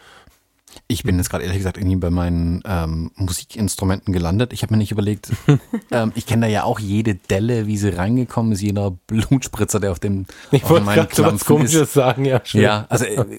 Ich 0.89 1.03
bin 1.03 1.17
jetzt 1.17 1.31
gerade 1.31 1.45
ehrlich 1.45 1.59
gesagt 1.59 1.77
irgendwie 1.77 1.97
bei 1.97 2.11
meinen 2.11 2.63
ähm, 2.65 3.11
Musikinstrumenten 3.17 4.13
gelandet. 4.13 4.53
Ich 4.53 4.63
habe 4.63 4.75
mir 4.75 4.79
nicht 4.79 4.93
überlegt, 4.93 5.31
ähm, 5.91 6.13
ich 6.15 6.27
kenne 6.27 6.47
da 6.47 6.53
ja 6.53 6.65
auch 6.65 6.79
jede 6.79 7.15
Delle, 7.15 7.67
wie 7.67 7.77
sie 7.77 7.91
reingekommen 7.91 8.53
ist, 8.53 8.63
jeder 8.63 8.91
Blutspritzer, 8.91 9.81
der 9.81 9.93
auf 9.93 10.01
dem 10.01 10.27
Ich 10.51 10.65
auf 10.65 10.71
wollte 10.71 10.87
meinen 10.87 11.09
gerade 11.09 11.35
was 11.35 11.45
Komisches 11.45 11.93
sagen, 11.93 12.25
ja. 12.25 12.41
Schön. 12.45 12.63
Ja, 12.63 12.87
also 12.89 13.05
äh, 13.05 13.39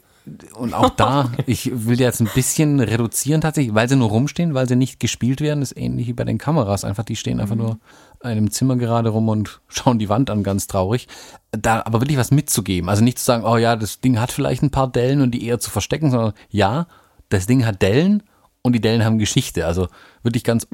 und 0.55 0.73
auch 0.73 0.89
da, 0.89 1.31
ich 1.45 1.69
will 1.87 1.99
jetzt 1.99 2.21
ein 2.21 2.29
bisschen 2.33 2.79
reduzieren 2.79 3.41
tatsächlich, 3.41 3.75
weil 3.75 3.89
sie 3.89 3.95
nur 3.95 4.09
rumstehen, 4.09 4.53
weil 4.53 4.67
sie 4.67 4.75
nicht 4.75 4.99
gespielt 4.99 5.41
werden, 5.41 5.61
ist 5.61 5.75
ähnlich 5.77 6.07
wie 6.07 6.13
bei 6.13 6.23
den 6.23 6.37
Kameras. 6.37 6.85
Einfach, 6.85 7.03
die 7.03 7.15
stehen 7.15 7.39
einfach 7.39 7.55
nur 7.55 7.79
in 8.23 8.29
einem 8.29 8.51
Zimmer 8.51 8.77
gerade 8.77 9.09
rum 9.09 9.27
und 9.27 9.61
schauen 9.67 9.99
die 9.99 10.09
Wand 10.09 10.29
an, 10.29 10.43
ganz 10.43 10.67
traurig. 10.67 11.07
Da 11.51 11.83
aber 11.85 12.01
wirklich 12.01 12.17
was 12.17 12.31
mitzugeben. 12.31 12.89
Also 12.89 13.03
nicht 13.03 13.19
zu 13.19 13.25
sagen, 13.25 13.43
oh 13.43 13.57
ja, 13.57 13.75
das 13.75 13.99
Ding 13.99 14.19
hat 14.19 14.31
vielleicht 14.31 14.63
ein 14.63 14.71
paar 14.71 14.91
Dellen 14.91 15.21
und 15.21 15.31
die 15.31 15.45
eher 15.45 15.59
zu 15.59 15.69
verstecken, 15.69 16.09
sondern 16.09 16.33
ja, 16.49 16.87
das 17.33 17.47
Ding 17.47 17.65
hat 17.65 17.81
Dellen 17.81 18.23
und 18.61 18.73
die 18.73 18.81
Dellen 18.81 19.03
haben 19.03 19.17
Geschichte. 19.19 19.65
Also 19.65 19.87
wirklich 20.23 20.43
ganz 20.43 20.67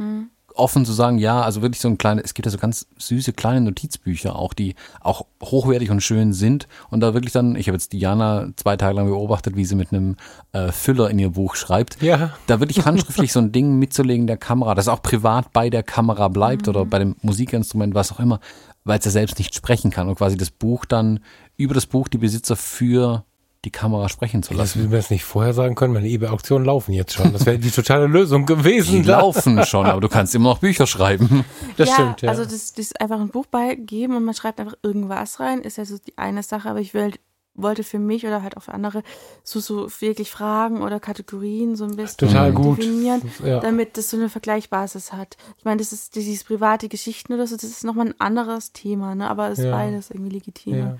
offen 0.60 0.86
zu 0.86 0.94
sagen, 0.94 1.18
ja, 1.18 1.42
also 1.42 1.62
wirklich 1.62 1.80
so 1.80 1.88
ein 1.88 1.98
kleines, 1.98 2.26
es 2.26 2.34
gibt 2.34 2.46
ja 2.46 2.52
so 2.52 2.58
ganz 2.58 2.88
süße 2.98 3.34
kleine 3.34 3.62
Notizbücher 3.62 4.36
auch, 4.36 4.54
die 4.54 4.76
auch 5.00 5.26
hochwertig 5.42 5.90
und 5.90 6.02
schön 6.02 6.34
sind 6.34 6.68
und 6.90 7.00
da 7.00 7.14
wirklich 7.14 7.32
dann, 7.32 7.56
ich 7.56 7.68
habe 7.68 7.76
jetzt 7.76 7.94
Diana 7.94 8.50
zwei 8.56 8.76
Tage 8.78 8.96
lang 8.96 9.08
beobachtet, 9.08 9.56
wie 9.56 9.66
sie 9.66 9.76
mit 9.76 9.92
einem 9.92 10.18
äh, 10.52 10.72
Füller 10.72 11.10
in 11.10 11.20
ihr 11.20 11.30
Buch 11.30 11.56
schreibt. 11.56 12.02
Ja. 12.02 12.34
Da 12.48 12.60
wirklich 12.60 12.86
handschriftlich 12.86 13.32
so 13.34 13.40
ein 13.40 13.52
Ding 13.52 13.80
mitzulegen 13.80 14.28
der 14.28 14.38
Kamera, 14.38 14.76
das 14.76 14.88
auch 14.88 15.02
privat 15.02 15.54
bei 15.54 15.70
der 15.70 15.84
Kamera 15.84 16.28
bleibt 16.28 16.68
oder 16.68 16.86
bei 16.86 17.00
dem 17.00 17.16
Musikinstrument, 17.22 17.96
was 17.96 18.12
auch 18.12 18.20
immer, 18.20 18.40
weil 18.84 19.00
es 19.00 19.06
ja 19.06 19.12
selbst 19.12 19.38
nicht 19.38 19.56
sprechen 19.56 19.92
kann 19.92 20.10
und 20.10 20.16
quasi 20.16 20.38
das 20.38 20.52
Buch 20.52 20.86
dann 20.86 21.22
über 21.58 21.74
das 21.74 21.86
Buch 21.86 22.08
die 22.08 22.18
Besitzer 22.18 22.56
für 22.56 23.24
die 23.66 23.72
Kamera 23.72 24.08
sprechen 24.10 24.42
zu 24.42 24.52
Das 24.54 24.58
lassen. 24.58 24.80
will 24.84 24.88
mir 24.90 24.98
jetzt 24.98 25.12
nicht 25.12 25.26
vorher 25.26 25.54
sagen 25.54 25.76
können, 25.76 25.94
meine 25.94 26.08
eBay-Auktionen 26.08 26.66
laufen 26.66 26.94
jetzt 26.94 27.14
schon. 27.14 27.34
Das 27.34 27.46
wäre 27.46 27.60
die 27.60 27.72
totale 27.72 28.08
Lösung 28.08 28.46
Die 28.46 28.54
gewesen. 28.56 29.04
laufen 29.04 29.64
schon, 29.66 29.86
aber 29.86 30.00
du 30.00 30.08
kannst 30.10 30.34
immer 30.36 30.50
noch 30.50 30.60
Bücher 30.60 30.88
schreiben. 30.88 31.44
Das 31.78 31.90
ja, 31.90 31.94
stimmt, 31.96 32.22
ja. 32.22 32.30
Also 32.30 32.46
das, 32.46 32.74
das 32.74 32.96
einfach 32.96 33.20
ein 33.20 33.30
Buch 33.30 33.46
beigeben 33.48 34.16
und 34.16 34.24
man 34.24 34.34
schreibt 34.34 34.60
einfach 34.60 34.76
irgendwas 34.82 35.40
rein, 35.42 35.62
ist 35.62 35.78
ja 35.78 35.86
so 35.86 35.98
die 35.98 36.18
eine 36.18 36.42
Sache, 36.44 36.70
aber 36.70 36.80
ich 36.80 36.94
will, 36.94 37.12
wollte 37.54 37.84
für 37.84 38.00
mich 38.00 38.26
oder 38.26 38.42
halt 38.44 38.56
auch 38.56 38.64
für 38.64 38.74
andere 38.74 39.04
so, 39.44 39.60
so 39.60 39.90
wirklich 40.00 40.32
Fragen 40.32 40.82
oder 40.82 41.02
Kategorien 41.02 41.76
so 41.76 41.84
ein 41.84 41.98
bisschen 41.98 42.30
Total 42.30 42.54
gut. 42.54 42.78
definieren, 42.78 43.22
ja. 43.44 43.60
damit 43.60 43.98
das 43.98 44.10
so 44.10 44.16
eine 44.16 44.30
Vergleichbasis 44.30 45.12
hat. 45.12 45.36
Ich 45.58 45.66
meine, 45.66 45.80
das 45.80 45.92
ist 45.92 46.16
dieses 46.16 46.46
private 46.46 46.88
Geschichten 46.88 47.34
oder 47.34 47.46
so, 47.46 47.56
das 47.56 47.66
ist 47.66 47.84
nochmal 47.84 48.08
ein 48.08 48.16
anderes 48.22 48.72
Thema, 48.72 49.16
ne? 49.16 49.30
aber 49.30 49.50
es 49.50 49.60
ist 49.60 49.66
Ja. 49.66 49.72
beides 49.72 50.10
irgendwie 50.12 50.32
legitim. 50.36 50.76
Ja. 50.78 50.98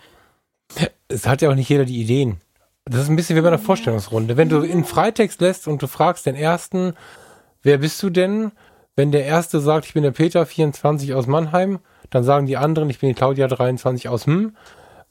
Es 1.08 1.26
hat 1.26 1.42
ja 1.42 1.50
auch 1.50 1.56
nicht 1.56 1.70
jeder 1.70 1.86
die 1.86 2.00
Ideen. 2.02 2.42
Das 2.90 3.02
ist 3.02 3.10
ein 3.10 3.16
bisschen 3.16 3.36
wie 3.36 3.42
bei 3.42 3.50
einer 3.50 3.60
Vorstellungsrunde. 3.60 4.36
Wenn 4.36 4.50
du 4.50 4.62
in 4.62 4.84
Freitext 4.84 5.42
lässt 5.42 5.68
und 5.68 5.82
du 5.82 5.88
fragst 5.88 6.26
den 6.26 6.36
ersten, 6.36 6.94
wer 7.62 7.78
bist 7.78 8.02
du 8.02 8.10
denn? 8.10 8.52
Wenn 8.96 9.12
der 9.12 9.26
erste 9.26 9.60
sagt, 9.60 9.86
ich 9.86 9.94
bin 9.94 10.02
der 10.02 10.12
Peter 10.12 10.44
24 10.46 11.14
aus 11.14 11.28
Mannheim, 11.28 11.80
dann 12.10 12.24
sagen 12.24 12.48
die 12.48 12.58
anderen, 12.58 12.90
ich 12.90 13.00
bin 13.00 13.10
die 13.10 13.16
Claudia 13.16 13.48
23 13.48 14.10
aus 14.10 14.26
hm. 14.26 14.56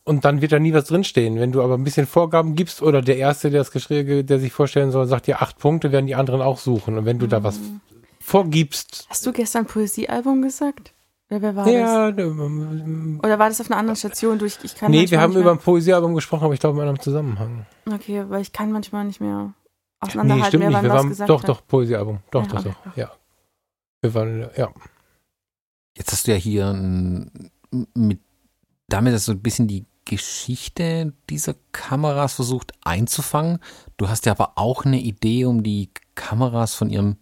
Und 0.03 0.25
dann 0.25 0.41
wird 0.41 0.53
da 0.53 0.59
nie 0.59 0.73
was 0.73 0.87
drinstehen. 0.87 1.39
Wenn 1.39 1.53
du 1.53 1.63
aber 1.63 1.75
ein 1.75 1.85
bisschen 1.85 2.07
Vorgaben 2.07 2.57
gibst 2.57 2.83
oder 2.83 3.01
der 3.01 3.19
Erste, 3.19 3.51
der 3.51 3.61
das 3.61 3.71
geschrieben, 3.71 4.27
der 4.27 4.41
sich 4.41 4.53
vorstellen 4.53 4.91
soll, 4.91 5.07
sagt 5.07 5.27
dir 5.27 5.41
acht 5.41 5.59
Punkte, 5.59 5.93
werden 5.93 6.07
die 6.07 6.15
anderen 6.15 6.41
auch 6.41 6.59
suchen. 6.59 6.99
Und 6.99 7.05
wenn 7.05 7.19
du 7.19 7.27
da 7.27 7.45
was 7.45 7.61
vorgibst, 8.19 9.07
Hast 9.09 9.25
du 9.25 9.33
gestern 9.33 9.67
Poesiealbum 9.67 10.43
gesagt? 10.43 10.95
Oder 11.31 11.43
wer 11.43 11.57
war 11.57 11.69
ja, 11.69 12.11
das? 12.11 12.27
ähm, 12.27 13.21
Oder 13.23 13.39
war 13.39 13.49
das 13.49 13.61
auf 13.61 13.71
einer 13.71 13.79
anderen 13.79 13.97
Station? 13.97 14.39
Du, 14.39 14.47
ich, 14.47 14.59
kann 14.77 14.91
nee, 14.91 15.11
wir 15.11 15.21
haben 15.21 15.33
über 15.35 15.43
mehr, 15.43 15.53
ein 15.53 15.59
Poesiealbum 15.59 16.15
gesprochen, 16.15 16.45
aber 16.45 16.55
ich 16.55 16.61
glaube 16.61 16.81
in 16.81 16.89
einem 16.89 17.01
Zusammenhang. 17.01 17.67
Okay, 17.91 18.25
weil 18.29 18.41
ich 18.41 18.53
kann 18.53 18.73
manchmal 18.73 19.05
nicht 19.05 19.21
mehr 19.21 19.53
Nee, 20.01 20.09
auseinanderhalten, 20.09 20.49
stimmt 20.49 20.63
wer 20.63 20.71
nicht. 20.71 20.83
Wir 20.83 20.91
waren, 20.91 21.09
gesagt 21.11 21.31
doch, 21.31 21.43
hat. 21.43 21.49
doch, 21.49 21.67
Poesiealbum. 21.67 22.21
Doch, 22.31 22.43
Ja, 22.45 22.49
doch, 22.49 22.59
okay. 22.61 22.75
doch. 22.85 22.97
Ja. 22.97 23.13
Wir 24.01 24.15
waren, 24.15 24.49
ja. 24.57 24.71
Jetzt 25.97 26.13
hast 26.13 26.27
du 26.27 26.31
ja 26.31 26.37
hier 26.39 26.69
ein, 26.69 27.51
mit, 27.95 28.21
damit 28.89 29.13
hast 29.13 29.29
du 29.29 29.33
ein 29.33 29.43
bisschen 29.43 29.67
die 29.69 29.85
Geschichte 30.05 31.13
dieser 31.29 31.55
Kameras 31.73 32.33
versucht 32.35 32.73
einzufangen. 32.83 33.59
Du 33.99 34.09
hast 34.09 34.25
ja 34.25 34.33
aber 34.33 34.53
auch 34.57 34.85
eine 34.87 35.01
Idee, 35.01 35.45
um 35.45 35.63
die 35.63 35.91
Kameras 36.19 36.75
von 36.75 36.91
ihrem, 36.91 37.17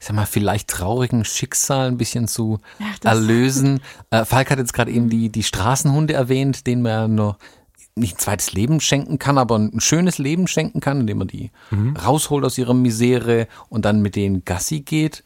ich 0.00 0.06
sag 0.06 0.16
mal, 0.16 0.26
vielleicht 0.26 0.68
traurigen 0.68 1.24
Schicksal 1.24 1.88
ein 1.88 1.98
bisschen 1.98 2.26
zu 2.26 2.58
Ach, 2.80 3.04
erlösen. 3.04 3.80
Äh, 4.10 4.24
Falk 4.24 4.50
hat 4.50 4.58
jetzt 4.58 4.72
gerade 4.72 4.90
eben 4.90 5.08
die, 5.08 5.28
die 5.28 5.44
Straßenhunde 5.44 6.14
erwähnt, 6.14 6.66
denen 6.66 6.82
man 6.82 6.90
ja 6.90 7.06
nur 7.06 7.36
nicht 7.94 8.16
ein 8.16 8.18
zweites 8.18 8.52
Leben 8.52 8.80
schenken 8.80 9.18
kann, 9.18 9.38
aber 9.38 9.56
ein 9.56 9.80
schönes 9.80 10.18
Leben 10.18 10.48
schenken 10.48 10.80
kann, 10.80 11.00
indem 11.00 11.18
man 11.18 11.28
die 11.28 11.50
rausholt 12.04 12.44
aus 12.44 12.58
ihrer 12.58 12.74
Misere 12.74 13.46
und 13.68 13.84
dann 13.84 14.00
mit 14.00 14.16
denen 14.16 14.44
Gassi 14.44 14.80
geht. 14.80 15.22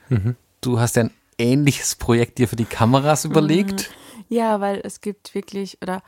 Du 0.61 0.81
hast 0.81 0.97
ja 0.97 1.05
ein 1.05 1.11
ähnliches 1.39 1.95
Projekt 1.95 2.39
dir 2.39 2.49
für 2.49 2.57
die 2.57 2.65
Kameras 2.65 3.25
überlegt. 3.25 3.91
Ja, 4.29 4.61
weil 4.61 4.81
es 4.83 5.01
gibt 5.01 5.35
wirklich, 5.35 5.79
oder 5.83 6.03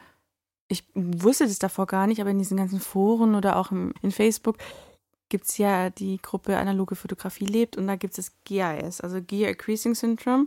ich 0.69 0.85
wusste 0.95 1.47
das 1.47 1.59
davor 1.59 1.87
gar 1.87 2.07
nicht, 2.07 2.21
aber 2.21 2.31
in 2.31 2.39
diesen 2.39 2.57
ganzen 2.57 2.81
Foren 2.81 3.35
oder 3.35 3.57
auch 3.57 3.71
im, 3.71 3.95
in 4.03 4.11
Facebook 4.11 4.57
gibt 5.29 5.47
es 5.47 5.59
ja 5.59 5.91
die 5.91 6.19
Gruppe 6.19 6.57
Analoge 6.57 6.95
Fotografie 6.95 7.47
lebt 7.47 7.77
und 7.77 7.87
da 7.87 7.97
gibt 7.97 8.17
es 8.19 8.27
das 8.27 8.37
GIS, 8.45 9.01
also 9.01 9.21
Gear 9.23 9.51
Increasing 9.51 9.95
Syndrome, 9.95 10.47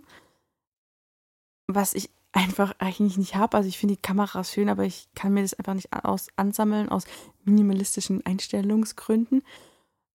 was 1.68 1.94
ich 1.94 2.10
einfach 2.32 2.74
eigentlich 2.80 3.18
nicht 3.18 3.36
habe. 3.36 3.58
Also 3.58 3.70
ich 3.70 3.78
finde 3.78 3.96
die 3.96 4.02
Kameras 4.02 4.54
schön, 4.54 4.70
aber 4.70 4.84
ich 4.84 5.10
kann 5.16 5.34
mir 5.34 5.42
das 5.42 5.54
einfach 5.54 5.74
nicht 5.74 5.92
aus 5.92 6.28
ansammeln 6.36 6.90
aus 6.90 7.06
minimalistischen 7.44 8.26
Einstellungsgründen. 8.26 9.44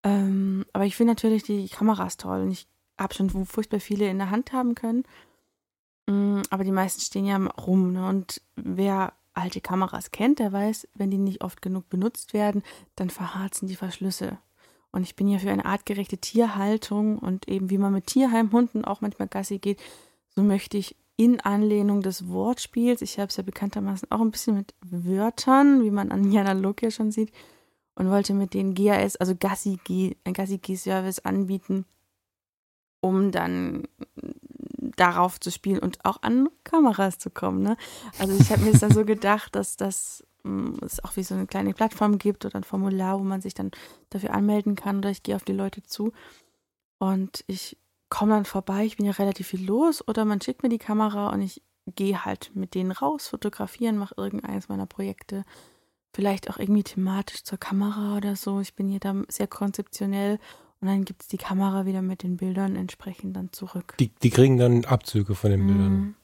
Ähm, 0.04 0.64
aber 0.72 0.84
ich 0.84 0.96
finde 0.96 1.12
natürlich 1.12 1.42
die 1.42 1.68
Kameras 1.68 2.16
toll 2.16 2.42
und 2.42 2.50
ich 2.50 2.66
habe 2.98 3.14
schon 3.14 3.30
furchtbar 3.46 3.80
viele 3.80 4.08
in 4.08 4.18
der 4.18 4.30
Hand 4.30 4.52
haben 4.52 4.74
können. 4.74 5.04
Mm, 6.06 6.42
Aber 6.50 6.64
die 6.64 6.72
meisten 6.72 7.00
stehen 7.00 7.26
ja 7.26 7.36
rum. 7.36 7.92
Ne? 7.92 8.08
Und 8.08 8.40
wer 8.56 9.14
alte 9.32 9.60
Kameras 9.60 10.10
kennt, 10.10 10.38
der 10.38 10.52
weiß, 10.52 10.88
wenn 10.94 11.10
die 11.10 11.18
nicht 11.18 11.42
oft 11.42 11.62
genug 11.62 11.88
benutzt 11.88 12.34
werden, 12.34 12.62
dann 12.96 13.10
verharzen 13.10 13.68
die 13.68 13.76
Verschlüsse. 13.76 14.38
Und 14.94 15.02
ich 15.02 15.16
bin 15.16 15.26
ja 15.26 15.40
für 15.40 15.50
eine 15.50 15.64
artgerechte 15.64 16.18
Tierhaltung 16.18 17.18
und 17.18 17.48
eben 17.48 17.68
wie 17.68 17.78
man 17.78 17.92
mit 17.92 18.06
Tierheimhunden 18.06 18.84
auch 18.84 19.00
manchmal 19.00 19.26
Gassi 19.26 19.58
geht, 19.58 19.80
so 20.36 20.44
möchte 20.44 20.78
ich 20.78 20.94
in 21.16 21.40
Anlehnung 21.40 22.00
des 22.00 22.28
Wortspiels, 22.28 23.02
ich 23.02 23.18
habe 23.18 23.26
es 23.26 23.36
ja 23.36 23.42
bekanntermaßen 23.42 24.12
auch 24.12 24.20
ein 24.20 24.30
bisschen 24.30 24.54
mit 24.54 24.72
Wörtern, 24.84 25.82
wie 25.82 25.90
man 25.90 26.12
an 26.12 26.30
Jana 26.30 26.52
Look 26.52 26.82
ja 26.82 26.92
schon 26.92 27.10
sieht, 27.10 27.32
und 27.96 28.08
wollte 28.08 28.34
mit 28.34 28.54
den 28.54 28.74
GAS, 28.74 29.16
also 29.16 29.34
Gassi, 29.34 29.80
ein 30.22 30.32
Gassi-G-Service 30.32 31.18
anbieten, 31.20 31.86
um 33.00 33.32
dann 33.32 33.88
darauf 34.96 35.40
zu 35.40 35.50
spielen 35.50 35.80
und 35.80 36.04
auch 36.04 36.22
an 36.22 36.48
Kameras 36.62 37.18
zu 37.18 37.30
kommen. 37.30 37.62
Ne? 37.62 37.76
Also 38.20 38.36
ich 38.40 38.52
habe 38.52 38.62
mir 38.62 38.70
das 38.70 38.80
dann 38.80 38.92
so 38.92 39.04
gedacht, 39.04 39.56
dass 39.56 39.76
das 39.76 40.24
es 40.82 41.02
auch 41.02 41.16
wie 41.16 41.22
so 41.22 41.34
eine 41.34 41.46
kleine 41.46 41.72
Plattform 41.72 42.18
gibt 42.18 42.44
oder 42.44 42.56
ein 42.56 42.64
Formular, 42.64 43.18
wo 43.18 43.24
man 43.24 43.40
sich 43.40 43.54
dann 43.54 43.70
dafür 44.10 44.34
anmelden 44.34 44.74
kann 44.74 44.98
oder 44.98 45.10
ich 45.10 45.22
gehe 45.22 45.36
auf 45.36 45.44
die 45.44 45.52
Leute 45.52 45.82
zu 45.82 46.12
und 46.98 47.44
ich 47.46 47.78
komme 48.08 48.32
dann 48.32 48.44
vorbei, 48.44 48.84
ich 48.84 48.96
bin 48.96 49.06
ja 49.06 49.12
relativ 49.12 49.48
viel 49.48 49.64
los 49.64 50.06
oder 50.06 50.24
man 50.24 50.40
schickt 50.40 50.62
mir 50.62 50.68
die 50.68 50.78
Kamera 50.78 51.30
und 51.30 51.40
ich 51.40 51.62
gehe 51.86 52.24
halt 52.24 52.52
mit 52.54 52.74
denen 52.74 52.92
raus, 52.92 53.28
fotografieren, 53.28 53.98
mache 53.98 54.14
irgendeines 54.16 54.68
meiner 54.68 54.86
Projekte, 54.86 55.44
vielleicht 56.14 56.48
auch 56.48 56.58
irgendwie 56.58 56.84
thematisch 56.84 57.42
zur 57.42 57.58
Kamera 57.58 58.16
oder 58.16 58.36
so. 58.36 58.60
Ich 58.60 58.74
bin 58.74 58.88
hier 58.88 59.00
da 59.00 59.14
sehr 59.28 59.48
konzeptionell 59.48 60.38
und 60.80 60.88
dann 60.88 61.04
gibt 61.04 61.22
es 61.22 61.28
die 61.28 61.38
Kamera 61.38 61.86
wieder 61.86 62.02
mit 62.02 62.22
den 62.22 62.36
Bildern 62.36 62.76
entsprechend 62.76 63.36
dann 63.36 63.52
zurück. 63.52 63.96
Die, 63.98 64.08
die 64.08 64.30
kriegen 64.30 64.58
dann 64.58 64.84
Abzüge 64.84 65.34
von 65.34 65.50
den 65.50 65.66
Bildern. 65.66 66.16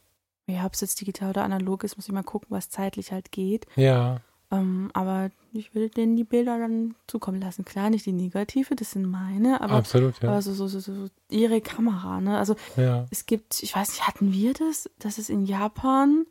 Ja, 0.50 0.66
ob 0.66 0.74
es 0.74 0.80
jetzt 0.80 1.00
digital 1.00 1.30
oder 1.30 1.44
analog 1.44 1.84
ist, 1.84 1.96
muss 1.96 2.06
ich 2.06 2.12
mal 2.12 2.22
gucken, 2.22 2.48
was 2.50 2.70
zeitlich 2.70 3.12
halt 3.12 3.32
geht. 3.32 3.66
Ja. 3.76 4.20
Ähm, 4.52 4.90
aber 4.94 5.30
ich 5.52 5.74
will 5.74 5.88
denen 5.90 6.16
die 6.16 6.24
Bilder 6.24 6.58
dann 6.58 6.96
zukommen 7.06 7.40
lassen. 7.40 7.64
Klar, 7.64 7.90
nicht 7.90 8.06
die 8.06 8.12
negative, 8.12 8.74
das 8.74 8.90
sind 8.92 9.06
meine, 9.08 9.60
aber, 9.60 9.74
absolut, 9.74 10.20
ja. 10.20 10.28
aber 10.28 10.42
so, 10.42 10.52
so, 10.52 10.66
so, 10.66 10.80
so 10.80 11.08
ihre 11.28 11.60
Kamera, 11.60 12.20
ne? 12.20 12.36
Also 12.36 12.56
ja. 12.76 13.06
es 13.10 13.26
gibt, 13.26 13.62
ich 13.62 13.74
weiß 13.74 13.90
nicht, 13.90 14.06
hatten 14.06 14.32
wir 14.32 14.52
das? 14.52 14.90
Das 14.98 15.18
ist 15.18 15.30
in 15.30 15.44
Japan. 15.44 16.26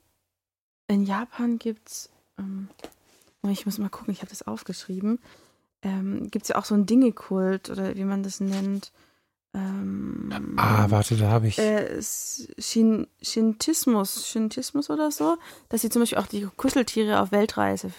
In 0.88 1.06
Japan 1.06 1.60
gibt's, 1.60 2.10
ähm, 2.38 2.68
oh, 3.42 3.48
ich 3.48 3.66
muss 3.66 3.78
mal 3.78 3.90
gucken, 3.90 4.12
ich 4.12 4.20
habe 4.20 4.30
das 4.30 4.46
aufgeschrieben. 4.46 5.20
Ähm, 5.82 6.30
gibt 6.30 6.44
es 6.44 6.50
ja 6.50 6.58
auch 6.58 6.66
so 6.66 6.76
ein 6.76 6.86
Dingekult 6.86 7.70
oder 7.70 7.96
wie 7.96 8.04
man 8.04 8.24
das 8.24 8.42
nennt. 8.42 8.92
Ähm, 9.54 10.56
Ah, 10.58 10.86
warte, 10.90 11.18
da 11.18 11.30
habe 11.32 11.48
ich. 11.48 11.58
äh, 11.58 12.02
Shin 12.02 13.08
Shintismus, 13.22 14.28
Shintismus 14.28 14.90
oder 14.90 15.12
so, 15.12 15.38
dass 15.70 15.82
sie 15.82 15.90
zum 15.90 16.02
Beispiel 16.02 16.20
auch 16.20 16.28
die 16.28 16.48
Kuscheltiere 16.58 17.20
auf 17.22 17.32
Weltreise 17.32 17.92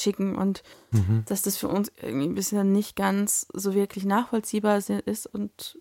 schicken 0.00 0.36
und 0.36 0.62
mhm. 0.90 1.24
dass 1.26 1.42
das 1.42 1.56
für 1.56 1.68
uns 1.68 1.90
irgendwie 2.00 2.26
ein 2.28 2.34
bisschen 2.34 2.72
nicht 2.72 2.96
ganz 2.96 3.46
so 3.52 3.74
wirklich 3.74 4.04
nachvollziehbar 4.04 4.78
ist 4.78 5.26
und 5.26 5.78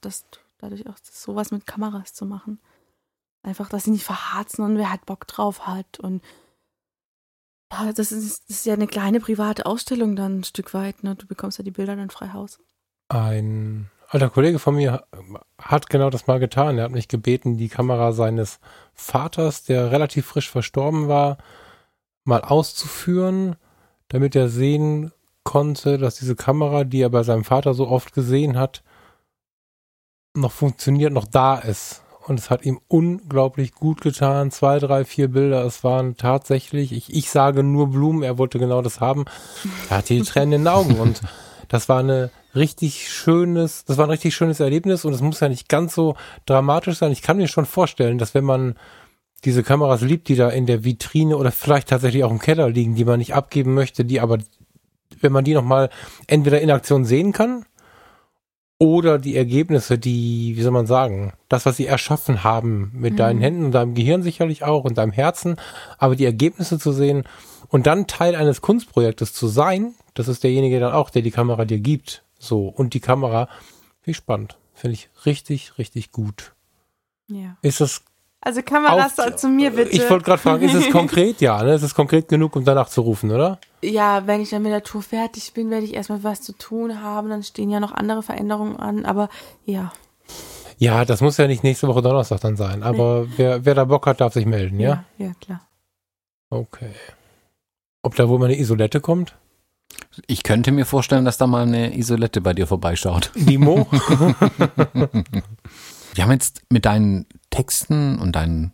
dass 0.00 0.26
dadurch 0.58 0.86
auch 0.86 0.96
sowas 1.02 1.50
mit 1.50 1.66
Kameras 1.66 2.12
zu 2.14 2.26
machen. 2.26 2.60
Einfach, 3.42 3.68
dass 3.68 3.84
sie 3.84 3.90
nicht 3.92 4.04
verharzen 4.04 4.64
und 4.64 4.76
wer 4.76 4.90
halt 4.90 5.06
Bock 5.06 5.26
drauf 5.26 5.66
hat 5.66 5.98
und 6.00 6.22
ja, 7.72 7.92
das 7.92 8.12
ist, 8.12 8.48
das 8.48 8.58
ist 8.58 8.66
ja 8.66 8.74
eine 8.74 8.86
kleine 8.86 9.20
private 9.20 9.66
Ausstellung 9.66 10.16
dann 10.16 10.40
ein 10.40 10.44
Stück 10.44 10.72
weit, 10.72 11.02
ne? 11.04 11.14
Du 11.16 11.26
bekommst 11.26 11.58
ja 11.58 11.64
die 11.64 11.70
Bilder 11.70 11.96
dann 11.96 12.08
frei 12.10 12.30
Haus. 12.32 12.58
Ein 13.08 13.90
alter 14.08 14.30
Kollege 14.30 14.58
von 14.58 14.74
mir 14.74 15.04
hat 15.60 15.90
genau 15.90 16.10
das 16.10 16.26
mal 16.26 16.40
getan. 16.40 16.78
Er 16.78 16.84
hat 16.84 16.92
mich 16.92 17.08
gebeten, 17.08 17.56
die 17.56 17.68
Kamera 17.68 18.12
seines 18.12 18.58
Vaters, 18.94 19.64
der 19.64 19.92
relativ 19.92 20.26
frisch 20.26 20.50
verstorben 20.50 21.08
war, 21.08 21.38
mal 22.24 22.40
auszuführen, 22.40 23.56
damit 24.08 24.34
er 24.34 24.48
sehen 24.48 25.12
konnte, 25.44 25.98
dass 25.98 26.16
diese 26.16 26.36
Kamera, 26.36 26.84
die 26.84 27.02
er 27.02 27.10
bei 27.10 27.22
seinem 27.22 27.44
Vater 27.44 27.74
so 27.74 27.88
oft 27.88 28.12
gesehen 28.12 28.58
hat, 28.58 28.82
noch 30.34 30.52
funktioniert, 30.52 31.12
noch 31.12 31.26
da 31.26 31.56
ist. 31.56 32.02
Und 32.26 32.38
es 32.38 32.50
hat 32.50 32.64
ihm 32.66 32.80
unglaublich 32.88 33.72
gut 33.72 34.02
getan. 34.02 34.50
Zwei, 34.50 34.78
drei, 34.78 35.06
vier 35.06 35.28
Bilder. 35.28 35.64
Es 35.64 35.82
waren 35.82 36.18
tatsächlich, 36.18 36.92
ich, 36.92 37.14
ich 37.14 37.30
sage 37.30 37.62
nur 37.62 37.88
Blumen, 37.90 38.22
er 38.22 38.36
wollte 38.36 38.58
genau 38.58 38.82
das 38.82 39.00
haben. 39.00 39.24
Er 39.88 39.98
hatte 39.98 40.12
die 40.12 40.22
Tränen 40.22 40.52
in 40.52 40.60
den 40.64 40.68
Augen. 40.68 41.00
Und 41.00 41.22
das 41.68 41.88
war 41.88 42.00
eine 42.00 42.30
richtig 42.54 43.10
schönes, 43.12 43.84
das 43.84 43.96
war 43.98 44.06
ein 44.06 44.10
richtig 44.10 44.34
schönes 44.34 44.60
Erlebnis 44.60 45.04
und 45.04 45.12
es 45.12 45.20
muss 45.20 45.40
ja 45.40 45.48
nicht 45.48 45.68
ganz 45.68 45.94
so 45.94 46.16
dramatisch 46.46 46.96
sein. 46.98 47.12
Ich 47.12 47.22
kann 47.22 47.36
mir 47.36 47.48
schon 47.48 47.66
vorstellen, 47.66 48.18
dass 48.18 48.34
wenn 48.34 48.44
man 48.44 48.76
diese 49.44 49.62
Kameras 49.62 50.00
liebt, 50.00 50.28
die 50.28 50.34
da 50.36 50.48
in 50.48 50.66
der 50.66 50.84
Vitrine 50.84 51.36
oder 51.36 51.52
vielleicht 51.52 51.88
tatsächlich 51.88 52.24
auch 52.24 52.30
im 52.30 52.40
Keller 52.40 52.68
liegen, 52.70 52.94
die 52.94 53.04
man 53.04 53.18
nicht 53.18 53.34
abgeben 53.34 53.74
möchte, 53.74 54.04
die 54.04 54.20
aber, 54.20 54.38
wenn 55.20 55.32
man 55.32 55.44
die 55.44 55.54
nochmal 55.54 55.90
entweder 56.26 56.60
in 56.60 56.70
Aktion 56.70 57.04
sehen 57.04 57.32
kann 57.32 57.64
oder 58.80 59.18
die 59.18 59.36
Ergebnisse, 59.36 59.98
die, 59.98 60.54
wie 60.56 60.62
soll 60.62 60.72
man 60.72 60.86
sagen, 60.86 61.32
das, 61.48 61.66
was 61.66 61.76
sie 61.76 61.86
erschaffen 61.86 62.44
haben 62.44 62.90
mit 62.94 63.14
Mhm. 63.14 63.16
deinen 63.16 63.40
Händen 63.40 63.64
und 63.66 63.72
deinem 63.72 63.94
Gehirn 63.94 64.22
sicherlich 64.22 64.64
auch 64.64 64.84
und 64.84 64.98
deinem 64.98 65.12
Herzen, 65.12 65.56
aber 65.98 66.16
die 66.16 66.24
Ergebnisse 66.24 66.78
zu 66.78 66.92
sehen 66.92 67.24
und 67.68 67.86
dann 67.86 68.06
Teil 68.06 68.34
eines 68.34 68.60
Kunstprojektes 68.62 69.34
zu 69.34 69.48
sein, 69.48 69.94
Das 70.14 70.26
ist 70.26 70.42
derjenige 70.42 70.80
dann 70.80 70.92
auch, 70.92 71.10
der 71.10 71.22
die 71.22 71.30
Kamera 71.30 71.64
dir 71.64 71.78
gibt. 71.78 72.24
So. 72.38 72.68
Und 72.68 72.94
die 72.94 73.00
Kamera, 73.00 73.48
wie 74.04 74.14
spannend. 74.14 74.58
Finde 74.74 74.94
ich 74.94 75.10
richtig, 75.26 75.76
richtig 75.78 76.12
gut. 76.12 76.54
Ja. 77.28 77.56
Ist 77.62 77.80
das 77.80 78.02
Also 78.40 78.62
Kameras 78.62 79.18
Auf- 79.18 79.36
zu 79.36 79.48
mir 79.48 79.70
bitte. 79.72 79.90
Ich 79.90 80.08
wollte 80.08 80.24
gerade 80.24 80.40
fragen, 80.40 80.62
ist 80.62 80.74
es 80.74 80.90
konkret? 80.92 81.40
Ja, 81.40 81.62
ne? 81.62 81.74
Ist 81.74 81.82
es 81.82 81.94
konkret 81.94 82.28
genug, 82.28 82.54
um 82.56 82.64
danach 82.64 82.88
zu 82.88 83.00
rufen, 83.02 83.30
oder? 83.32 83.58
Ja, 83.82 84.26
wenn 84.26 84.40
ich 84.40 84.50
dann 84.50 84.62
mit 84.62 84.72
der 84.72 84.82
Tour 84.84 85.02
fertig 85.02 85.52
bin, 85.52 85.70
werde 85.70 85.84
ich 85.84 85.94
erstmal 85.94 86.22
was 86.22 86.40
zu 86.42 86.52
tun 86.52 87.02
haben. 87.02 87.28
Dann 87.28 87.42
stehen 87.42 87.70
ja 87.70 87.80
noch 87.80 87.92
andere 87.92 88.22
Veränderungen 88.22 88.76
an. 88.76 89.04
Aber 89.04 89.28
ja, 89.64 89.92
Ja, 90.78 91.04
das 91.04 91.20
muss 91.20 91.36
ja 91.38 91.48
nicht 91.48 91.64
nächste 91.64 91.88
Woche 91.88 92.02
Donnerstag 92.02 92.40
dann 92.40 92.56
sein. 92.56 92.84
Aber 92.84 93.26
wer, 93.36 93.64
wer 93.64 93.74
da 93.74 93.84
Bock 93.84 94.06
hat, 94.06 94.20
darf 94.20 94.32
sich 94.34 94.46
melden, 94.46 94.78
ja? 94.78 95.04
ja, 95.18 95.26
ja, 95.26 95.32
klar. 95.40 95.60
Okay. 96.50 96.92
Ob 98.02 98.14
da 98.14 98.28
wohl 98.28 98.38
mal 98.38 98.44
eine 98.46 98.58
Isolette 98.58 99.00
kommt? 99.00 99.36
Ich 100.26 100.42
könnte 100.42 100.72
mir 100.72 100.84
vorstellen, 100.84 101.24
dass 101.24 101.38
da 101.38 101.46
mal 101.46 101.62
eine 101.62 101.96
Isolette 101.96 102.40
bei 102.40 102.54
dir 102.54 102.66
vorbeischaut. 102.66 103.30
Limo? 103.34 103.86
Wir 106.14 106.24
haben 106.24 106.32
jetzt 106.32 106.62
mit 106.70 106.84
deinen 106.84 107.26
Texten 107.50 108.18
und 108.18 108.32
deinen 108.32 108.72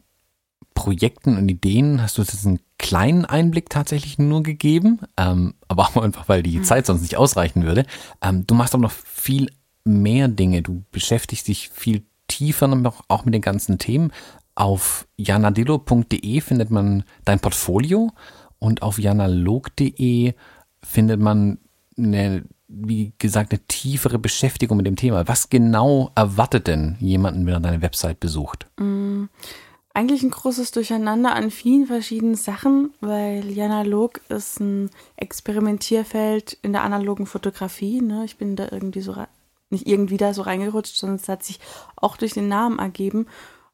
Projekten 0.75 1.37
und 1.37 1.49
Ideen, 1.49 2.03
hast 2.03 2.19
du 2.19 2.23
uns 2.23 2.33
jetzt 2.33 2.47
einen 2.47 2.61
kleinen 2.79 3.25
Einblick 3.25 3.71
tatsächlich 3.71 4.19
nur 4.19 4.43
gegeben, 4.43 5.01
ähm, 5.17 5.55
aber 5.69 5.85
auch 5.85 5.97
einfach, 6.03 6.29
weil 6.29 6.43
die 6.43 6.63
Zeit 6.63 6.87
sonst 6.87 7.03
nicht 7.03 7.17
ausreichen 7.17 7.63
würde. 7.63 7.87
Ähm, 8.21 8.47
du 8.47 8.55
machst 8.55 8.75
auch 8.75 8.81
noch 8.81 8.91
viel 8.91 9.51
mehr 9.85 10.29
Dinge. 10.29 10.63
Du 10.63 10.83
beschäftigst 10.91 11.49
dich 11.49 11.71
viel 11.71 12.03
tiefer 12.27 12.67
noch 12.67 13.05
auch 13.09 13.25
mit 13.25 13.35
den 13.35 13.43
ganzen 13.43 13.79
Themen. 13.79 14.13
Auf 14.55 15.07
janadillo.de 15.17 16.41
findet 16.41 16.71
man 16.71 17.05
dein 17.25 17.41
Portfolio 17.41 18.13
und 18.59 18.83
auf 18.83 18.99
janalog.de 18.99 20.35
findet 20.85 21.21
man 21.21 21.59
eine, 21.97 22.45
wie 22.69 23.13
gesagt, 23.19 23.53
eine 23.53 23.61
tiefere 23.67 24.19
Beschäftigung 24.19 24.77
mit 24.77 24.87
dem 24.87 24.97
Thema. 24.97 25.27
Was 25.29 25.51
genau 25.51 26.11
erwartet 26.15 26.67
denn 26.67 26.97
jemanden, 27.01 27.47
wenn 27.47 27.55
er 27.55 27.61
deine 27.61 27.83
Website 27.83 28.21
besucht? 28.21 28.67
Mm, 28.79 29.25
Eigentlich 29.97 30.25
ein 30.25 30.31
großes 30.31 30.73
Durcheinander 30.73 31.37
an 31.37 31.53
vielen 31.53 31.87
verschiedenen 31.87 32.35
Sachen, 32.35 32.93
weil 33.01 33.49
Janalog 33.49 34.21
ist 34.29 34.59
ein 34.59 34.91
Experimentierfeld 35.15 36.59
in 36.63 36.73
der 36.73 36.83
analogen 36.83 37.27
Fotografie. 37.27 38.01
Ne? 38.01 38.25
Ich 38.25 38.37
bin 38.37 38.57
da 38.57 38.67
irgendwie 38.73 39.03
so, 39.03 39.15
nicht 39.71 39.87
irgendwie 39.87 40.17
da 40.17 40.35
so 40.35 40.43
reingerutscht, 40.43 40.97
sondern 40.97 41.17
es 41.17 41.29
hat 41.29 41.45
sich 41.45 41.61
auch 41.95 42.17
durch 42.17 42.33
den 42.33 42.49
Namen 42.49 42.81
ergeben. 42.81 43.29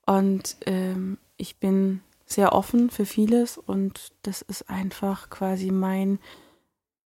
Und 0.04 0.58
ähm, 0.66 1.16
ich 1.38 1.58
bin 1.58 2.02
sehr 2.26 2.52
offen 2.52 2.90
für 2.90 3.06
vieles 3.06 3.56
und 3.56 4.12
das 4.20 4.42
ist 4.42 4.68
einfach 4.68 5.30
quasi 5.30 5.70
mein, 5.70 6.18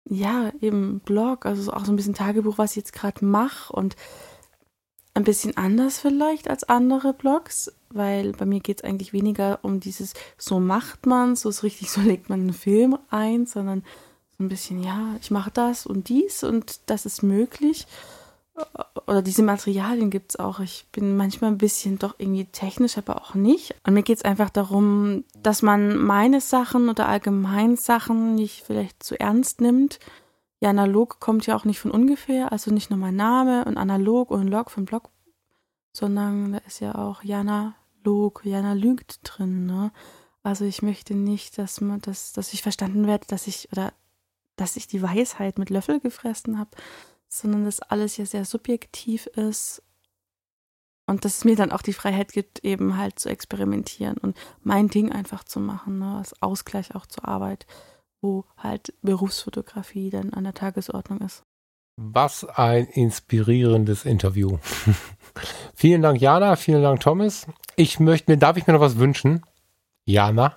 ja, 0.05 0.53
eben 0.61 1.01
Blog, 1.01 1.47
also 1.47 1.73
auch 1.73 1.85
so 1.85 1.93
ein 1.93 1.97
bisschen 1.97 2.15
Tagebuch, 2.15 2.59
was 2.59 2.73
ich 2.73 2.77
jetzt 2.77 2.93
gerade 2.93 3.25
mache 3.25 3.73
und 3.73 3.97
ein 5.15 5.25
bisschen 5.25 5.57
anders 5.57 5.99
vielleicht 5.99 6.51
als 6.51 6.65
andere 6.65 7.15
Blogs, 7.15 7.73
weil 7.91 8.33
bei 8.33 8.45
mir 8.45 8.61
geht 8.61 8.79
es 8.79 8.85
eigentlich 8.85 9.13
weniger 9.13 9.61
um 9.63 9.81
dieses, 9.81 10.13
so 10.37 10.59
macht 10.59 11.07
man 11.07 11.37
so 11.37 11.49
ist 11.49 11.63
richtig, 11.63 11.91
so 11.93 12.01
legt 12.01 12.29
man 12.29 12.41
einen 12.41 12.53
Film 12.53 12.99
ein, 13.11 13.47
sondern 13.47 13.85
so 14.37 14.45
ein 14.45 14.49
bisschen, 14.49 14.83
ja, 14.83 15.15
ich 15.21 15.31
mache 15.31 15.53
das 15.53 15.87
und 15.87 16.09
dies 16.09 16.43
und 16.43 16.81
das 16.87 17.07
ist 17.07 17.23
möglich. 17.23 17.87
Oder 19.07 19.21
diese 19.21 19.43
Materialien 19.43 20.11
gibt 20.11 20.31
es 20.31 20.37
auch. 20.37 20.61
Ich 20.61 20.87
bin 20.93 21.17
manchmal 21.17 21.51
ein 21.51 21.59
bisschen 21.59 21.99
doch 21.99 22.15
irgendwie 22.19 22.47
technisch, 22.47 22.97
aber 22.97 23.17
auch 23.17 23.35
nicht. 23.35 23.75
Und 23.87 23.95
mir 23.95 24.03
geht 24.03 24.19
es 24.19 24.25
einfach 24.25 24.51
darum, 24.51 25.25
dass 25.43 25.63
man 25.63 25.99
meine 25.99 26.41
Sachen 26.41 26.89
oder 26.89 27.09
allgemein 27.09 27.77
Sachen 27.77 28.35
nicht 28.35 28.63
vielleicht 28.65 29.03
zu 29.03 29.19
ernst 29.21 29.61
nimmt. 29.61 29.99
Ja, 30.61 30.71
analog 30.71 31.21
kommt 31.21 31.47
ja 31.47 31.57
auch 31.57 31.67
nicht 31.67 31.81
von 31.81 31.91
ungefähr, 31.91 32.51
also 32.51 32.73
nicht 32.73 32.89
nur 32.89 32.99
mein 32.99 33.17
Name 33.17 33.67
und 33.67 33.77
analog 33.77 34.31
und 34.31 34.49
Log 34.49 34.71
von 34.71 34.87
Blog, 34.87 35.11
sondern 35.93 36.53
da 36.53 36.59
ist 36.67 36.81
ja 36.81 36.95
auch 36.95 37.23
Jana 37.23 37.75
Log, 38.03 38.43
Jana 38.45 38.73
lügt 38.73 39.21
drin, 39.23 39.67
ne? 39.67 39.93
Also 40.43 40.65
ich 40.65 40.83
möchte 40.83 41.15
nicht, 41.15 41.59
dass 41.59 41.81
man 41.81 42.01
das, 42.01 42.33
dass 42.33 42.53
ich 42.53 42.63
verstanden 42.63 43.07
werde, 43.07 43.27
dass 43.27 43.47
ich 43.47 43.69
oder 43.73 43.93
dass 44.57 44.77
ich 44.77 44.87
die 44.87 45.03
Weisheit 45.03 45.59
mit 45.59 45.71
Löffel 45.71 46.01
gefressen 46.01 46.59
habe, 46.59 46.71
sondern 47.41 47.65
dass 47.65 47.81
alles 47.81 48.17
ja 48.17 48.27
sehr 48.27 48.45
subjektiv 48.45 49.27
ist 49.27 49.83
und 51.07 51.25
dass 51.25 51.39
es 51.39 51.45
mir 51.45 51.57
dann 51.57 51.73
auch 51.73 51.83
die 51.83 51.93
Freiheit 51.93 52.33
gibt, 52.33 52.65
eben 52.65 52.97
halt 52.97 53.19
zu 53.19 53.29
experimentieren 53.29 54.17
und 54.19 54.37
mein 54.63 54.89
Ding 54.89 55.13
einfach 55.13 55.45
zu 55.45 55.61
machen, 55.61 55.99
ne? 55.99 56.17
als 56.17 56.41
Ausgleich 56.41 56.95
auch 56.95 57.07
zur 57.07 57.27
Arbeit, 57.27 57.67
wo 58.23 58.45
halt 58.57 58.95
Berufsfotografie 59.03 60.11
dann 60.11 60.33
an 60.33 60.45
der 60.45 60.55
Tagesordnung 60.55 61.21
ist. 61.21 61.43
Was 61.97 62.45
ein 62.45 62.87
inspirierendes 62.87 64.05
Interview. 64.05 64.59
vielen 65.75 66.03
Dank, 66.03 66.21
Jana. 66.21 66.57
Vielen 66.57 66.83
Dank, 66.83 67.01
Thomas. 67.01 67.47
Ich 67.77 68.01
möchte 68.01 68.31
mir, 68.31 68.39
darf 68.39 68.57
ich 68.57 68.67
mir 68.67 68.73
noch 68.73 68.81
was 68.81 68.99
wünschen? 68.99 69.45
Jana, 70.05 70.57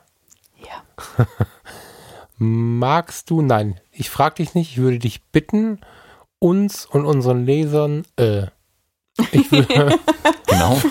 Ja. 0.60 1.26
magst 2.38 3.30
du? 3.30 3.42
Nein, 3.42 3.80
ich 3.92 4.10
frage 4.10 4.36
dich 4.36 4.56
nicht. 4.56 4.72
Ich 4.72 4.78
würde 4.78 5.00
dich 5.00 5.26
bitten, 5.26 5.80
uns 6.40 6.86
und 6.86 7.06
unseren 7.06 7.46
Lesern, 7.46 8.04
äh, 8.18 8.48
ich 9.32 9.52
würde, 9.52 9.98
Genau. 10.48 10.82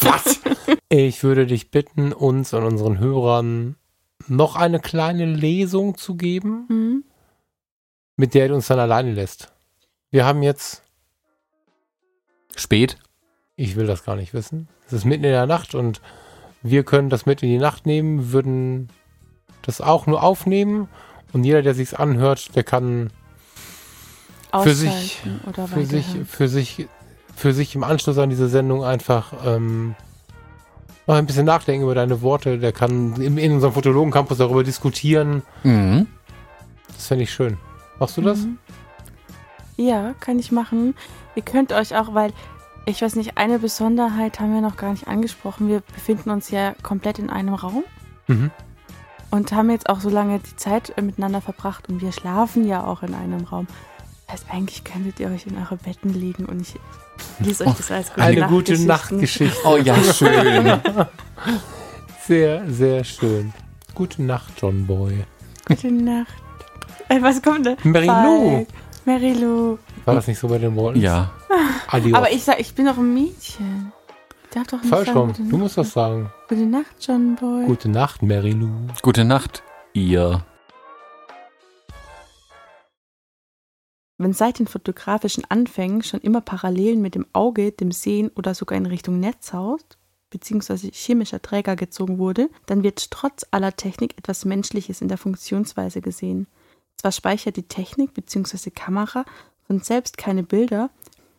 was? 0.00 0.40
Ich 0.88 1.22
würde 1.24 1.46
dich 1.46 1.70
bitten, 1.70 2.12
uns 2.12 2.52
und 2.54 2.64
unseren 2.64 2.98
Hörern 2.98 3.76
noch 4.28 4.56
eine 4.56 4.78
kleine 4.78 5.26
Lesung 5.26 5.96
zu 5.96 6.14
geben, 6.16 6.66
Mhm. 6.68 7.04
mit 8.16 8.34
der 8.34 8.48
du 8.48 8.54
uns 8.54 8.68
dann 8.68 8.78
alleine 8.78 9.12
lässt. 9.12 9.52
Wir 10.10 10.24
haben 10.24 10.42
jetzt 10.42 10.82
Spät. 12.54 12.98
Ich 13.56 13.76
will 13.76 13.86
das 13.86 14.04
gar 14.04 14.16
nicht 14.16 14.34
wissen. 14.34 14.68
Es 14.86 14.92
ist 14.92 15.04
mitten 15.04 15.24
in 15.24 15.30
der 15.32 15.46
Nacht 15.46 15.74
und 15.74 16.00
wir 16.62 16.84
können 16.84 17.08
das 17.10 17.26
mit 17.26 17.42
in 17.42 17.48
die 17.48 17.58
Nacht 17.58 17.86
nehmen, 17.86 18.32
würden 18.32 18.88
das 19.62 19.80
auch 19.80 20.06
nur 20.06 20.22
aufnehmen 20.22 20.88
und 21.32 21.44
jeder, 21.44 21.62
der 21.62 21.74
sich's 21.74 21.94
anhört, 21.94 22.54
der 22.54 22.62
kann 22.64 23.10
für 24.60 24.74
sich, 24.74 25.20
oder 25.48 25.66
für 25.66 25.84
sich, 25.86 26.06
für 26.28 26.48
sich, 26.48 26.88
für 27.34 27.52
sich 27.52 27.74
im 27.74 27.84
Anschluss 27.84 28.18
an 28.18 28.30
diese 28.30 28.48
Sendung 28.48 28.84
einfach 28.84 29.32
ähm, 29.46 29.94
noch 31.06 31.14
ein 31.16 31.26
bisschen 31.26 31.46
nachdenken 31.46 31.84
über 31.84 31.94
deine 31.94 32.20
Worte. 32.22 32.58
Der 32.58 32.72
kann 32.72 33.14
in, 33.20 33.38
in 33.38 33.52
unserem 33.52 33.72
Fotologen-Campus 33.72 34.38
darüber 34.38 34.62
diskutieren. 34.62 35.42
Mhm. 35.64 36.06
Das 36.94 37.06
fände 37.08 37.24
ich 37.24 37.32
schön. 37.32 37.56
Machst 37.98 38.16
du 38.16 38.20
das? 38.22 38.40
Mhm. 38.40 38.58
Ja, 39.76 40.14
kann 40.20 40.38
ich 40.38 40.52
machen. 40.52 40.94
Ihr 41.34 41.42
könnt 41.42 41.72
euch 41.72 41.96
auch, 41.96 42.14
weil 42.14 42.32
ich 42.84 43.00
weiß 43.00 43.16
nicht, 43.16 43.38
eine 43.38 43.58
Besonderheit 43.58 44.38
haben 44.40 44.52
wir 44.54 44.60
noch 44.60 44.76
gar 44.76 44.90
nicht 44.90 45.08
angesprochen. 45.08 45.68
Wir 45.68 45.80
befinden 45.80 46.30
uns 46.30 46.50
ja 46.50 46.74
komplett 46.82 47.18
in 47.18 47.30
einem 47.30 47.54
Raum 47.54 47.84
Mhm. 48.28 48.50
und 49.30 49.50
haben 49.52 49.70
jetzt 49.70 49.88
auch 49.88 50.00
so 50.00 50.08
lange 50.10 50.38
die 50.38 50.56
Zeit 50.56 50.92
miteinander 51.00 51.40
verbracht 51.40 51.88
und 51.88 52.00
wir 52.00 52.12
schlafen 52.12 52.66
ja 52.68 52.84
auch 52.84 53.02
in 53.02 53.14
einem 53.14 53.44
Raum. 53.44 53.66
Das 54.32 54.40
heißt, 54.40 54.50
eigentlich 54.50 54.82
könntet 54.82 55.20
ihr 55.20 55.28
euch 55.28 55.46
in 55.46 55.58
eure 55.58 55.76
Betten 55.76 56.14
legen 56.14 56.46
und 56.46 56.62
ich 56.62 56.74
lese 57.40 57.66
euch 57.66 57.74
das 57.74 57.90
als 57.90 58.08
gute 58.10 58.22
Eine 58.22 58.46
gute. 58.46 58.78
Nachtgeschichte. 58.78 59.54
Oh 59.66 59.76
ja, 59.76 59.94
schön. 60.04 60.80
Sehr, 62.26 62.62
sehr 62.70 63.04
schön. 63.04 63.52
Gute 63.94 64.22
Nacht, 64.22 64.52
John 64.60 64.86
Boy. 64.86 65.24
Gute 65.66 65.90
Nacht. 65.90 66.32
Äh, 67.08 67.20
was 67.20 67.42
kommt 67.42 67.66
da? 67.66 67.74
Mary 67.82 68.06
Lou. 68.06 68.66
Mary 69.04 69.32
Lou. 69.34 69.76
War 70.06 70.14
das 70.14 70.28
nicht 70.28 70.38
so 70.38 70.48
bei 70.48 70.58
den 70.58 70.74
Waltons? 70.76 71.02
ja. 71.04 71.30
Adios. 71.88 72.14
Aber 72.16 72.30
ich 72.32 72.42
sag, 72.44 72.58
ich 72.60 72.72
bin 72.74 72.86
doch 72.86 72.96
ein 72.96 73.12
Mädchen. 73.12 73.92
Ich 74.44 74.50
darf 74.54 74.66
doch 74.68 74.80
nicht 74.80 74.88
Falsch 74.88 75.08
sagen, 75.08 75.34
Du 75.36 75.42
Nacht. 75.42 75.52
musst 75.58 75.76
das 75.78 75.92
sagen. 75.92 76.30
Gute 76.48 76.64
Nacht, 76.64 76.94
John 77.00 77.34
Boy. 77.36 77.66
Gute 77.66 77.88
Nacht, 77.90 78.22
Mary 78.22 78.52
Lou. 78.52 78.70
Gute 79.02 79.24
Nacht, 79.24 79.62
ihr. 79.92 80.42
Wenn 84.22 84.32
seit 84.32 84.60
den 84.60 84.68
fotografischen 84.68 85.44
Anfängen 85.48 86.04
schon 86.04 86.20
immer 86.20 86.40
Parallelen 86.40 87.02
mit 87.02 87.16
dem 87.16 87.26
Auge, 87.32 87.72
dem 87.72 87.90
Sehen 87.90 88.30
oder 88.36 88.54
sogar 88.54 88.78
in 88.78 88.86
Richtung 88.86 89.18
Netzhaut 89.18 89.84
bzw. 90.30 90.90
chemischer 90.92 91.42
Träger 91.42 91.74
gezogen 91.74 92.18
wurde, 92.18 92.48
dann 92.66 92.84
wird 92.84 93.10
trotz 93.10 93.44
aller 93.50 93.74
Technik 93.74 94.16
etwas 94.16 94.44
Menschliches 94.44 95.00
in 95.00 95.08
der 95.08 95.18
Funktionsweise 95.18 96.00
gesehen. 96.00 96.46
Zwar 96.96 97.10
speichert 97.10 97.56
die 97.56 97.64
Technik 97.64 98.14
bzw. 98.14 98.70
Kamera 98.70 99.24
von 99.66 99.80
selbst 99.80 100.18
keine 100.18 100.44
Bilder, 100.44 100.90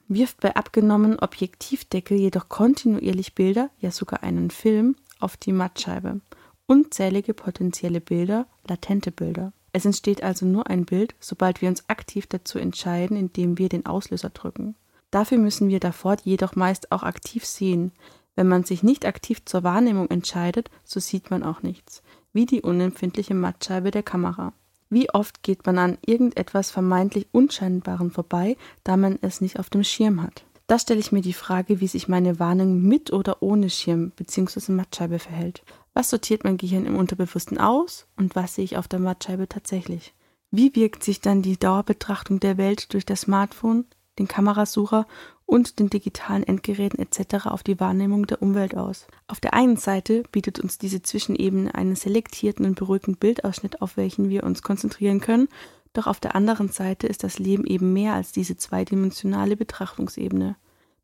wirft 0.10 0.42
bei 0.42 0.54
abgenommenen 0.54 1.20
Objektivdeckel 1.20 2.20
jedoch 2.20 2.50
kontinuierlich 2.50 3.34
Bilder, 3.34 3.70
ja 3.80 3.92
sogar 3.92 4.24
einen 4.24 4.52
Film, 4.52 4.98
auf 5.22 5.38
die 5.38 5.54
Mattscheibe. 5.54 6.20
Unzählige 6.66 7.34
potenzielle 7.34 8.02
Bilder, 8.02 8.46
latente 8.68 9.12
Bilder. 9.12 9.54
Es 9.74 9.86
entsteht 9.86 10.24
also 10.24 10.46
nur 10.46 10.68
ein 10.68 10.86
Bild, 10.86 11.16
sobald 11.20 11.62
wir 11.62 11.68
uns 11.68 11.90
aktiv 11.90 12.28
dazu 12.28 12.60
entscheiden, 12.60 13.18
indem 13.18 13.58
wir 13.58 13.70
den 13.70 13.86
Auslöser 13.88 14.30
drücken. 14.30 14.76
Dafür 15.12 15.40
müssen 15.40 15.68
wir 15.68 15.80
davor 15.80 16.18
jedoch 16.24 16.56
meist 16.56 16.92
auch 16.92 17.04
aktiv 17.04 17.46
sehen. 17.46 17.92
Wenn 18.36 18.48
man 18.48 18.64
sich 18.64 18.84
nicht 18.84 19.06
aktiv 19.06 19.44
zur 19.46 19.64
Wahrnehmung 19.64 20.10
entscheidet, 20.10 20.70
so 20.84 21.00
sieht 21.00 21.30
man 21.32 21.44
auch 21.44 21.64
nichts, 21.64 22.04
wie 22.34 22.46
die 22.46 22.62
unempfindliche 22.62 23.34
Mattscheibe 23.34 23.92
der 23.92 24.04
Kamera. 24.04 24.54
Wie 24.90 25.10
oft 25.10 25.42
geht 25.42 25.66
man 25.66 25.80
an 25.80 25.98
irgendetwas 26.06 26.70
vermeintlich 26.70 27.28
Unscheinbarem 27.32 28.12
vorbei, 28.12 28.58
da 28.84 28.96
man 28.96 29.18
es 29.22 29.42
nicht 29.42 29.60
auf 29.60 29.72
dem 29.72 29.84
Schirm 29.84 30.22
hat? 30.22 30.46
Da 30.68 30.80
stelle 30.80 31.00
ich 31.00 31.12
mir 31.12 31.22
die 31.22 31.34
Frage, 31.34 31.82
wie 31.82 31.88
sich 31.88 32.08
meine 32.08 32.40
Warnung 32.40 32.82
mit 32.82 33.12
oder 33.12 33.42
ohne 33.42 33.70
Schirm 33.70 34.12
bzw. 34.12 34.72
Mattscheibe 34.72 35.20
verhält. 35.20 35.64
Was 35.94 36.10
sortiert 36.10 36.44
mein 36.44 36.58
Gehirn 36.58 36.86
im 36.86 36.96
Unterbewussten 36.96 37.60
aus 37.60 38.08
und 38.18 38.36
was 38.36 38.56
sehe 38.56 38.66
ich 38.66 38.78
auf 38.78 38.88
der 38.88 39.00
Mattscheibe 39.00 39.48
tatsächlich? 39.48 40.14
Wie 40.50 40.76
wirkt 40.76 41.04
sich 41.04 41.22
dann 41.22 41.42
die 41.42 41.58
Dauerbetrachtung 41.58 42.40
der 42.40 42.58
Welt 42.58 42.94
durch 42.94 43.06
das 43.06 43.22
Smartphone, 43.22 43.86
den 44.18 44.28
Kamerasucher 44.28 45.08
und 45.46 45.80
den 45.80 45.90
digitalen 45.90 46.44
Endgeräten 46.44 47.00
etc. 47.00 47.48
auf 47.48 47.62
die 47.62 47.80
Wahrnehmung 47.80 48.26
der 48.26 48.42
Umwelt 48.42 48.76
aus? 48.76 49.08
Auf 49.28 49.40
der 49.40 49.54
einen 49.54 49.78
Seite 49.78 50.24
bietet 50.32 50.60
uns 50.60 50.80
diese 50.80 51.04
Zwischenebene 51.04 51.74
einen 51.76 51.96
selektierten 51.96 52.66
und 52.66 52.76
beruhigenden 52.76 53.20
Bildausschnitt, 53.20 53.82
auf 53.82 53.96
welchen 53.96 54.30
wir 54.30 54.44
uns 54.44 54.64
konzentrieren 54.64 55.22
können, 55.22 55.48
doch 55.94 56.08
auf 56.08 56.20
der 56.20 56.36
anderen 56.36 56.70
Seite 56.70 57.06
ist 57.06 57.24
das 57.24 57.38
Leben 57.38 57.66
eben 57.66 57.94
mehr 57.94 58.14
als 58.14 58.32
diese 58.32 58.58
zweidimensionale 58.58 59.56
Betrachtungsebene. 59.56 60.56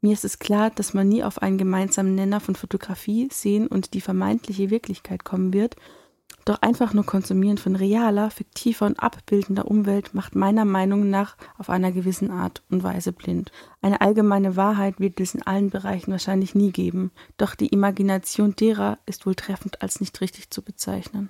Mir 0.02 0.14
ist 0.14 0.24
es 0.24 0.40
klar, 0.40 0.70
dass 0.70 0.94
man 0.94 1.10
nie 1.10 1.24
auf 1.24 1.42
einen 1.42 1.58
gemeinsamen 1.58 2.16
Nenner 2.16 2.40
von 2.40 2.56
Fotografie, 2.56 3.28
Sehen 3.32 3.68
und 3.68 3.94
die 3.94 4.02
vermeintliche 4.02 4.70
Wirklichkeit 4.70 5.26
kommen 5.26 5.52
wird, 5.52 5.76
doch 6.46 6.62
einfach 6.62 6.94
nur 6.94 7.06
Konsumieren 7.06 7.58
von 7.58 7.76
realer, 7.76 8.32
fiktiver 8.32 8.86
und 8.86 9.00
abbildender 9.00 9.66
Umwelt 9.70 10.14
macht 10.14 10.36
meiner 10.36 10.66
Meinung 10.66 11.10
nach 11.10 11.36
auf 11.58 11.70
einer 11.70 11.92
gewissen 11.92 12.32
Art 12.32 12.64
und 12.70 12.82
Weise 12.82 13.12
blind. 13.12 13.52
Eine 13.82 14.02
allgemeine 14.02 14.56
Wahrheit 14.56 15.00
wird 15.00 15.20
es 15.20 15.36
in 15.36 15.44
allen 15.44 15.70
Bereichen 15.70 16.12
wahrscheinlich 16.12 16.56
nie 16.56 16.72
geben, 16.72 17.12
doch 17.38 17.56
die 17.56 17.68
Imagination 17.68 18.56
derer 18.56 19.00
ist 19.06 19.26
wohl 19.26 19.36
treffend 19.36 19.82
als 19.82 20.00
nicht 20.00 20.22
richtig 20.22 20.50
zu 20.50 20.62
bezeichnen. 20.62 21.30